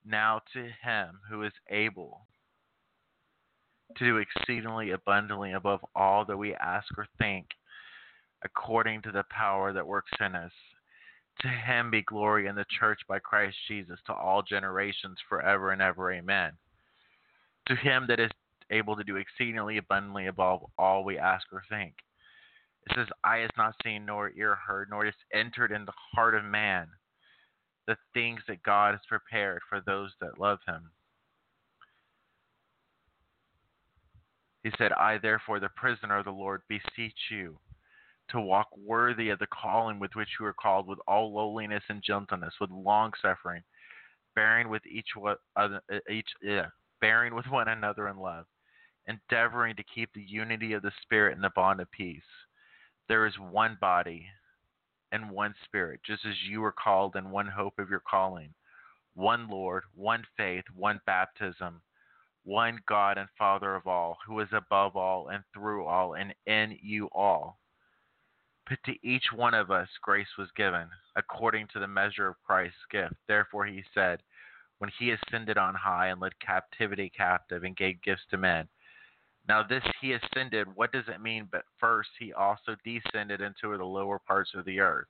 Now 0.05 0.41
to 0.53 0.63
him 0.83 1.21
who 1.29 1.43
is 1.43 1.53
able 1.69 2.27
to 3.97 4.05
do 4.05 4.17
exceedingly 4.19 4.91
abundantly 4.93 5.53
above 5.53 5.81
all 5.95 6.25
that 6.25 6.37
we 6.37 6.55
ask 6.55 6.87
or 6.97 7.07
think 7.19 7.47
according 8.45 9.03
to 9.03 9.13
the 9.13 9.25
power 9.31 9.73
that 9.73 9.87
works 9.87 10.13
in 10.21 10.35
us. 10.35 10.53
To 11.43 11.49
him 11.49 11.91
be 11.91 12.03
glory 12.03 12.47
in 12.47 12.55
the 12.55 12.67
church 12.79 13.01
by 13.09 13.19
Christ 13.19 13.57
Jesus 13.69 13.99
to 14.07 14.13
all 14.13 14.43
generations 14.43 15.19
forever 15.29 15.73
and 15.73 15.81
ever. 15.81 16.13
Amen. 16.13 16.53
To 17.69 17.77
him 17.77 18.07
that 18.09 18.21
is 18.21 18.31
able 18.71 18.97
to 18.97 19.05
do 19.05 19.17
exceedingly 19.17 19.79
abundantly 19.79 20.27
above 20.27 20.61
all 20.79 21.05
we 21.05 21.19
ask 21.19 21.47
or 21.53 21.63
think. 21.69 21.95
It 22.89 22.97
says, 22.97 23.09
Eye 23.25 23.39
has 23.39 23.51
not 23.57 23.75
seen, 23.85 24.07
nor 24.07 24.33
ear 24.37 24.55
heard, 24.55 24.89
nor 24.91 25.05
has 25.05 25.15
entered 25.33 25.73
in 25.73 25.85
the 25.85 25.93
heart 26.15 26.35
of 26.35 26.45
man 26.45 26.89
the 27.87 27.97
things 28.15 28.41
that 28.49 28.63
God 28.63 28.93
has 28.93 29.01
prepared 29.09 29.61
for 29.69 29.81
those 29.81 30.13
that 30.21 30.39
love 30.39 30.59
him. 30.67 30.91
He 34.63 34.71
said, 34.77 34.93
I 34.93 35.19
therefore, 35.19 35.59
the 35.59 35.71
prisoner 35.71 36.19
of 36.19 36.27
the 36.27 36.31
Lord, 36.31 36.63
beseech 36.69 37.19
you 37.31 37.59
to 38.31 38.41
walk 38.41 38.69
worthy 38.77 39.31
of 39.31 39.39
the 39.39 39.47
calling 39.47 39.99
with 39.99 40.15
which 40.15 40.29
you 40.39 40.47
are 40.47 40.53
called, 40.53 40.87
with 40.87 40.99
all 41.09 41.35
lowliness 41.35 41.83
and 41.89 42.03
gentleness, 42.03 42.55
with 42.61 42.71
long 42.71 43.13
suffering, 43.21 43.63
bearing 44.35 44.69
with 44.69 44.83
each 44.87 45.09
each 46.11 46.29
yeah, 46.43 46.67
bearing 47.01 47.35
with 47.35 47.47
one 47.47 47.69
another 47.69 48.09
in 48.09 48.19
love, 48.19 48.47
endeavoring 49.09 49.75
to 49.77 49.83
keep 49.83 50.13
the 50.13 50.23
unity 50.23 50.75
of 50.75 50.83
the 50.83 50.93
spirit 51.03 51.35
in 51.35 51.41
the 51.41 51.51
bond 51.57 51.81
of 51.81 51.91
peace. 51.91 52.23
There 53.09 53.27
is 53.27 53.35
one 53.39 53.79
body 53.81 54.27
and 55.13 55.31
one 55.31 55.55
spirit, 55.65 56.01
just 56.05 56.25
as 56.25 56.35
you 56.49 56.61
were 56.61 56.73
called 56.73 57.17
in 57.17 57.31
one 57.31 57.47
hope 57.47 57.79
of 57.79 57.91
your 57.91 58.03
calling, 58.09 58.55
one 59.15 59.49
Lord, 59.49 59.85
one 59.95 60.25
faith, 60.37 60.65
one 60.75 61.01
baptism, 61.07 61.83
one 62.45 62.81
God 62.87 63.19
and 63.19 63.29
Father 63.37 63.75
of 63.75 63.87
all, 63.87 64.19
who 64.27 64.41
is 64.41 64.49
above 64.53 64.97
all 64.97 65.29
and 65.29 65.43
through 65.53 65.85
all 65.85 66.15
and 66.15 66.35
in 66.47 66.79
you 66.83 67.09
all. 67.13 67.59
But 68.69 68.79
to 68.87 68.95
each 69.07 69.33
one 69.35 69.55
of 69.55 69.71
us 69.71 69.89
grace 70.01 70.39
was 70.39 70.49
given, 70.57 70.89
according 71.17 71.67
to 71.73 71.81
the 71.81 71.89
measure 71.89 72.29
of 72.29 72.43
Christ's 72.47 72.79
gift. 72.91 73.15
Therefore 73.27 73.67
he 73.67 73.83
said, 73.93 74.23
When 74.79 74.91
he 74.99 75.11
ascended 75.11 75.59
on 75.59 75.75
high 75.75 76.09
and 76.09 76.21
led 76.21 76.39
captivity 76.39 77.11
captive 77.15 77.65
and 77.65 77.77
gave 77.77 78.01
gifts 78.03 78.23
to 78.31 78.37
men. 78.37 78.69
Now, 79.51 79.65
this 79.65 79.83
he 80.01 80.13
ascended, 80.13 80.69
what 80.77 80.93
does 80.93 81.09
it 81.09 81.21
mean? 81.21 81.49
But 81.51 81.65
first 81.81 82.11
he 82.21 82.33
also 82.33 82.77
descended 82.85 83.41
into 83.41 83.77
the 83.77 83.85
lower 83.85 84.21
parts 84.21 84.53
of 84.55 84.65
the 84.65 84.79
earth. 84.79 85.09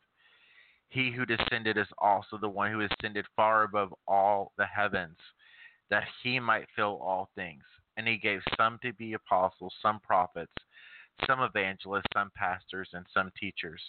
He 0.89 1.11
who 1.11 1.27
descended 1.27 1.77
is 1.77 1.89
also 1.99 2.39
the 2.39 2.49
one 2.49 2.73
who 2.73 2.81
ascended 2.81 3.27
far 3.37 3.65
above 3.65 3.93
all 4.09 4.53
the 4.57 4.65
heavens, 4.65 5.19
that 5.91 6.05
he 6.23 6.41
might 6.41 6.65
fill 6.75 6.99
all 7.03 7.29
things. 7.35 7.65
And 7.99 8.09
he 8.09 8.17
gave 8.17 8.41
some 8.57 8.79
to 8.83 8.95
be 8.95 9.13
apostles, 9.13 9.75
some 9.83 10.01
prophets 10.01 10.55
some 11.27 11.43
evangelists, 11.43 12.07
some 12.15 12.31
pastors, 12.35 12.89
and 12.95 13.05
some 13.13 13.31
teachers. 13.39 13.83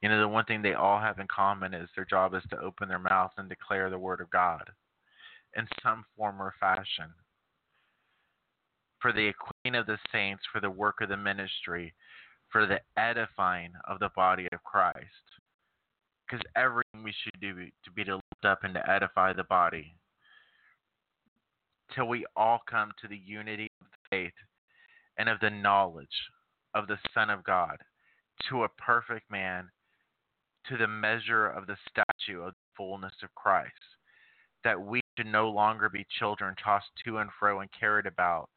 You 0.00 0.08
know, 0.08 0.20
the 0.20 0.26
one 0.26 0.46
thing 0.46 0.62
they 0.62 0.72
all 0.72 0.98
have 0.98 1.18
in 1.18 1.26
common 1.28 1.74
is 1.74 1.90
their 1.94 2.06
job 2.06 2.32
is 2.32 2.42
to 2.48 2.58
open 2.60 2.88
their 2.88 2.98
mouth 2.98 3.32
and 3.36 3.46
declare 3.46 3.90
the 3.90 3.98
word 3.98 4.22
of 4.22 4.30
God 4.30 4.70
in 5.56 5.66
some 5.82 6.04
form 6.16 6.40
or 6.40 6.54
fashion. 6.58 7.12
For 9.00 9.12
the 9.12 9.26
equipping 9.26 9.78
of 9.78 9.86
the 9.86 9.98
saints, 10.10 10.42
for 10.52 10.60
the 10.60 10.70
work 10.70 11.00
of 11.00 11.08
the 11.08 11.16
ministry, 11.16 11.94
for 12.50 12.66
the 12.66 12.80
edifying 12.96 13.72
of 13.88 13.98
the 13.98 14.10
body 14.16 14.48
of 14.52 14.62
Christ. 14.62 14.96
Because 16.26 16.44
everything 16.56 17.02
we 17.02 17.12
should 17.22 17.40
do 17.40 17.66
to 17.84 17.90
be 17.94 18.04
to 18.04 18.14
lift 18.14 18.44
up 18.44 18.64
and 18.64 18.74
to 18.74 18.90
edify 18.90 19.32
the 19.32 19.44
body 19.44 19.94
till 21.94 22.08
we 22.08 22.24
all 22.36 22.60
come 22.68 22.92
to 23.00 23.08
the 23.08 23.20
unity 23.24 23.70
of 23.80 23.86
faith 24.10 24.32
and 25.18 25.28
of 25.28 25.38
the 25.40 25.50
knowledge 25.50 26.06
of 26.74 26.86
the 26.86 26.98
Son 27.12 27.30
of 27.30 27.44
God, 27.44 27.76
to 28.48 28.64
a 28.64 28.68
perfect 28.68 29.30
man, 29.30 29.68
to 30.68 30.76
the 30.76 30.88
measure 30.88 31.46
of 31.46 31.66
the 31.66 31.76
statue 31.88 32.40
of 32.40 32.52
the 32.52 32.74
fullness 32.76 33.12
of 33.22 33.34
Christ, 33.34 33.70
that 34.64 34.80
we 34.80 35.00
should 35.16 35.26
no 35.26 35.48
longer 35.48 35.88
be 35.88 36.06
children 36.18 36.54
tossed 36.62 36.90
to 37.04 37.18
and 37.18 37.30
fro 37.38 37.60
and 37.60 37.70
carried 37.78 38.06
about 38.06 38.48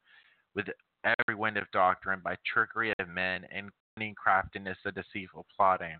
with 0.54 0.66
every 1.04 1.34
wind 1.34 1.56
of 1.56 1.70
doctrine 1.72 2.20
by 2.22 2.36
trickery 2.52 2.92
of 2.98 3.08
men 3.08 3.44
and 3.52 3.70
cunning 3.96 4.14
craftiness 4.14 4.78
of 4.84 4.94
deceitful 4.94 5.46
plotting, 5.56 5.96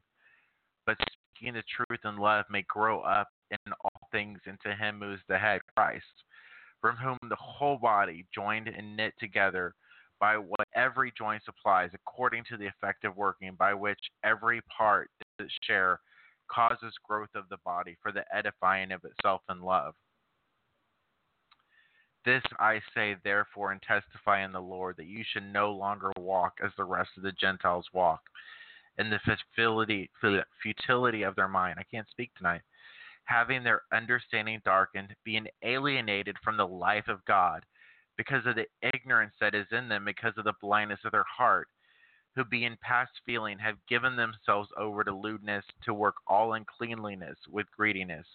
but 0.86 0.96
speaking 1.34 1.54
the 1.54 1.62
truth 1.76 2.00
in 2.04 2.16
love 2.16 2.44
may 2.50 2.62
grow 2.62 3.00
up 3.00 3.28
in 3.50 3.72
all 3.82 4.08
things 4.10 4.40
into 4.46 4.74
him 4.74 5.00
who 5.00 5.12
is 5.12 5.20
the 5.28 5.38
head, 5.38 5.60
Christ 5.76 6.04
from 6.80 6.96
whom 6.96 7.18
the 7.28 7.36
whole 7.36 7.78
body, 7.78 8.26
joined 8.34 8.68
and 8.68 8.96
knit 8.96 9.14
together 9.18 9.74
by 10.20 10.36
what 10.36 10.66
every 10.74 11.12
joint 11.16 11.42
supplies, 11.44 11.90
according 11.94 12.44
to 12.48 12.56
the 12.56 12.66
effective 12.66 13.16
working 13.16 13.54
by 13.58 13.74
which 13.74 13.98
every 14.24 14.60
part 14.76 15.10
does 15.20 15.46
its 15.46 15.54
share, 15.66 16.00
causes 16.50 16.94
growth 17.06 17.28
of 17.34 17.48
the 17.50 17.58
body 17.64 17.96
for 18.02 18.10
the 18.12 18.24
edifying 18.34 18.92
of 18.92 19.04
itself 19.04 19.42
in 19.50 19.60
love. 19.60 19.94
This 22.28 22.42
I 22.60 22.82
say, 22.94 23.16
therefore, 23.24 23.72
and 23.72 23.80
testify 23.80 24.44
in 24.44 24.52
the 24.52 24.60
Lord, 24.60 24.98
that 24.98 25.06
you 25.06 25.24
should 25.32 25.50
no 25.50 25.72
longer 25.72 26.12
walk 26.18 26.58
as 26.62 26.70
the 26.76 26.84
rest 26.84 27.08
of 27.16 27.22
the 27.22 27.32
Gentiles 27.32 27.86
walk, 27.94 28.20
in 28.98 29.08
the 29.08 29.18
futility, 29.56 30.10
futility 30.62 31.22
of 31.22 31.34
their 31.36 31.48
mind. 31.48 31.76
I 31.78 31.84
can't 31.84 32.06
speak 32.10 32.30
tonight. 32.34 32.60
Having 33.24 33.64
their 33.64 33.80
understanding 33.94 34.60
darkened, 34.62 35.16
being 35.24 35.46
alienated 35.62 36.36
from 36.44 36.58
the 36.58 36.66
life 36.66 37.08
of 37.08 37.24
God, 37.24 37.64
because 38.18 38.44
of 38.44 38.56
the 38.56 38.66
ignorance 38.82 39.32
that 39.40 39.54
is 39.54 39.66
in 39.72 39.88
them, 39.88 40.04
because 40.04 40.34
of 40.36 40.44
the 40.44 40.52
blindness 40.60 41.00
of 41.06 41.12
their 41.12 41.24
heart, 41.34 41.68
who 42.36 42.44
being 42.44 42.76
past 42.82 43.12
feeling 43.24 43.58
have 43.58 43.76
given 43.88 44.16
themselves 44.16 44.68
over 44.76 45.02
to 45.02 45.16
lewdness, 45.16 45.64
to 45.86 45.94
work 45.94 46.16
all 46.26 46.52
uncleanliness 46.52 47.38
with 47.50 47.66
greediness. 47.74 48.26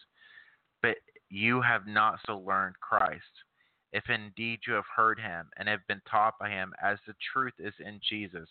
But 0.82 0.96
you 1.30 1.62
have 1.62 1.86
not 1.86 2.18
so 2.26 2.40
learned 2.40 2.80
Christ 2.80 3.22
if 3.94 4.10
indeed 4.10 4.60
you 4.68 4.74
have 4.74 4.84
heard 4.94 5.20
him 5.20 5.48
and 5.58 5.70
have 5.70 5.86
been 5.88 6.02
taught 6.10 6.38
by 6.40 6.50
him 6.50 6.74
as 6.84 6.98
the 7.08 7.14
truth 7.32 7.54
is 7.60 7.74
in 7.80 8.02
Jesus, 8.08 8.50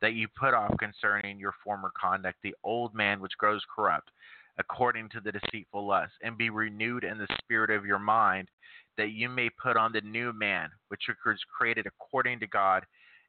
that 0.00 0.12
you 0.12 0.28
put 0.38 0.54
off 0.54 0.76
concerning 0.78 1.38
your 1.38 1.54
former 1.64 1.90
conduct 2.00 2.38
the 2.42 2.54
old 2.62 2.94
man 2.94 3.20
which 3.20 3.36
grows 3.38 3.62
corrupt 3.74 4.10
according 4.58 5.08
to 5.10 5.20
the 5.20 5.32
deceitful 5.32 5.86
lust, 5.86 6.12
and 6.22 6.38
be 6.38 6.50
renewed 6.50 7.04
in 7.04 7.18
the 7.18 7.26
spirit 7.38 7.70
of 7.70 7.84
your 7.84 7.98
mind, 7.98 8.48
that 8.96 9.10
you 9.10 9.28
may 9.28 9.50
put 9.62 9.76
on 9.76 9.92
the 9.92 10.00
new 10.00 10.32
man 10.32 10.70
which 10.88 11.02
is 11.08 11.38
created 11.56 11.86
according 11.86 12.40
to 12.40 12.46
God 12.46 12.84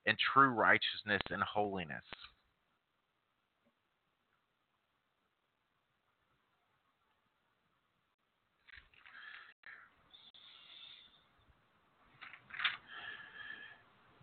in 0.06 0.16
true 0.34 0.50
righteousness 0.50 1.22
and 1.30 1.44
holiness. 1.44 2.04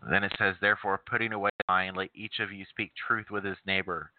Then 0.07 0.23
it 0.23 0.33
says, 0.37 0.55
Therefore, 0.61 1.01
putting 1.07 1.33
away 1.33 1.49
lying, 1.67 1.95
let 1.95 2.11
each 2.13 2.39
of 2.39 2.51
you 2.51 2.63
speak 2.69 2.91
truth 2.95 3.31
with 3.31 3.43
his 3.43 3.57
neighbor, 3.65 4.11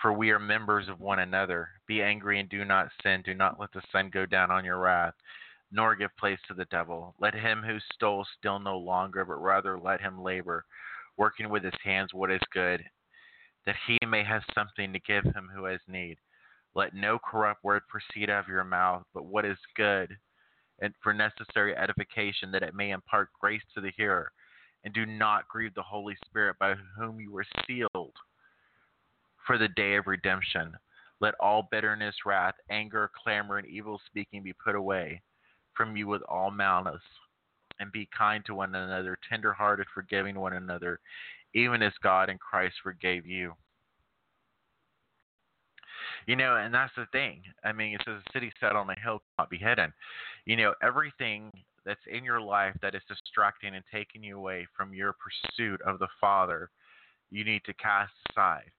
for 0.00 0.12
we 0.12 0.30
are 0.30 0.38
members 0.40 0.88
of 0.88 1.00
one 1.00 1.20
another. 1.20 1.68
Be 1.86 2.02
angry 2.02 2.40
and 2.40 2.48
do 2.48 2.64
not 2.64 2.90
sin. 3.02 3.22
Do 3.22 3.34
not 3.34 3.60
let 3.60 3.72
the 3.72 3.82
sun 3.92 4.10
go 4.10 4.26
down 4.26 4.50
on 4.50 4.64
your 4.64 4.78
wrath, 4.78 5.14
nor 5.70 5.94
give 5.94 6.16
place 6.16 6.40
to 6.48 6.54
the 6.54 6.64
devil. 6.66 7.14
Let 7.20 7.34
him 7.34 7.62
who 7.62 7.78
stole 7.94 8.26
steal 8.36 8.58
no 8.58 8.76
longer, 8.78 9.24
but 9.24 9.40
rather 9.40 9.78
let 9.78 10.00
him 10.00 10.20
labor, 10.20 10.64
working 11.16 11.48
with 11.48 11.62
his 11.62 11.80
hands 11.84 12.12
what 12.12 12.32
is 12.32 12.40
good, 12.52 12.84
that 13.64 13.76
he 13.86 13.96
may 14.06 14.24
have 14.24 14.42
something 14.56 14.92
to 14.92 14.98
give 15.00 15.22
him 15.22 15.48
who 15.54 15.66
has 15.66 15.80
need. 15.86 16.18
Let 16.74 16.94
no 16.94 17.18
corrupt 17.18 17.62
word 17.62 17.82
proceed 17.88 18.28
out 18.28 18.44
of 18.44 18.48
your 18.48 18.64
mouth, 18.64 19.04
but 19.14 19.24
what 19.24 19.44
is 19.44 19.58
good, 19.76 20.16
and 20.80 20.94
for 21.00 21.12
necessary 21.12 21.76
edification, 21.76 22.50
that 22.52 22.62
it 22.64 22.74
may 22.74 22.90
impart 22.90 23.30
grace 23.40 23.62
to 23.74 23.80
the 23.80 23.92
hearer 23.96 24.32
and 24.84 24.94
do 24.94 25.06
not 25.06 25.48
grieve 25.48 25.74
the 25.74 25.82
Holy 25.82 26.16
Spirit 26.26 26.56
by 26.58 26.74
whom 26.96 27.20
you 27.20 27.32
were 27.32 27.46
sealed 27.66 28.14
for 29.46 29.58
the 29.58 29.68
day 29.68 29.96
of 29.96 30.06
redemption. 30.06 30.76
Let 31.20 31.34
all 31.40 31.68
bitterness, 31.70 32.14
wrath, 32.24 32.54
anger, 32.70 33.10
clamor, 33.22 33.58
and 33.58 33.66
evil 33.66 34.00
speaking 34.06 34.42
be 34.42 34.52
put 34.52 34.76
away 34.76 35.20
from 35.74 35.96
you 35.96 36.06
with 36.06 36.22
all 36.22 36.50
malice, 36.50 37.02
and 37.80 37.92
be 37.92 38.08
kind 38.16 38.44
to 38.44 38.54
one 38.54 38.74
another, 38.74 39.16
tender-hearted, 39.28 39.86
forgiving 39.94 40.38
one 40.38 40.54
another, 40.54 41.00
even 41.54 41.82
as 41.82 41.92
God 42.02 42.28
and 42.28 42.40
Christ 42.40 42.74
forgave 42.82 43.26
you. 43.26 43.54
You 46.26 46.36
know, 46.36 46.56
and 46.56 46.74
that's 46.74 46.94
the 46.96 47.06
thing. 47.12 47.42
I 47.64 47.72
mean, 47.72 47.94
it 47.94 48.02
says, 48.04 48.22
"A 48.26 48.32
city 48.32 48.52
set 48.60 48.76
on 48.76 48.90
a 48.90 49.00
hill 49.00 49.22
cannot 49.36 49.50
be 49.50 49.58
hidden." 49.58 49.92
You 50.44 50.56
know, 50.56 50.74
everything 50.82 51.50
that's 51.88 52.06
in 52.06 52.22
your 52.22 52.40
life 52.40 52.74
that 52.82 52.94
is 52.94 53.00
distracting 53.08 53.74
and 53.74 53.84
taking 53.90 54.22
you 54.22 54.36
away 54.36 54.66
from 54.76 54.92
your 54.92 55.14
pursuit 55.14 55.80
of 55.82 55.98
the 55.98 56.08
Father, 56.20 56.68
you 57.30 57.44
need 57.44 57.62
to 57.64 57.72
cast 57.72 58.12
aside. 58.30 58.70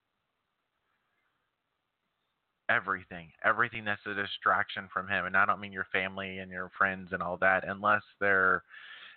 Everything, 2.70 3.30
everything 3.44 3.84
that's 3.84 4.06
a 4.06 4.14
distraction 4.14 4.88
from 4.92 5.08
Him, 5.08 5.26
and 5.26 5.36
I 5.36 5.44
don't 5.44 5.60
mean 5.60 5.72
your 5.72 5.88
family 5.92 6.38
and 6.38 6.52
your 6.52 6.70
friends 6.78 7.08
and 7.10 7.20
all 7.20 7.36
that, 7.38 7.64
unless 7.66 8.02
they're, 8.20 8.62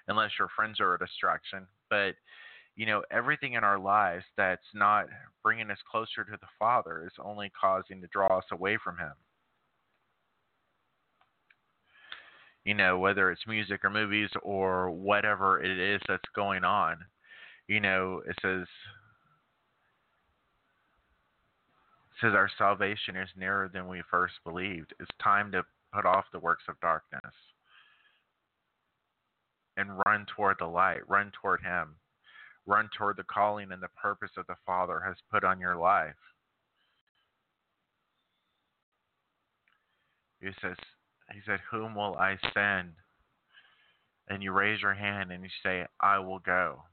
unless 0.07 0.31
your 0.39 0.47
friends 0.55 0.79
are 0.79 0.95
a 0.95 0.99
distraction. 0.99 1.67
But 1.87 2.15
you 2.75 2.87
know, 2.87 3.03
everything 3.11 3.53
in 3.53 3.63
our 3.63 3.77
lives 3.77 4.25
that's 4.35 4.65
not 4.73 5.05
bringing 5.43 5.69
us 5.69 5.77
closer 5.91 6.23
to 6.23 6.37
the 6.41 6.47
Father 6.57 7.03
is 7.05 7.13
only 7.23 7.51
causing 7.59 8.01
to 8.01 8.07
draw 8.07 8.39
us 8.39 8.45
away 8.51 8.79
from 8.83 8.97
Him. 8.97 9.13
You 12.65 12.73
know, 12.73 12.97
whether 12.97 13.31
it's 13.31 13.45
music 13.47 13.83
or 13.83 13.89
movies 13.89 14.29
or 14.41 14.89
whatever 14.89 15.61
it 15.61 15.77
is 15.77 16.01
that's 16.07 16.23
going 16.35 16.63
on. 16.63 16.97
You 17.67 17.79
know, 17.79 18.21
it 18.27 18.35
says 18.41 18.67
it 22.11 22.21
says 22.21 22.33
our 22.33 22.49
salvation 22.57 23.15
is 23.15 23.29
nearer 23.35 23.69
than 23.73 23.87
we 23.87 24.01
first 24.09 24.35
believed. 24.45 24.93
It's 24.99 25.11
time 25.21 25.51
to 25.51 25.63
put 25.93 26.05
off 26.05 26.25
the 26.31 26.39
works 26.39 26.63
of 26.69 26.79
darkness 26.79 27.33
and 29.77 29.99
run 30.05 30.25
toward 30.35 30.57
the 30.59 30.65
light, 30.65 31.07
run 31.09 31.31
toward 31.41 31.61
him. 31.61 31.95
Run 32.65 32.89
toward 32.97 33.17
the 33.17 33.23
calling 33.23 33.73
and 33.73 33.83
the 33.83 33.89
purpose 33.89 34.29
that 34.37 34.47
the 34.47 34.55
Father 34.65 35.01
has 35.05 35.17
put 35.29 35.43
on 35.43 35.59
your 35.59 35.75
life. 35.75 36.15
He 40.39 40.47
says, 40.61 40.77
he 41.33 41.41
said, 41.45 41.59
Whom 41.71 41.95
will 41.95 42.15
I 42.17 42.37
send? 42.53 42.93
And 44.29 44.41
you 44.41 44.51
raise 44.51 44.81
your 44.81 44.93
hand 44.93 45.31
and 45.31 45.43
you 45.43 45.49
say, 45.63 45.85
I 45.99 46.19
will 46.19 46.39
go. 46.39 46.83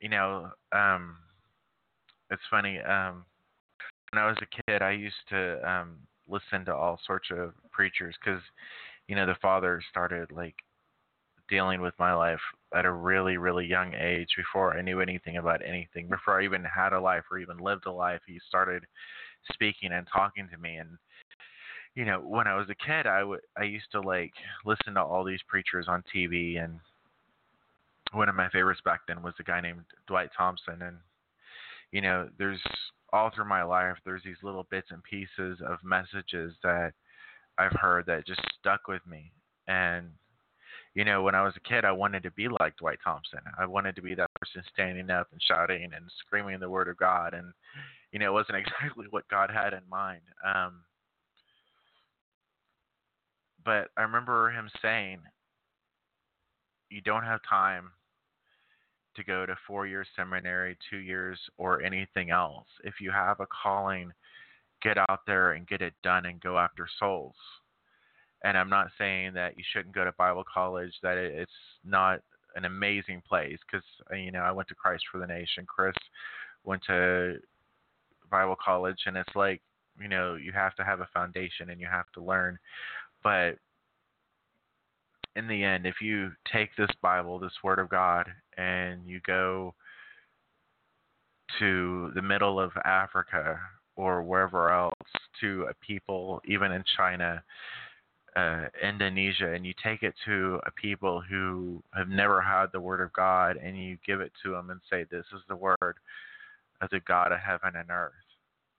You 0.00 0.08
know, 0.08 0.50
um, 0.72 1.16
it's 2.30 2.42
funny. 2.50 2.78
Um, 2.80 3.24
when 4.12 4.22
I 4.22 4.26
was 4.26 4.36
a 4.42 4.62
kid, 4.70 4.82
I 4.82 4.90
used 4.90 5.14
to 5.30 5.68
um, 5.68 5.96
listen 6.28 6.64
to 6.66 6.74
all 6.74 6.98
sorts 7.06 7.28
of 7.30 7.52
preachers 7.70 8.14
because, 8.22 8.40
you 9.08 9.16
know, 9.16 9.26
the 9.26 9.36
father 9.40 9.80
started 9.90 10.30
like 10.32 10.54
dealing 11.48 11.80
with 11.80 11.94
my 11.98 12.14
life 12.14 12.40
at 12.74 12.84
a 12.84 12.92
really, 12.92 13.36
really 13.36 13.66
young 13.66 13.94
age 13.94 14.28
before 14.36 14.76
I 14.76 14.82
knew 14.82 15.00
anything 15.00 15.36
about 15.36 15.62
anything. 15.64 16.08
Before 16.08 16.40
I 16.40 16.44
even 16.44 16.64
had 16.64 16.92
a 16.92 17.00
life 17.00 17.24
or 17.30 17.38
even 17.38 17.58
lived 17.58 17.86
a 17.86 17.92
life, 17.92 18.20
he 18.26 18.40
started 18.48 18.84
speaking 19.52 19.92
and 19.92 20.06
talking 20.12 20.48
to 20.50 20.58
me. 20.58 20.76
And 20.76 20.90
you 21.94 22.04
know, 22.04 22.18
when 22.18 22.46
I 22.46 22.56
was 22.56 22.68
a 22.70 22.86
kid, 22.86 23.06
I 23.06 23.22
would 23.22 23.40
I 23.56 23.64
used 23.64 23.90
to 23.92 24.00
like 24.00 24.32
listen 24.64 24.94
to 24.94 25.02
all 25.02 25.24
these 25.24 25.42
preachers 25.48 25.86
on 25.88 26.02
TV, 26.14 26.62
and 26.62 26.80
one 28.12 28.28
of 28.28 28.34
my 28.34 28.48
favorites 28.50 28.80
back 28.84 29.00
then 29.06 29.22
was 29.22 29.34
a 29.38 29.44
guy 29.44 29.60
named 29.60 29.84
Dwight 30.06 30.30
Thompson, 30.36 30.82
and 30.82 30.96
you 31.92 32.00
know, 32.00 32.28
there's 32.38 32.60
all 33.12 33.30
through 33.32 33.48
my 33.48 33.62
life, 33.62 33.96
there's 34.04 34.24
these 34.24 34.42
little 34.42 34.66
bits 34.70 34.88
and 34.90 35.02
pieces 35.04 35.60
of 35.64 35.78
messages 35.84 36.52
that 36.64 36.92
I've 37.58 37.78
heard 37.80 38.06
that 38.06 38.26
just 38.26 38.42
stuck 38.58 38.88
with 38.88 39.06
me, 39.06 39.30
and 39.68 40.06
you 40.94 41.04
know, 41.04 41.22
when 41.22 41.34
I 41.34 41.42
was 41.42 41.54
a 41.56 41.68
kid, 41.68 41.84
I 41.84 41.92
wanted 41.92 42.22
to 42.24 42.30
be 42.32 42.48
like 42.48 42.76
Dwight 42.76 42.98
Thompson. 43.02 43.40
I 43.58 43.66
wanted 43.66 43.96
to 43.96 44.02
be 44.02 44.14
that 44.14 44.30
person 44.40 44.62
standing 44.72 45.10
up 45.10 45.26
and 45.32 45.42
shouting 45.42 45.84
and 45.84 46.04
screaming 46.24 46.60
the 46.60 46.70
word 46.70 46.88
of 46.88 46.96
God, 46.96 47.34
and 47.34 47.52
you 48.10 48.18
know, 48.18 48.30
it 48.30 48.32
wasn't 48.32 48.58
exactly 48.66 49.06
what 49.10 49.28
God 49.28 49.50
had 49.50 49.74
in 49.74 49.88
mind. 49.88 50.22
Um, 50.44 50.80
but 53.64 53.88
I 53.96 54.02
remember 54.02 54.50
him 54.50 54.70
saying, 54.82 55.18
you 56.90 57.00
don't 57.00 57.24
have 57.24 57.40
time 57.48 57.90
to 59.16 59.24
go 59.24 59.46
to 59.46 59.56
four 59.66 59.86
year 59.86 60.04
seminary, 60.16 60.76
two 60.90 60.98
years, 60.98 61.38
or 61.56 61.82
anything 61.82 62.30
else. 62.30 62.66
If 62.82 62.94
you 63.00 63.10
have 63.10 63.40
a 63.40 63.46
calling, 63.46 64.12
get 64.82 64.98
out 65.08 65.20
there 65.26 65.52
and 65.52 65.66
get 65.66 65.80
it 65.80 65.94
done 66.02 66.26
and 66.26 66.40
go 66.40 66.58
after 66.58 66.86
souls. 66.98 67.36
And 68.42 68.58
I'm 68.58 68.68
not 68.68 68.88
saying 68.98 69.32
that 69.34 69.56
you 69.56 69.64
shouldn't 69.72 69.94
go 69.94 70.04
to 70.04 70.12
Bible 70.18 70.44
college, 70.52 70.92
that 71.02 71.16
it's 71.16 71.50
not 71.84 72.20
an 72.56 72.66
amazing 72.66 73.22
place, 73.26 73.58
because, 73.66 73.86
uh, 74.12 74.16
you 74.16 74.30
know, 74.30 74.40
I 74.42 74.52
went 74.52 74.68
to 74.68 74.74
Christ 74.74 75.04
for 75.10 75.18
the 75.18 75.26
Nation. 75.26 75.64
Chris 75.66 75.96
went 76.64 76.82
to 76.86 77.38
Bible 78.30 78.56
college, 78.62 78.98
and 79.06 79.16
it's 79.16 79.34
like, 79.34 79.62
you 79.98 80.08
know, 80.08 80.34
you 80.34 80.52
have 80.52 80.74
to 80.76 80.84
have 80.84 81.00
a 81.00 81.08
foundation 81.14 81.70
and 81.70 81.80
you 81.80 81.86
have 81.90 82.10
to 82.14 82.20
learn. 82.20 82.58
But 83.24 83.56
in 85.34 85.48
the 85.48 85.64
end, 85.64 85.86
if 85.86 86.00
you 86.00 86.30
take 86.52 86.70
this 86.76 86.90
Bible, 87.02 87.38
this 87.38 87.52
Word 87.64 87.78
of 87.78 87.88
God, 87.88 88.26
and 88.56 89.06
you 89.06 89.20
go 89.26 89.74
to 91.58 92.12
the 92.14 92.22
middle 92.22 92.60
of 92.60 92.70
Africa 92.84 93.58
or 93.96 94.22
wherever 94.22 94.70
else, 94.70 94.94
to 95.40 95.66
a 95.70 95.74
people, 95.84 96.40
even 96.46 96.70
in 96.72 96.84
China, 96.96 97.42
uh, 98.36 98.64
Indonesia, 98.82 99.52
and 99.52 99.64
you 99.64 99.72
take 99.82 100.02
it 100.02 100.14
to 100.24 100.60
a 100.66 100.70
people 100.72 101.20
who 101.20 101.82
have 101.94 102.08
never 102.08 102.40
had 102.40 102.66
the 102.72 102.80
Word 102.80 103.00
of 103.00 103.12
God, 103.12 103.56
and 103.56 103.78
you 103.78 103.96
give 104.06 104.20
it 104.20 104.32
to 104.42 104.50
them 104.50 104.70
and 104.70 104.80
say, 104.90 105.04
This 105.10 105.26
is 105.32 105.42
the 105.48 105.56
Word 105.56 105.96
of 106.80 106.90
the 106.90 107.00
God 107.00 107.32
of 107.32 107.38
heaven 107.38 107.72
and 107.76 107.90
earth. 107.90 108.12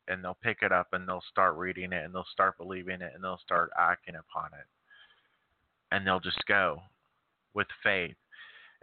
And 0.07 0.23
they'll 0.23 0.37
pick 0.43 0.59
it 0.61 0.71
up 0.71 0.87
and 0.93 1.07
they'll 1.07 1.23
start 1.29 1.55
reading 1.57 1.91
it 1.91 2.03
and 2.03 2.13
they'll 2.13 2.27
start 2.31 2.57
believing 2.57 3.01
it 3.01 3.11
and 3.15 3.23
they'll 3.23 3.39
start 3.43 3.71
acting 3.77 4.15
upon 4.15 4.49
it. 4.53 4.67
And 5.91 6.05
they'll 6.05 6.19
just 6.19 6.45
go 6.47 6.81
with 7.53 7.67
faith 7.83 8.15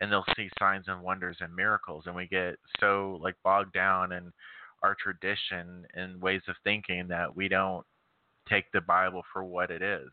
and 0.01 0.11
they'll 0.11 0.25
see 0.37 0.49
signs 0.59 0.87
and 0.89 1.03
wonders 1.03 1.37
and 1.41 1.55
miracles 1.55 2.05
and 2.07 2.17
we 2.17 2.27
get 2.27 2.57
so 2.81 3.19
like 3.23 3.37
bogged 3.45 3.73
down 3.73 4.13
in 4.13 4.33
our 4.83 4.97
tradition 4.97 5.87
and 5.95 6.21
ways 6.21 6.43
of 6.49 6.57
thinking 6.65 7.07
that 7.07 7.35
we 7.37 7.47
don't 7.49 7.87
take 8.49 8.65
the 8.73 8.81
bible 8.81 9.23
for 9.33 9.45
what 9.45 9.71
it 9.71 9.83
is. 9.83 10.11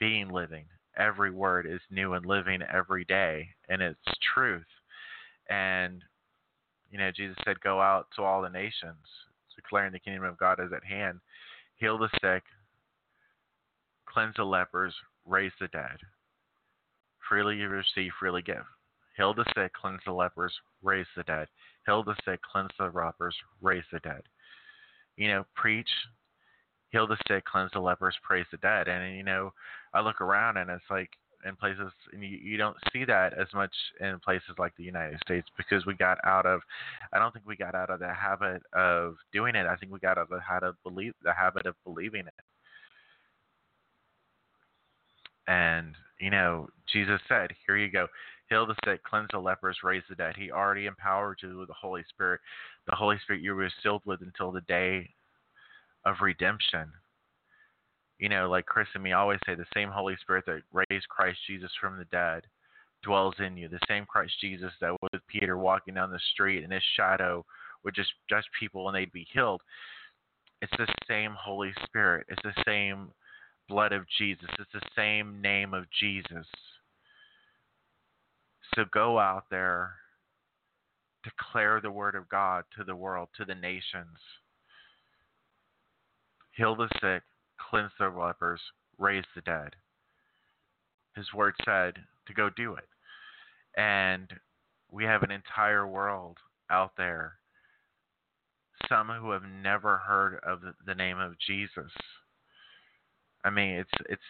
Being 0.00 0.30
living. 0.30 0.64
Every 0.96 1.30
word 1.30 1.66
is 1.66 1.80
new 1.90 2.14
and 2.14 2.26
living 2.26 2.60
every 2.72 3.04
day 3.04 3.48
and 3.68 3.80
it's 3.80 3.98
truth. 4.34 4.66
And 5.48 6.02
you 6.90 6.98
know 6.98 7.10
jesus 7.14 7.36
said 7.44 7.60
go 7.60 7.80
out 7.80 8.06
to 8.16 8.22
all 8.22 8.42
the 8.42 8.48
nations 8.48 8.96
declaring 9.58 9.92
the 9.92 9.98
kingdom 9.98 10.24
of 10.24 10.38
god 10.38 10.60
is 10.60 10.72
at 10.72 10.84
hand 10.84 11.18
heal 11.76 11.98
the 11.98 12.08
sick 12.22 12.42
cleanse 14.06 14.34
the 14.36 14.44
lepers 14.44 14.94
raise 15.26 15.52
the 15.60 15.68
dead 15.68 15.98
freely 17.28 17.56
you 17.56 17.68
receive 17.68 18.12
freely 18.18 18.42
give 18.42 18.64
Heal 19.18 19.34
the 19.34 19.44
sick, 19.56 19.72
cleanse 19.72 20.00
the 20.06 20.12
lepers, 20.12 20.54
raise 20.80 21.06
the 21.16 21.24
dead. 21.24 21.48
Heal 21.84 22.04
the 22.04 22.14
sick, 22.24 22.40
cleanse 22.40 22.70
the 22.78 22.88
robbers, 22.88 23.34
raise 23.60 23.82
the 23.92 23.98
dead. 23.98 24.22
You 25.16 25.26
know, 25.26 25.46
preach, 25.56 25.90
heal 26.90 27.08
the 27.08 27.18
sick, 27.26 27.44
cleanse 27.44 27.72
the 27.72 27.80
lepers, 27.80 28.14
praise 28.22 28.46
the 28.52 28.58
dead. 28.58 28.86
And 28.86 29.16
you 29.16 29.24
know, 29.24 29.52
I 29.92 30.00
look 30.00 30.20
around 30.20 30.56
and 30.56 30.70
it's 30.70 30.84
like 30.88 31.10
in 31.44 31.56
places, 31.56 31.92
and 32.12 32.22
you, 32.22 32.38
you 32.42 32.56
don't 32.56 32.76
see 32.92 33.04
that 33.04 33.32
as 33.38 33.48
much 33.54 33.72
in 34.00 34.18
places 34.20 34.50
like 34.58 34.76
the 34.76 34.82
United 34.82 35.18
States 35.20 35.46
because 35.56 35.86
we 35.86 35.94
got 35.94 36.18
out 36.24 36.46
of. 36.46 36.60
I 37.12 37.18
don't 37.18 37.32
think 37.32 37.46
we 37.46 37.56
got 37.56 37.74
out 37.74 37.90
of 37.90 38.00
the 38.00 38.12
habit 38.12 38.62
of 38.72 39.16
doing 39.32 39.54
it. 39.54 39.66
I 39.66 39.76
think 39.76 39.92
we 39.92 39.98
got 39.98 40.18
out 40.18 40.24
of 40.24 40.28
the 40.30 40.40
habit 40.40 40.68
of 40.68 40.82
believe 40.82 41.14
the 41.22 41.32
habit 41.32 41.66
of 41.66 41.74
believing 41.84 42.26
it. 42.26 42.34
And 45.46 45.94
you 46.20 46.30
know, 46.30 46.68
Jesus 46.92 47.20
said, 47.28 47.50
"Here 47.66 47.76
you 47.76 47.90
go 47.90 48.08
heal 48.48 48.66
the 48.66 48.74
sick, 48.84 49.02
cleanse 49.04 49.28
the 49.32 49.38
lepers, 49.38 49.78
raise 49.82 50.02
the 50.08 50.14
dead. 50.14 50.34
He 50.36 50.50
already 50.50 50.86
empowered 50.86 51.38
you 51.42 51.58
with 51.58 51.68
the 51.68 51.74
Holy 51.74 52.02
Spirit. 52.08 52.40
The 52.88 52.96
Holy 52.96 53.18
Spirit 53.22 53.42
you 53.42 53.54
were 53.54 53.70
sealed 53.82 54.02
with 54.04 54.22
until 54.22 54.52
the 54.52 54.62
day 54.62 55.10
of 56.04 56.16
redemption. 56.20 56.90
You 58.18 58.28
know, 58.28 58.50
like 58.50 58.66
Chris 58.66 58.88
and 58.94 59.02
me 59.02 59.12
always 59.12 59.38
say, 59.46 59.54
the 59.54 59.64
same 59.74 59.90
Holy 59.90 60.16
Spirit 60.20 60.44
that 60.46 60.62
raised 60.72 61.08
Christ 61.08 61.38
Jesus 61.46 61.70
from 61.80 61.98
the 61.98 62.04
dead 62.06 62.42
dwells 63.04 63.34
in 63.38 63.56
you. 63.56 63.68
The 63.68 63.78
same 63.88 64.06
Christ 64.06 64.34
Jesus 64.40 64.72
that 64.80 64.90
was 64.90 65.10
with 65.12 65.26
Peter 65.28 65.56
walking 65.56 65.94
down 65.94 66.10
the 66.10 66.20
street 66.32 66.64
and 66.64 66.72
his 66.72 66.82
shadow 66.96 67.44
would 67.84 67.94
just 67.94 68.12
judge 68.28 68.44
people 68.58 68.88
and 68.88 68.96
they'd 68.96 69.12
be 69.12 69.26
healed. 69.32 69.62
It's 70.60 70.72
the 70.76 70.92
same 71.06 71.36
Holy 71.38 71.72
Spirit. 71.84 72.26
It's 72.28 72.42
the 72.42 72.62
same 72.66 73.10
blood 73.68 73.92
of 73.92 74.02
Jesus. 74.18 74.48
It's 74.58 74.72
the 74.72 74.88
same 74.96 75.40
name 75.40 75.74
of 75.74 75.84
Jesus. 76.00 76.46
So 78.74 78.84
go 78.92 79.18
out 79.18 79.44
there, 79.50 79.92
declare 81.22 81.80
the 81.80 81.90
word 81.90 82.14
of 82.14 82.28
God 82.28 82.64
to 82.76 82.84
the 82.84 82.96
world, 82.96 83.28
to 83.36 83.44
the 83.44 83.54
nations. 83.54 84.16
Heal 86.56 86.74
the 86.74 86.88
sick, 87.00 87.22
cleanse 87.68 87.92
the 87.98 88.08
lepers, 88.08 88.60
raise 88.98 89.24
the 89.34 89.40
dead. 89.42 89.74
His 91.14 91.32
word 91.34 91.54
said 91.64 91.94
to 92.26 92.34
go 92.34 92.50
do 92.50 92.74
it. 92.74 92.88
And 93.76 94.32
we 94.90 95.04
have 95.04 95.22
an 95.22 95.30
entire 95.30 95.86
world 95.86 96.38
out 96.70 96.92
there, 96.96 97.34
some 98.88 99.08
who 99.08 99.30
have 99.30 99.42
never 99.42 99.98
heard 99.98 100.40
of 100.46 100.60
the 100.86 100.94
name 100.94 101.18
of 101.18 101.38
Jesus. 101.46 101.90
I 103.44 103.50
mean, 103.50 103.70
it's 103.70 103.90
it's 104.08 104.22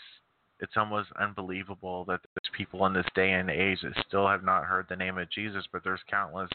it's 0.61 0.77
almost 0.77 1.09
unbelievable 1.21 2.05
that 2.07 2.21
there's 2.21 2.57
people 2.57 2.85
in 2.87 2.93
this 2.93 3.07
day 3.15 3.33
and 3.33 3.49
age 3.49 3.79
that 3.83 4.05
still 4.07 4.27
have 4.27 4.43
not 4.43 4.65
heard 4.65 4.87
the 4.89 4.97
name 4.97 5.19
of 5.19 5.31
Jesus, 5.31 5.65
but 5.73 5.85
there's 5.85 6.01
countless, 6.11 6.51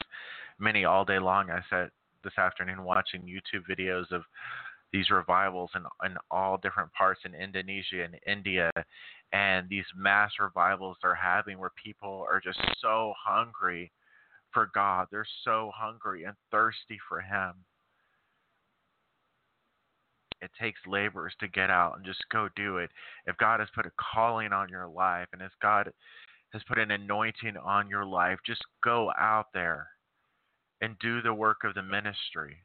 many 0.58 0.84
all 0.84 1.04
day 1.04 1.18
long. 1.18 1.50
I 1.50 1.60
sat 1.70 1.90
this 2.22 2.36
afternoon 2.38 2.84
watching 2.84 3.22
YouTube 3.22 3.64
videos 3.70 4.10
of 4.12 4.22
these 4.94 5.10
revivals 5.10 5.70
in, 5.74 5.82
in 6.08 6.16
all 6.30 6.56
different 6.56 6.90
parts 6.92 7.20
in 7.26 7.34
Indonesia 7.34 8.04
and 8.04 8.14
India, 8.26 8.70
and 9.32 9.68
these 9.68 9.84
mass 9.96 10.30
revivals 10.40 10.96
they're 11.02 11.14
having 11.14 11.58
where 11.58 11.72
people 11.82 12.24
are 12.30 12.40
just 12.40 12.60
so 12.80 13.12
hungry 13.18 13.90
for 14.52 14.70
God. 14.72 15.08
They're 15.10 15.26
so 15.44 15.70
hungry 15.74 16.24
and 16.24 16.36
thirsty 16.50 16.98
for 17.08 17.20
Him 17.20 17.54
it 20.44 20.50
takes 20.60 20.78
laborers 20.86 21.32
to 21.40 21.48
get 21.48 21.70
out 21.70 21.96
and 21.96 22.04
just 22.04 22.22
go 22.30 22.48
do 22.54 22.76
it. 22.76 22.90
If 23.26 23.36
God 23.38 23.60
has 23.60 23.68
put 23.74 23.86
a 23.86 23.92
calling 24.14 24.52
on 24.52 24.68
your 24.68 24.86
life 24.86 25.26
and 25.32 25.40
if 25.42 25.52
God 25.60 25.90
has 26.52 26.62
put 26.68 26.78
an 26.78 26.90
anointing 26.90 27.56
on 27.56 27.88
your 27.88 28.04
life, 28.04 28.38
just 28.46 28.62
go 28.82 29.10
out 29.18 29.46
there 29.54 29.88
and 30.80 30.98
do 31.00 31.22
the 31.22 31.32
work 31.32 31.64
of 31.64 31.74
the 31.74 31.82
ministry. 31.82 32.58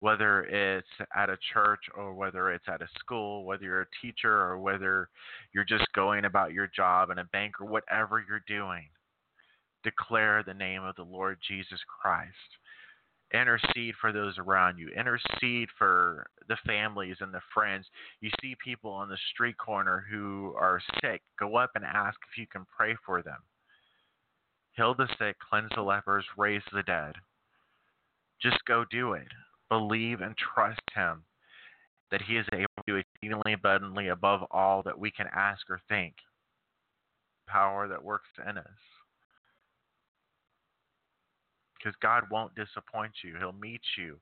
Whether 0.00 0.44
it's 0.44 0.88
at 1.14 1.28
a 1.28 1.38
church 1.52 1.80
or 1.94 2.14
whether 2.14 2.50
it's 2.50 2.64
at 2.68 2.82
a 2.82 2.88
school, 2.98 3.44
whether 3.44 3.64
you're 3.64 3.82
a 3.82 3.86
teacher 4.02 4.34
or 4.34 4.58
whether 4.58 5.10
you're 5.52 5.64
just 5.64 5.92
going 5.94 6.24
about 6.24 6.52
your 6.52 6.70
job 6.74 7.10
in 7.10 7.18
a 7.18 7.24
bank 7.24 7.60
or 7.60 7.66
whatever 7.66 8.24
you're 8.26 8.44
doing, 8.46 8.88
declare 9.84 10.42
the 10.42 10.54
name 10.54 10.82
of 10.82 10.96
the 10.96 11.02
Lord 11.02 11.38
Jesus 11.46 11.80
Christ. 12.00 12.30
Intercede 13.32 13.94
for 14.00 14.10
those 14.10 14.36
around 14.38 14.78
you. 14.78 14.88
Intercede 14.88 15.68
for 15.78 16.26
the 16.48 16.56
families 16.66 17.16
and 17.20 17.32
the 17.32 17.40
friends. 17.54 17.86
You 18.20 18.30
see 18.40 18.56
people 18.64 18.90
on 18.90 19.08
the 19.08 19.18
street 19.32 19.56
corner 19.56 20.04
who 20.10 20.54
are 20.58 20.80
sick. 21.00 21.22
Go 21.38 21.56
up 21.56 21.70
and 21.76 21.84
ask 21.84 22.18
if 22.30 22.38
you 22.38 22.46
can 22.46 22.66
pray 22.76 22.96
for 23.06 23.22
them. 23.22 23.38
Heal 24.72 24.94
the 24.94 25.08
sick 25.18 25.36
cleanse 25.48 25.70
the 25.74 25.82
lepers 25.82 26.24
raise 26.36 26.62
the 26.72 26.82
dead. 26.82 27.14
Just 28.42 28.64
go 28.66 28.84
do 28.90 29.12
it 29.12 29.28
believe 29.70 30.20
and 30.20 30.34
trust 30.36 30.80
him 30.94 31.22
that 32.10 32.22
he 32.22 32.36
is 32.36 32.46
able 32.52 32.66
to 32.78 32.82
do 32.86 32.96
exceedingly 32.96 33.52
abundantly 33.52 34.08
above 34.08 34.40
all 34.50 34.82
that 34.82 34.98
we 34.98 35.10
can 35.10 35.26
ask 35.34 35.62
or 35.70 35.80
think 35.88 36.14
power 37.46 37.88
that 37.88 38.04
works 38.04 38.28
in 38.48 38.58
us 38.58 38.66
because 41.80 41.96
God 42.02 42.24
won't 42.30 42.54
disappoint 42.54 43.12
you. 43.24 43.34
He'll 43.38 43.52
meet 43.52 43.80
you. 43.96 44.18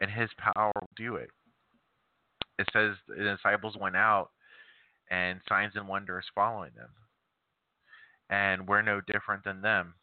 And 0.00 0.10
his 0.10 0.30
power 0.38 0.72
will 0.74 0.88
do 0.96 1.16
it. 1.16 1.30
It 2.58 2.66
says 2.72 2.94
the 3.08 3.36
disciples 3.36 3.76
went 3.78 3.96
out 3.96 4.30
and 5.10 5.40
signs 5.48 5.72
and 5.74 5.88
wonders 5.88 6.24
following 6.34 6.70
them. 6.76 6.90
And 8.30 8.68
we're 8.68 8.82
no 8.82 9.00
different 9.00 9.44
than 9.44 9.60
them. 9.60 9.94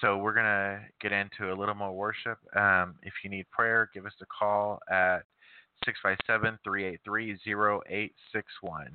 So 0.00 0.16
we're 0.16 0.34
going 0.34 0.46
to 0.46 0.80
get 1.00 1.12
into 1.12 1.52
a 1.52 1.56
little 1.58 1.74
more 1.74 1.92
worship. 1.92 2.38
Um, 2.56 2.94
if 3.02 3.12
you 3.24 3.30
need 3.30 3.46
prayer, 3.50 3.90
give 3.92 4.06
us 4.06 4.12
a 4.20 4.26
call 4.26 4.80
at 4.88 5.22
657 5.84 6.58
383 6.64 7.32
0861. 7.32 8.86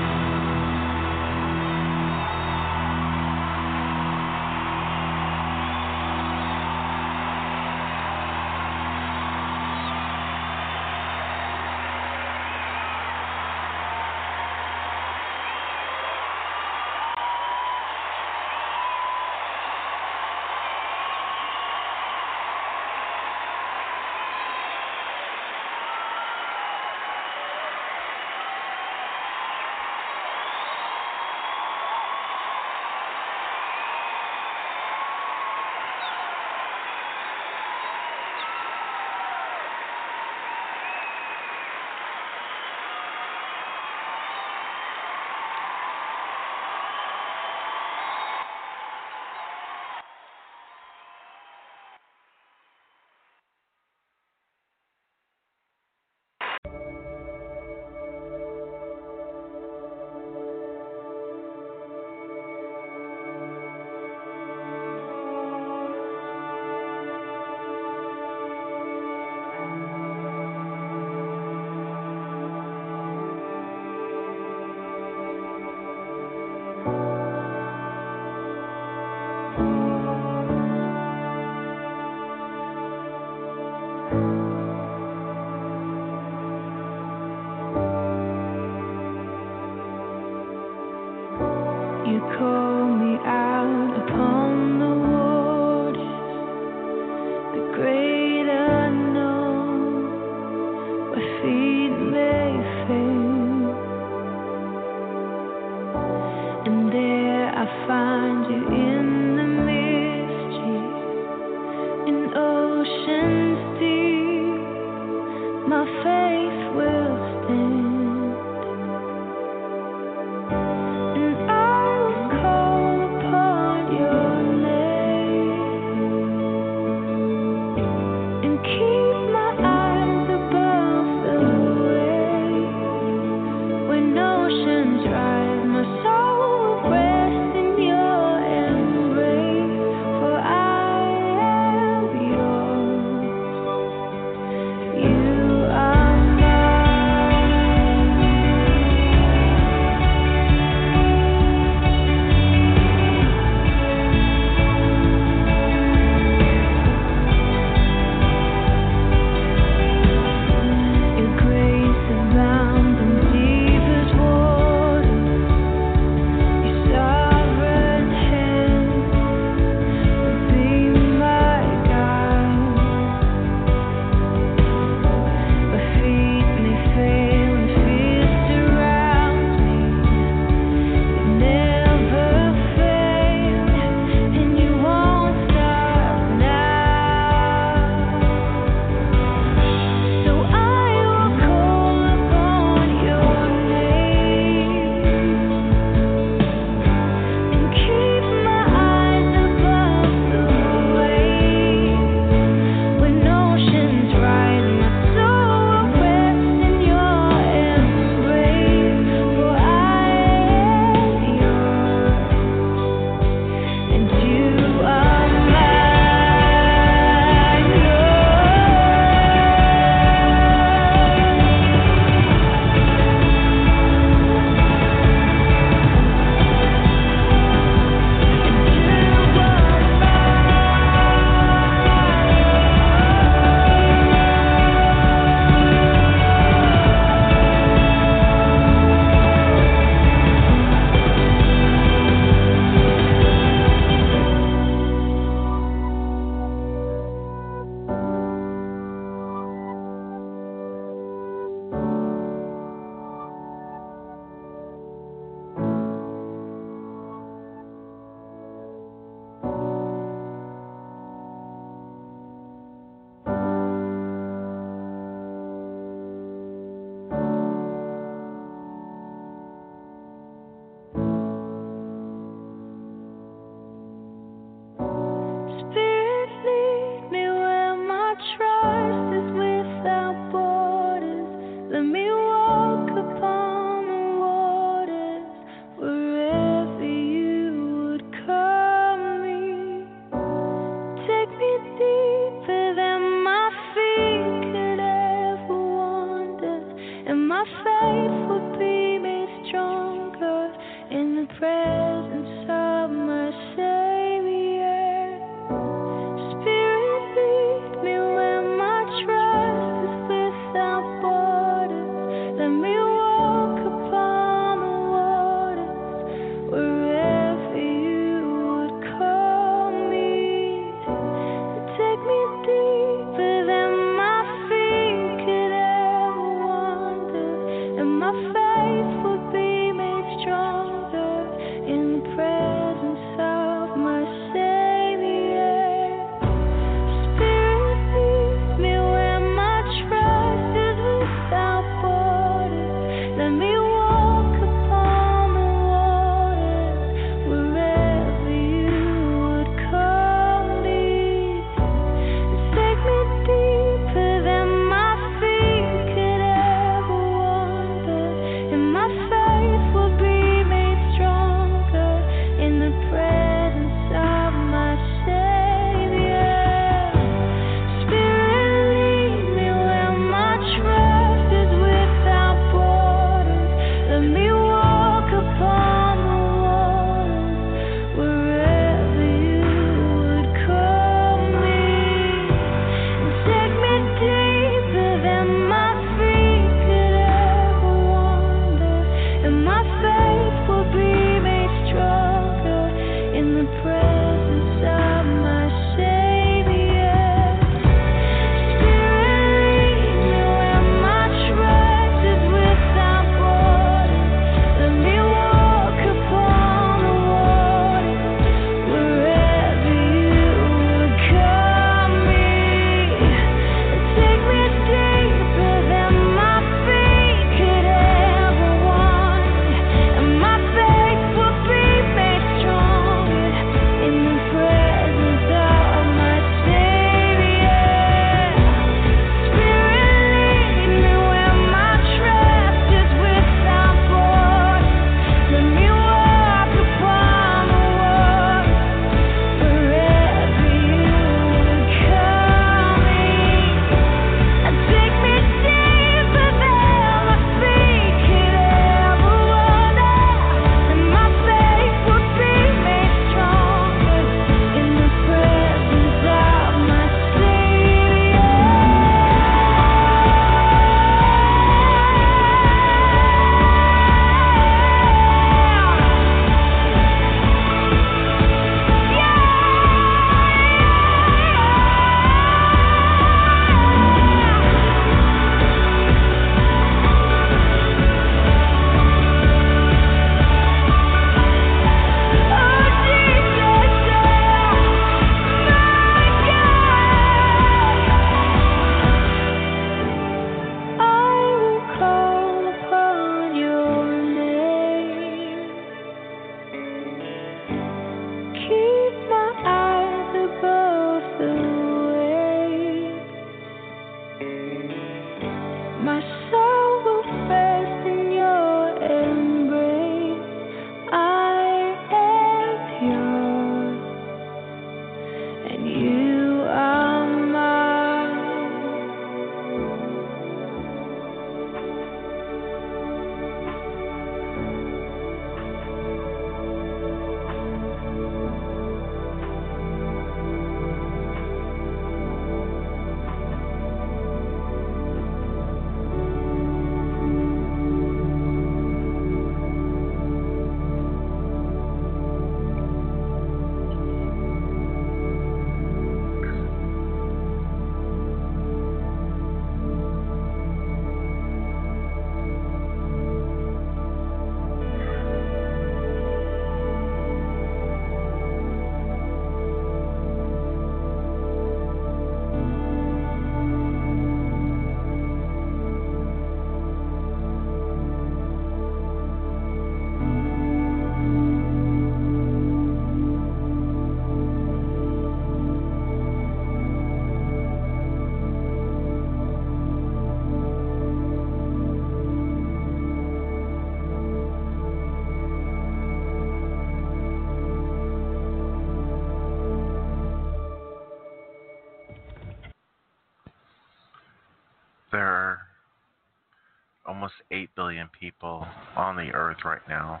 8 597.30 597.48
billion 597.56 597.88
people 597.98 598.46
on 598.76 598.96
the 598.96 599.12
earth 599.12 599.38
right 599.44 599.66
now, 599.68 600.00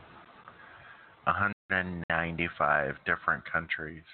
195 1.24 2.94
different 3.04 3.44
countries. 3.50 4.04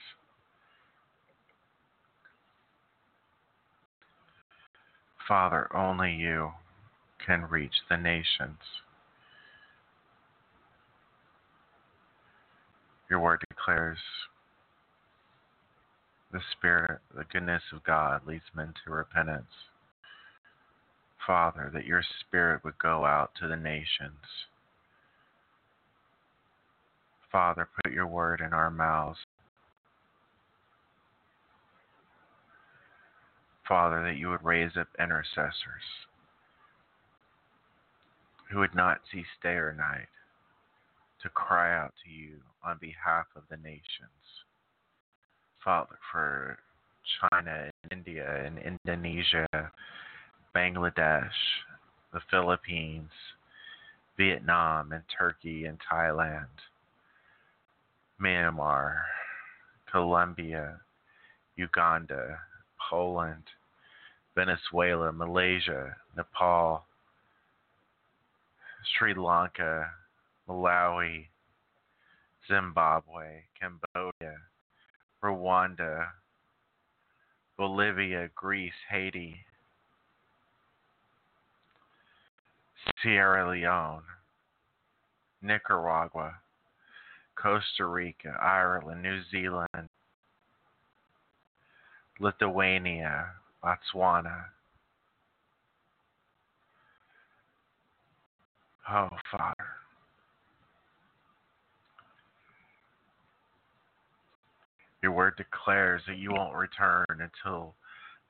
Father, 5.28 5.68
only 5.76 6.12
you 6.12 6.50
can 7.24 7.42
reach 7.48 7.74
the 7.88 7.96
nations. 7.96 8.58
Your 13.08 13.20
word 13.20 13.42
declares 13.48 13.98
the 16.32 16.40
Spirit, 16.52 17.00
the 17.14 17.24
goodness 17.30 17.62
of 17.74 17.84
God 17.84 18.26
leads 18.26 18.44
men 18.54 18.72
to 18.84 18.90
repentance. 18.90 19.44
Father, 21.26 21.70
that 21.72 21.86
your 21.86 22.02
Spirit 22.20 22.64
would 22.64 22.78
go 22.78 23.04
out 23.04 23.30
to 23.40 23.48
the 23.48 23.56
nations. 23.56 24.46
Father, 27.30 27.68
put 27.82 27.92
your 27.92 28.06
word 28.06 28.40
in 28.40 28.52
our 28.52 28.70
mouths. 28.70 29.18
Father, 33.66 34.02
that 34.02 34.16
you 34.16 34.28
would 34.28 34.44
raise 34.44 34.76
up 34.76 34.88
intercessors 34.98 35.86
who 38.50 38.58
would 38.58 38.74
not 38.74 39.00
cease 39.10 39.24
day 39.42 39.54
or 39.54 39.72
night 39.72 40.08
to 41.22 41.28
cry 41.30 41.78
out 41.78 41.94
to 42.04 42.10
you 42.10 42.34
on 42.64 42.76
behalf 42.80 43.26
of 43.34 43.42
the 43.48 43.56
nations. 43.56 43.82
Father, 45.64 45.96
for 46.10 46.58
China 47.20 47.70
and 47.82 47.92
India 47.92 48.44
and 48.44 48.58
Indonesia, 48.58 49.46
Bangladesh, 50.54 51.30
the 52.12 52.20
Philippines, 52.30 53.10
Vietnam 54.16 54.92
and 54.92 55.02
Turkey 55.18 55.64
and 55.64 55.78
Thailand, 55.90 56.46
Myanmar, 58.20 59.00
Colombia, 59.90 60.80
Uganda, 61.56 62.38
Poland, 62.90 63.44
Venezuela, 64.34 65.12
Malaysia, 65.12 65.96
Nepal, 66.16 66.84
Sri 68.96 69.14
Lanka, 69.14 69.90
Malawi, 70.48 71.26
Zimbabwe, 72.48 73.42
Cambodia, 73.58 74.36
Rwanda, 75.22 76.08
Bolivia, 77.56 78.28
Greece, 78.34 78.72
Haiti, 78.90 79.36
Sierra 83.02 83.48
Leone, 83.50 84.02
Nicaragua, 85.40 86.34
Costa 87.34 87.86
Rica, 87.86 88.36
Ireland, 88.40 89.02
New 89.02 89.20
Zealand, 89.30 89.88
Lithuania, 92.20 93.30
Botswana. 93.62 94.44
Oh, 98.88 99.08
Father. 99.30 99.66
Your 105.02 105.12
word 105.12 105.34
declares 105.36 106.02
that 106.06 106.18
you 106.18 106.32
won't 106.32 106.54
return 106.54 107.06
until 107.08 107.74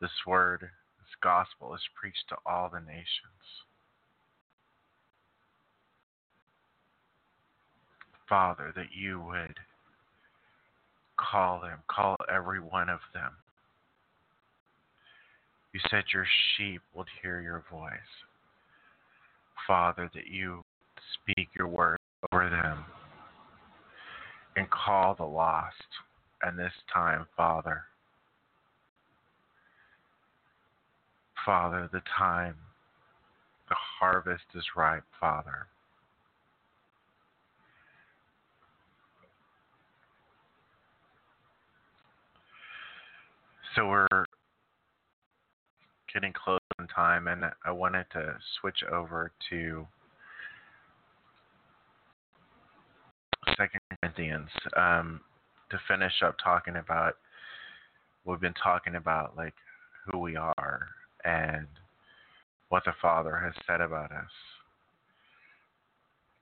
this 0.01 0.11
word, 0.27 0.61
this 0.62 1.16
gospel, 1.23 1.74
is 1.74 1.83
preached 2.01 2.29
to 2.31 2.37
all 2.47 2.70
the 2.73 2.81
nations. 2.81 3.66
Father, 8.33 8.73
that 8.77 8.87
you 8.99 9.21
would 9.21 9.59
call 11.19 11.61
them, 11.61 11.81
call 11.87 12.17
every 12.35 12.61
one 12.61 12.89
of 12.89 13.01
them. 13.13 13.33
You 15.75 15.81
said 15.91 16.05
your 16.15 16.25
sheep 16.57 16.81
would 16.95 17.09
hear 17.21 17.43
your 17.43 17.63
voice. 17.71 17.93
Father, 19.67 20.11
that 20.15 20.29
you 20.29 20.65
speak 21.13 21.49
your 21.55 21.69
word 21.69 21.99
over 22.33 22.49
them 22.49 22.87
and 24.57 24.67
call 24.71 25.15
the 25.15 25.25
lost 25.25 25.75
and 26.43 26.59
this 26.59 26.73
time, 26.91 27.27
Father. 27.37 27.83
Father, 31.45 31.87
the 31.93 32.01
time, 32.17 32.55
the 33.69 33.77
harvest 34.01 34.45
is 34.55 34.65
ripe, 34.75 35.05
Father. 35.21 35.67
So 43.74 43.89
we're 43.89 44.24
getting 46.12 46.32
close 46.32 46.61
on 46.78 46.89
time, 46.89 47.28
and 47.28 47.44
I 47.65 47.70
wanted 47.70 48.07
to 48.12 48.36
switch 48.61 48.82
over 48.90 49.32
to 49.51 49.86
Second 53.57 53.81
Corinthians. 54.01 54.49
Um, 54.77 55.20
to 55.70 55.78
finish 55.89 56.12
up 56.23 56.36
talking 56.43 56.77
about 56.77 57.16
we've 58.24 58.40
been 58.40 58.55
talking 58.62 58.94
about 58.94 59.36
like 59.36 59.55
who 60.07 60.19
we 60.19 60.36
are 60.36 60.89
and 61.24 61.66
what 62.69 62.85
the 62.85 62.93
Father 63.01 63.36
has 63.36 63.55
said 63.66 63.81
about 63.81 64.12
us. 64.12 64.31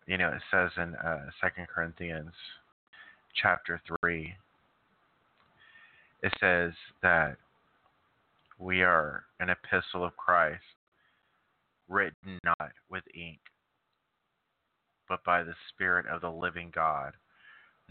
You 0.06 0.18
know, 0.18 0.28
it 0.28 0.42
says 0.50 0.70
in 0.76 0.96
uh, 0.96 1.26
Second 1.40 1.68
Corinthians 1.68 2.32
chapter 3.40 3.80
three. 4.00 4.34
It 6.22 6.32
says 6.38 6.72
that 7.02 7.36
we 8.58 8.82
are 8.82 9.24
an 9.38 9.48
epistle 9.48 10.04
of 10.04 10.16
Christ, 10.16 10.62
written 11.88 12.38
not 12.44 12.72
with 12.90 13.04
ink, 13.14 13.40
but 15.08 15.24
by 15.24 15.42
the 15.42 15.54
Spirit 15.70 16.06
of 16.06 16.20
the 16.20 16.30
living 16.30 16.70
God 16.74 17.14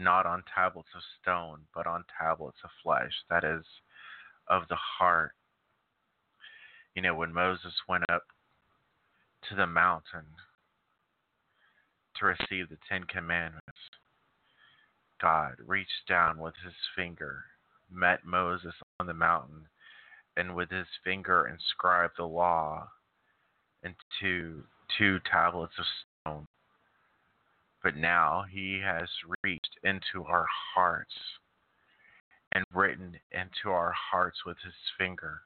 not 0.00 0.26
on 0.26 0.42
tablets 0.54 0.88
of 0.94 1.02
stone, 1.20 1.60
but 1.74 1.86
on 1.86 2.04
tablets 2.18 2.56
of 2.64 2.70
flesh, 2.82 3.12
that 3.28 3.44
is, 3.44 3.64
of 4.48 4.62
the 4.68 4.76
heart. 4.76 5.32
You 6.94 7.02
know, 7.02 7.14
when 7.14 7.32
Moses 7.32 7.74
went 7.88 8.04
up 8.10 8.22
to 9.48 9.54
the 9.54 9.66
mountain 9.66 10.24
to 12.16 12.26
receive 12.26 12.68
the 12.68 12.78
Ten 12.88 13.04
Commandments, 13.04 13.62
God 15.20 15.56
reached 15.64 16.08
down 16.08 16.38
with 16.38 16.54
his 16.64 16.74
finger, 16.96 17.44
met 17.92 18.24
Moses 18.24 18.74
on 18.98 19.06
the 19.06 19.14
mountain, 19.14 19.66
and 20.36 20.54
with 20.54 20.70
his 20.70 20.86
finger 21.04 21.46
inscribed 21.46 22.14
the 22.16 22.24
law 22.24 22.88
into 23.82 24.64
two 24.98 25.18
tablets 25.30 25.74
of 25.78 25.84
stone. 26.22 26.46
But 27.82 27.96
now 27.96 28.44
he 28.50 28.80
has 28.84 29.08
reached 29.42 29.78
into 29.82 30.24
our 30.24 30.46
hearts 30.74 31.14
and 32.52 32.64
written 32.74 33.16
into 33.32 33.70
our 33.70 33.92
hearts 33.92 34.44
with 34.44 34.58
his 34.64 34.74
finger. 34.98 35.40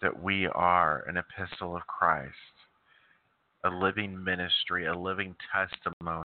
That 0.00 0.22
we 0.22 0.46
are 0.46 1.04
an 1.08 1.16
epistle 1.16 1.74
of 1.76 1.86
Christ, 1.86 2.34
a 3.64 3.70
living 3.70 4.22
ministry, 4.22 4.86
a 4.86 4.94
living 4.94 5.34
testimony 5.52 6.22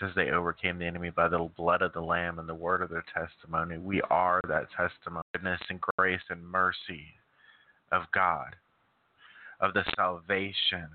says 0.00 0.10
they 0.16 0.30
overcame 0.30 0.78
the 0.78 0.86
enemy 0.86 1.10
by 1.10 1.28
the 1.28 1.48
blood 1.56 1.82
of 1.82 1.92
the 1.92 2.00
Lamb 2.00 2.38
and 2.38 2.48
the 2.48 2.54
word 2.54 2.82
of 2.82 2.90
their 2.90 3.04
testimony. 3.14 3.78
We 3.78 4.02
are 4.10 4.40
that 4.48 4.66
testimony, 4.76 5.22
goodness 5.32 5.60
and 5.68 5.80
grace 5.96 6.20
and 6.30 6.44
mercy 6.44 7.14
of 7.92 8.02
God, 8.12 8.56
of 9.60 9.72
the 9.72 9.84
salvation 9.96 10.88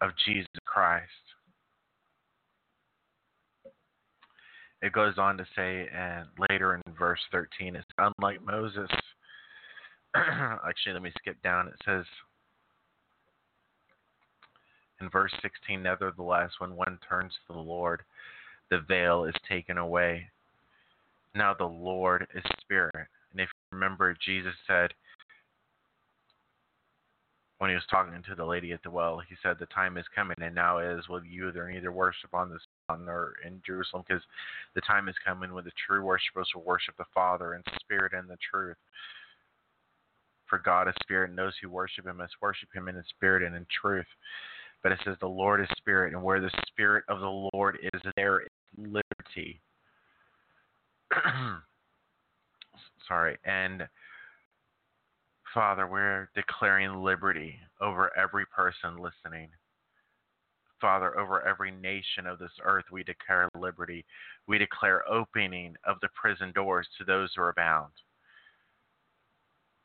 of 0.00 0.10
Jesus 0.26 0.48
Christ. 0.64 1.04
It 4.82 4.92
goes 4.92 5.18
on 5.18 5.36
to 5.36 5.44
say, 5.54 5.88
and 5.94 6.26
later 6.50 6.74
in 6.74 6.82
verse 6.98 7.20
13, 7.32 7.76
it's 7.76 7.86
unlike 7.98 8.42
Moses. 8.44 8.88
Actually, 10.14 10.94
let 10.94 11.02
me 11.02 11.12
skip 11.18 11.40
down. 11.42 11.68
It 11.68 11.74
says, 11.84 12.04
in 15.00 15.08
verse 15.08 15.32
16, 15.42 15.82
nevertheless, 15.82 16.50
when 16.58 16.76
one 16.76 16.98
turns 17.08 17.32
to 17.46 17.54
the 17.54 17.58
Lord, 17.58 18.02
the 18.70 18.80
veil 18.80 19.24
is 19.24 19.34
taken 19.48 19.78
away. 19.78 20.26
Now 21.34 21.54
the 21.54 21.64
Lord 21.64 22.26
is 22.34 22.42
Spirit. 22.60 22.94
And 22.94 23.40
if 23.40 23.48
you 23.48 23.78
remember, 23.78 24.16
Jesus 24.24 24.54
said, 24.66 24.90
when 27.58 27.68
he 27.68 27.74
was 27.74 27.84
talking 27.90 28.22
to 28.26 28.34
the 28.34 28.44
lady 28.44 28.72
at 28.72 28.82
the 28.82 28.90
well, 28.90 29.20
he 29.20 29.36
said, 29.42 29.56
The 29.58 29.66
time 29.66 29.98
is 29.98 30.06
coming, 30.14 30.36
and 30.40 30.54
now 30.54 30.78
is, 30.78 31.06
will 31.10 31.22
you 31.22 31.48
either 31.48 31.70
neither 31.70 31.92
worship 31.92 32.32
on 32.32 32.50
this 32.50 32.62
mountain 32.88 33.06
or 33.06 33.34
in 33.46 33.60
Jerusalem, 33.66 34.02
because 34.08 34.22
the 34.74 34.80
time 34.80 35.10
is 35.10 35.14
coming 35.26 35.52
when 35.52 35.64
the 35.64 35.72
true 35.86 36.02
worshipers 36.02 36.48
will 36.54 36.62
worship 36.62 36.96
the 36.96 37.04
Father 37.12 37.54
in 37.54 37.62
spirit 37.78 38.14
and 38.14 38.30
the 38.30 38.38
truth. 38.50 38.78
For 40.50 40.58
God 40.58 40.88
is 40.88 40.94
spirit, 41.00 41.30
and 41.30 41.38
those 41.38 41.54
who 41.62 41.70
worship 41.70 42.06
Him 42.06 42.16
must 42.18 42.34
worship 42.42 42.68
Him 42.74 42.88
in 42.88 43.02
spirit 43.08 43.44
and 43.44 43.54
in 43.54 43.64
truth. 43.80 44.06
But 44.82 44.92
it 44.92 44.98
says 45.04 45.16
the 45.20 45.28
Lord 45.28 45.60
is 45.60 45.68
spirit, 45.76 46.12
and 46.12 46.22
where 46.22 46.40
the 46.40 46.50
spirit 46.66 47.04
of 47.08 47.20
the 47.20 47.48
Lord 47.54 47.78
is, 47.94 48.00
there 48.16 48.40
is 48.40 48.48
liberty. 48.76 49.60
Sorry, 53.08 53.38
and 53.44 53.88
Father, 55.54 55.86
we're 55.86 56.28
declaring 56.34 57.02
liberty 57.02 57.56
over 57.80 58.16
every 58.16 58.46
person 58.46 58.96
listening. 58.98 59.48
Father, 60.80 61.18
over 61.18 61.46
every 61.46 61.70
nation 61.70 62.26
of 62.26 62.38
this 62.38 62.52
earth, 62.64 62.86
we 62.90 63.02
declare 63.02 63.48
liberty. 63.58 64.04
We 64.46 64.58
declare 64.58 65.06
opening 65.10 65.74
of 65.84 65.96
the 66.00 66.08
prison 66.14 66.52
doors 66.52 66.88
to 66.98 67.04
those 67.04 67.30
who 67.34 67.42
are 67.42 67.52
bound. 67.52 67.92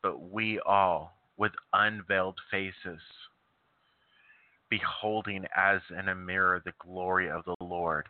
But 0.06 0.30
we 0.30 0.60
all, 0.60 1.16
with 1.36 1.50
unveiled 1.72 2.38
faces, 2.48 3.00
beholding 4.70 5.44
as 5.56 5.80
in 5.98 6.08
a 6.08 6.14
mirror 6.14 6.62
the 6.64 6.74
glory 6.78 7.28
of 7.28 7.44
the 7.44 7.56
Lord, 7.60 8.06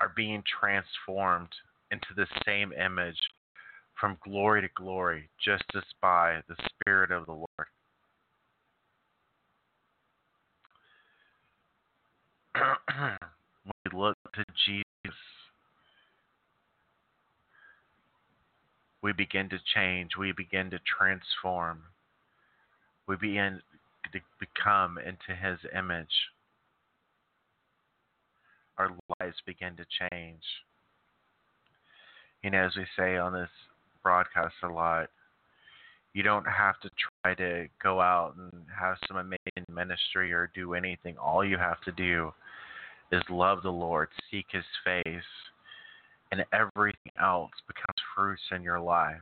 are 0.00 0.12
being 0.14 0.44
transformed 0.60 1.48
into 1.90 2.06
the 2.14 2.28
same 2.46 2.72
image 2.72 3.18
from 3.98 4.16
glory 4.22 4.62
to 4.62 4.68
glory, 4.76 5.28
just 5.44 5.64
as 5.74 5.82
by 6.00 6.40
the 6.46 6.54
Spirit 6.68 7.10
of 7.10 7.26
the 7.26 7.32
Lord. 7.32 7.48
we 13.66 13.98
look 13.98 14.16
to 14.34 14.44
Jesus, 14.64 14.93
we 19.04 19.12
begin 19.12 19.50
to 19.50 19.58
change, 19.74 20.12
we 20.18 20.32
begin 20.32 20.70
to 20.70 20.78
transform, 20.98 21.82
we 23.06 23.16
begin 23.16 23.60
to 24.10 24.18
become 24.40 24.96
into 24.96 25.38
His 25.38 25.58
image. 25.76 26.06
Our 28.78 28.88
lives 29.20 29.36
begin 29.44 29.76
to 29.76 29.84
change. 30.10 30.42
You 32.42 32.50
know, 32.50 32.64
as 32.64 32.72
we 32.76 32.86
say 32.96 33.18
on 33.18 33.34
this 33.34 33.50
broadcast 34.02 34.54
a 34.62 34.68
lot, 34.68 35.10
you 36.14 36.22
don't 36.22 36.46
have 36.46 36.80
to 36.80 36.90
try 37.22 37.34
to 37.34 37.66
go 37.82 38.00
out 38.00 38.36
and 38.38 38.50
have 38.74 38.96
some 39.06 39.18
amazing 39.18 39.66
ministry 39.70 40.32
or 40.32 40.50
do 40.54 40.72
anything. 40.72 41.18
All 41.18 41.44
you 41.44 41.58
have 41.58 41.80
to 41.82 41.92
do 41.92 42.32
is 43.12 43.22
love 43.28 43.62
the 43.62 43.70
Lord, 43.70 44.08
seek 44.30 44.46
His 44.50 44.64
face, 44.82 45.22
and 46.34 46.44
everything 46.52 47.12
else 47.22 47.52
becomes 47.68 48.00
fruits 48.14 48.42
in 48.50 48.62
your 48.62 48.80
life. 48.80 49.20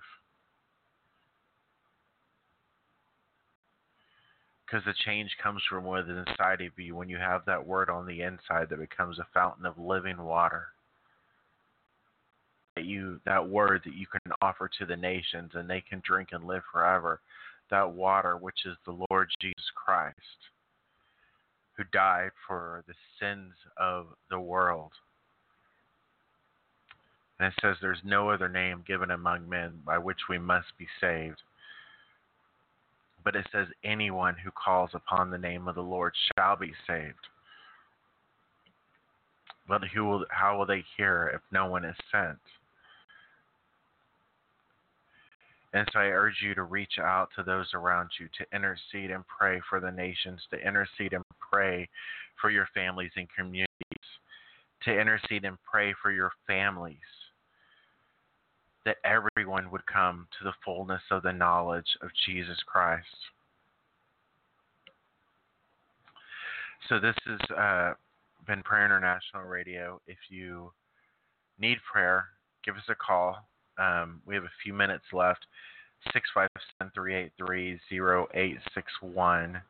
Because 4.64 4.82
the 4.86 4.94
change 5.04 5.30
comes 5.42 5.62
from 5.68 5.84
within 5.84 6.24
inside 6.26 6.62
of 6.62 6.78
you 6.78 6.96
when 6.96 7.10
you 7.10 7.18
have 7.18 7.42
that 7.44 7.66
word 7.66 7.90
on 7.90 8.06
the 8.06 8.22
inside 8.22 8.70
that 8.70 8.80
becomes 8.80 9.18
a 9.18 9.26
fountain 9.34 9.66
of 9.66 9.76
living 9.76 10.22
water. 10.22 10.68
That 12.76 12.86
you 12.86 13.20
that 13.26 13.46
word 13.46 13.82
that 13.84 13.94
you 13.94 14.06
can 14.06 14.32
offer 14.40 14.70
to 14.78 14.86
the 14.86 14.96
nations 14.96 15.50
and 15.52 15.68
they 15.68 15.82
can 15.82 16.00
drink 16.06 16.30
and 16.32 16.44
live 16.44 16.62
forever. 16.72 17.20
That 17.70 17.92
water 17.92 18.38
which 18.38 18.64
is 18.64 18.78
the 18.86 19.04
Lord 19.10 19.28
Jesus 19.38 19.70
Christ 19.74 20.16
who 21.76 21.84
died 21.92 22.30
for 22.46 22.84
the 22.86 22.94
sins 23.20 23.52
of 23.76 24.06
the 24.30 24.40
world. 24.40 24.92
And 27.42 27.52
it 27.52 27.58
says 27.60 27.76
there's 27.80 27.98
no 28.04 28.30
other 28.30 28.48
name 28.48 28.84
given 28.86 29.10
among 29.10 29.48
men 29.48 29.72
by 29.84 29.98
which 29.98 30.28
we 30.28 30.38
must 30.38 30.68
be 30.78 30.86
saved. 31.00 31.42
But 33.24 33.34
it 33.34 33.44
says 33.50 33.66
anyone 33.82 34.36
who 34.36 34.52
calls 34.52 34.90
upon 34.94 35.28
the 35.28 35.38
name 35.38 35.66
of 35.66 35.74
the 35.74 35.80
Lord 35.80 36.12
shall 36.36 36.54
be 36.54 36.72
saved. 36.86 37.18
But 39.66 39.82
who 39.92 40.04
will, 40.04 40.24
how 40.30 40.56
will 40.56 40.66
they 40.66 40.84
hear 40.96 41.32
if 41.34 41.40
no 41.50 41.66
one 41.66 41.84
is 41.84 41.96
sent? 42.12 42.38
And 45.72 45.88
so 45.92 45.98
I 45.98 46.04
urge 46.04 46.36
you 46.44 46.54
to 46.54 46.62
reach 46.62 47.00
out 47.00 47.30
to 47.34 47.42
those 47.42 47.66
around 47.74 48.10
you, 48.20 48.28
to 48.38 48.56
intercede 48.56 49.10
and 49.10 49.24
pray 49.26 49.60
for 49.68 49.80
the 49.80 49.90
nations, 49.90 50.40
to 50.52 50.64
intercede 50.64 51.12
and 51.12 51.24
pray 51.50 51.88
for 52.40 52.50
your 52.50 52.68
families 52.72 53.10
and 53.16 53.26
communities, 53.36 53.66
to 54.84 54.96
intercede 54.96 55.44
and 55.44 55.58
pray 55.68 55.92
for 56.00 56.12
your 56.12 56.30
families, 56.46 56.98
that 58.84 58.96
everyone 59.04 59.70
would 59.70 59.86
come 59.86 60.26
to 60.38 60.44
the 60.44 60.52
fullness 60.64 61.02
of 61.10 61.22
the 61.22 61.32
knowledge 61.32 61.96
of 62.02 62.10
Jesus 62.26 62.58
Christ. 62.66 63.06
So 66.88 66.98
this 66.98 67.14
has 67.26 67.38
uh, 67.56 67.94
been 68.46 68.62
Prayer 68.62 68.84
International 68.84 69.44
Radio. 69.44 70.00
If 70.06 70.18
you 70.28 70.72
need 71.60 71.78
prayer, 71.90 72.26
give 72.64 72.76
us 72.76 72.82
a 72.88 72.94
call. 72.94 73.38
Um, 73.78 74.20
we 74.26 74.34
have 74.34 74.44
a 74.44 74.52
few 74.62 74.74
minutes 74.74 75.04
left. 75.12 75.46
657-383-0861. 76.92 79.62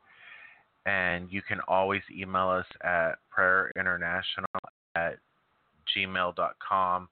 And 0.85 1.31
you 1.31 1.41
can 1.41 1.61
always 1.67 2.01
email 2.11 2.49
us 2.49 2.65
at 2.83 3.13
prayerinternational 3.37 4.45
at 4.95 5.17
gmail.com. 5.95 7.07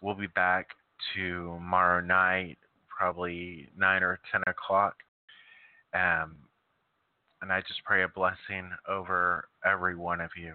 We'll 0.00 0.14
be 0.14 0.26
back 0.28 0.70
tomorrow 1.14 2.00
night, 2.00 2.58
probably 2.88 3.68
9 3.76 4.02
or 4.02 4.18
10 4.32 4.42
o'clock. 4.46 4.96
Um, 5.94 6.36
and 7.42 7.52
I 7.52 7.60
just 7.60 7.84
pray 7.84 8.02
a 8.02 8.08
blessing 8.08 8.70
over 8.88 9.48
every 9.64 9.96
one 9.96 10.20
of 10.20 10.30
you. 10.36 10.54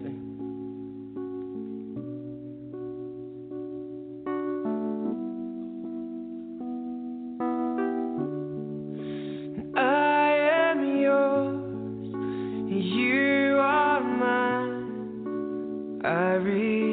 I 16.03 16.35
read. 16.35 16.90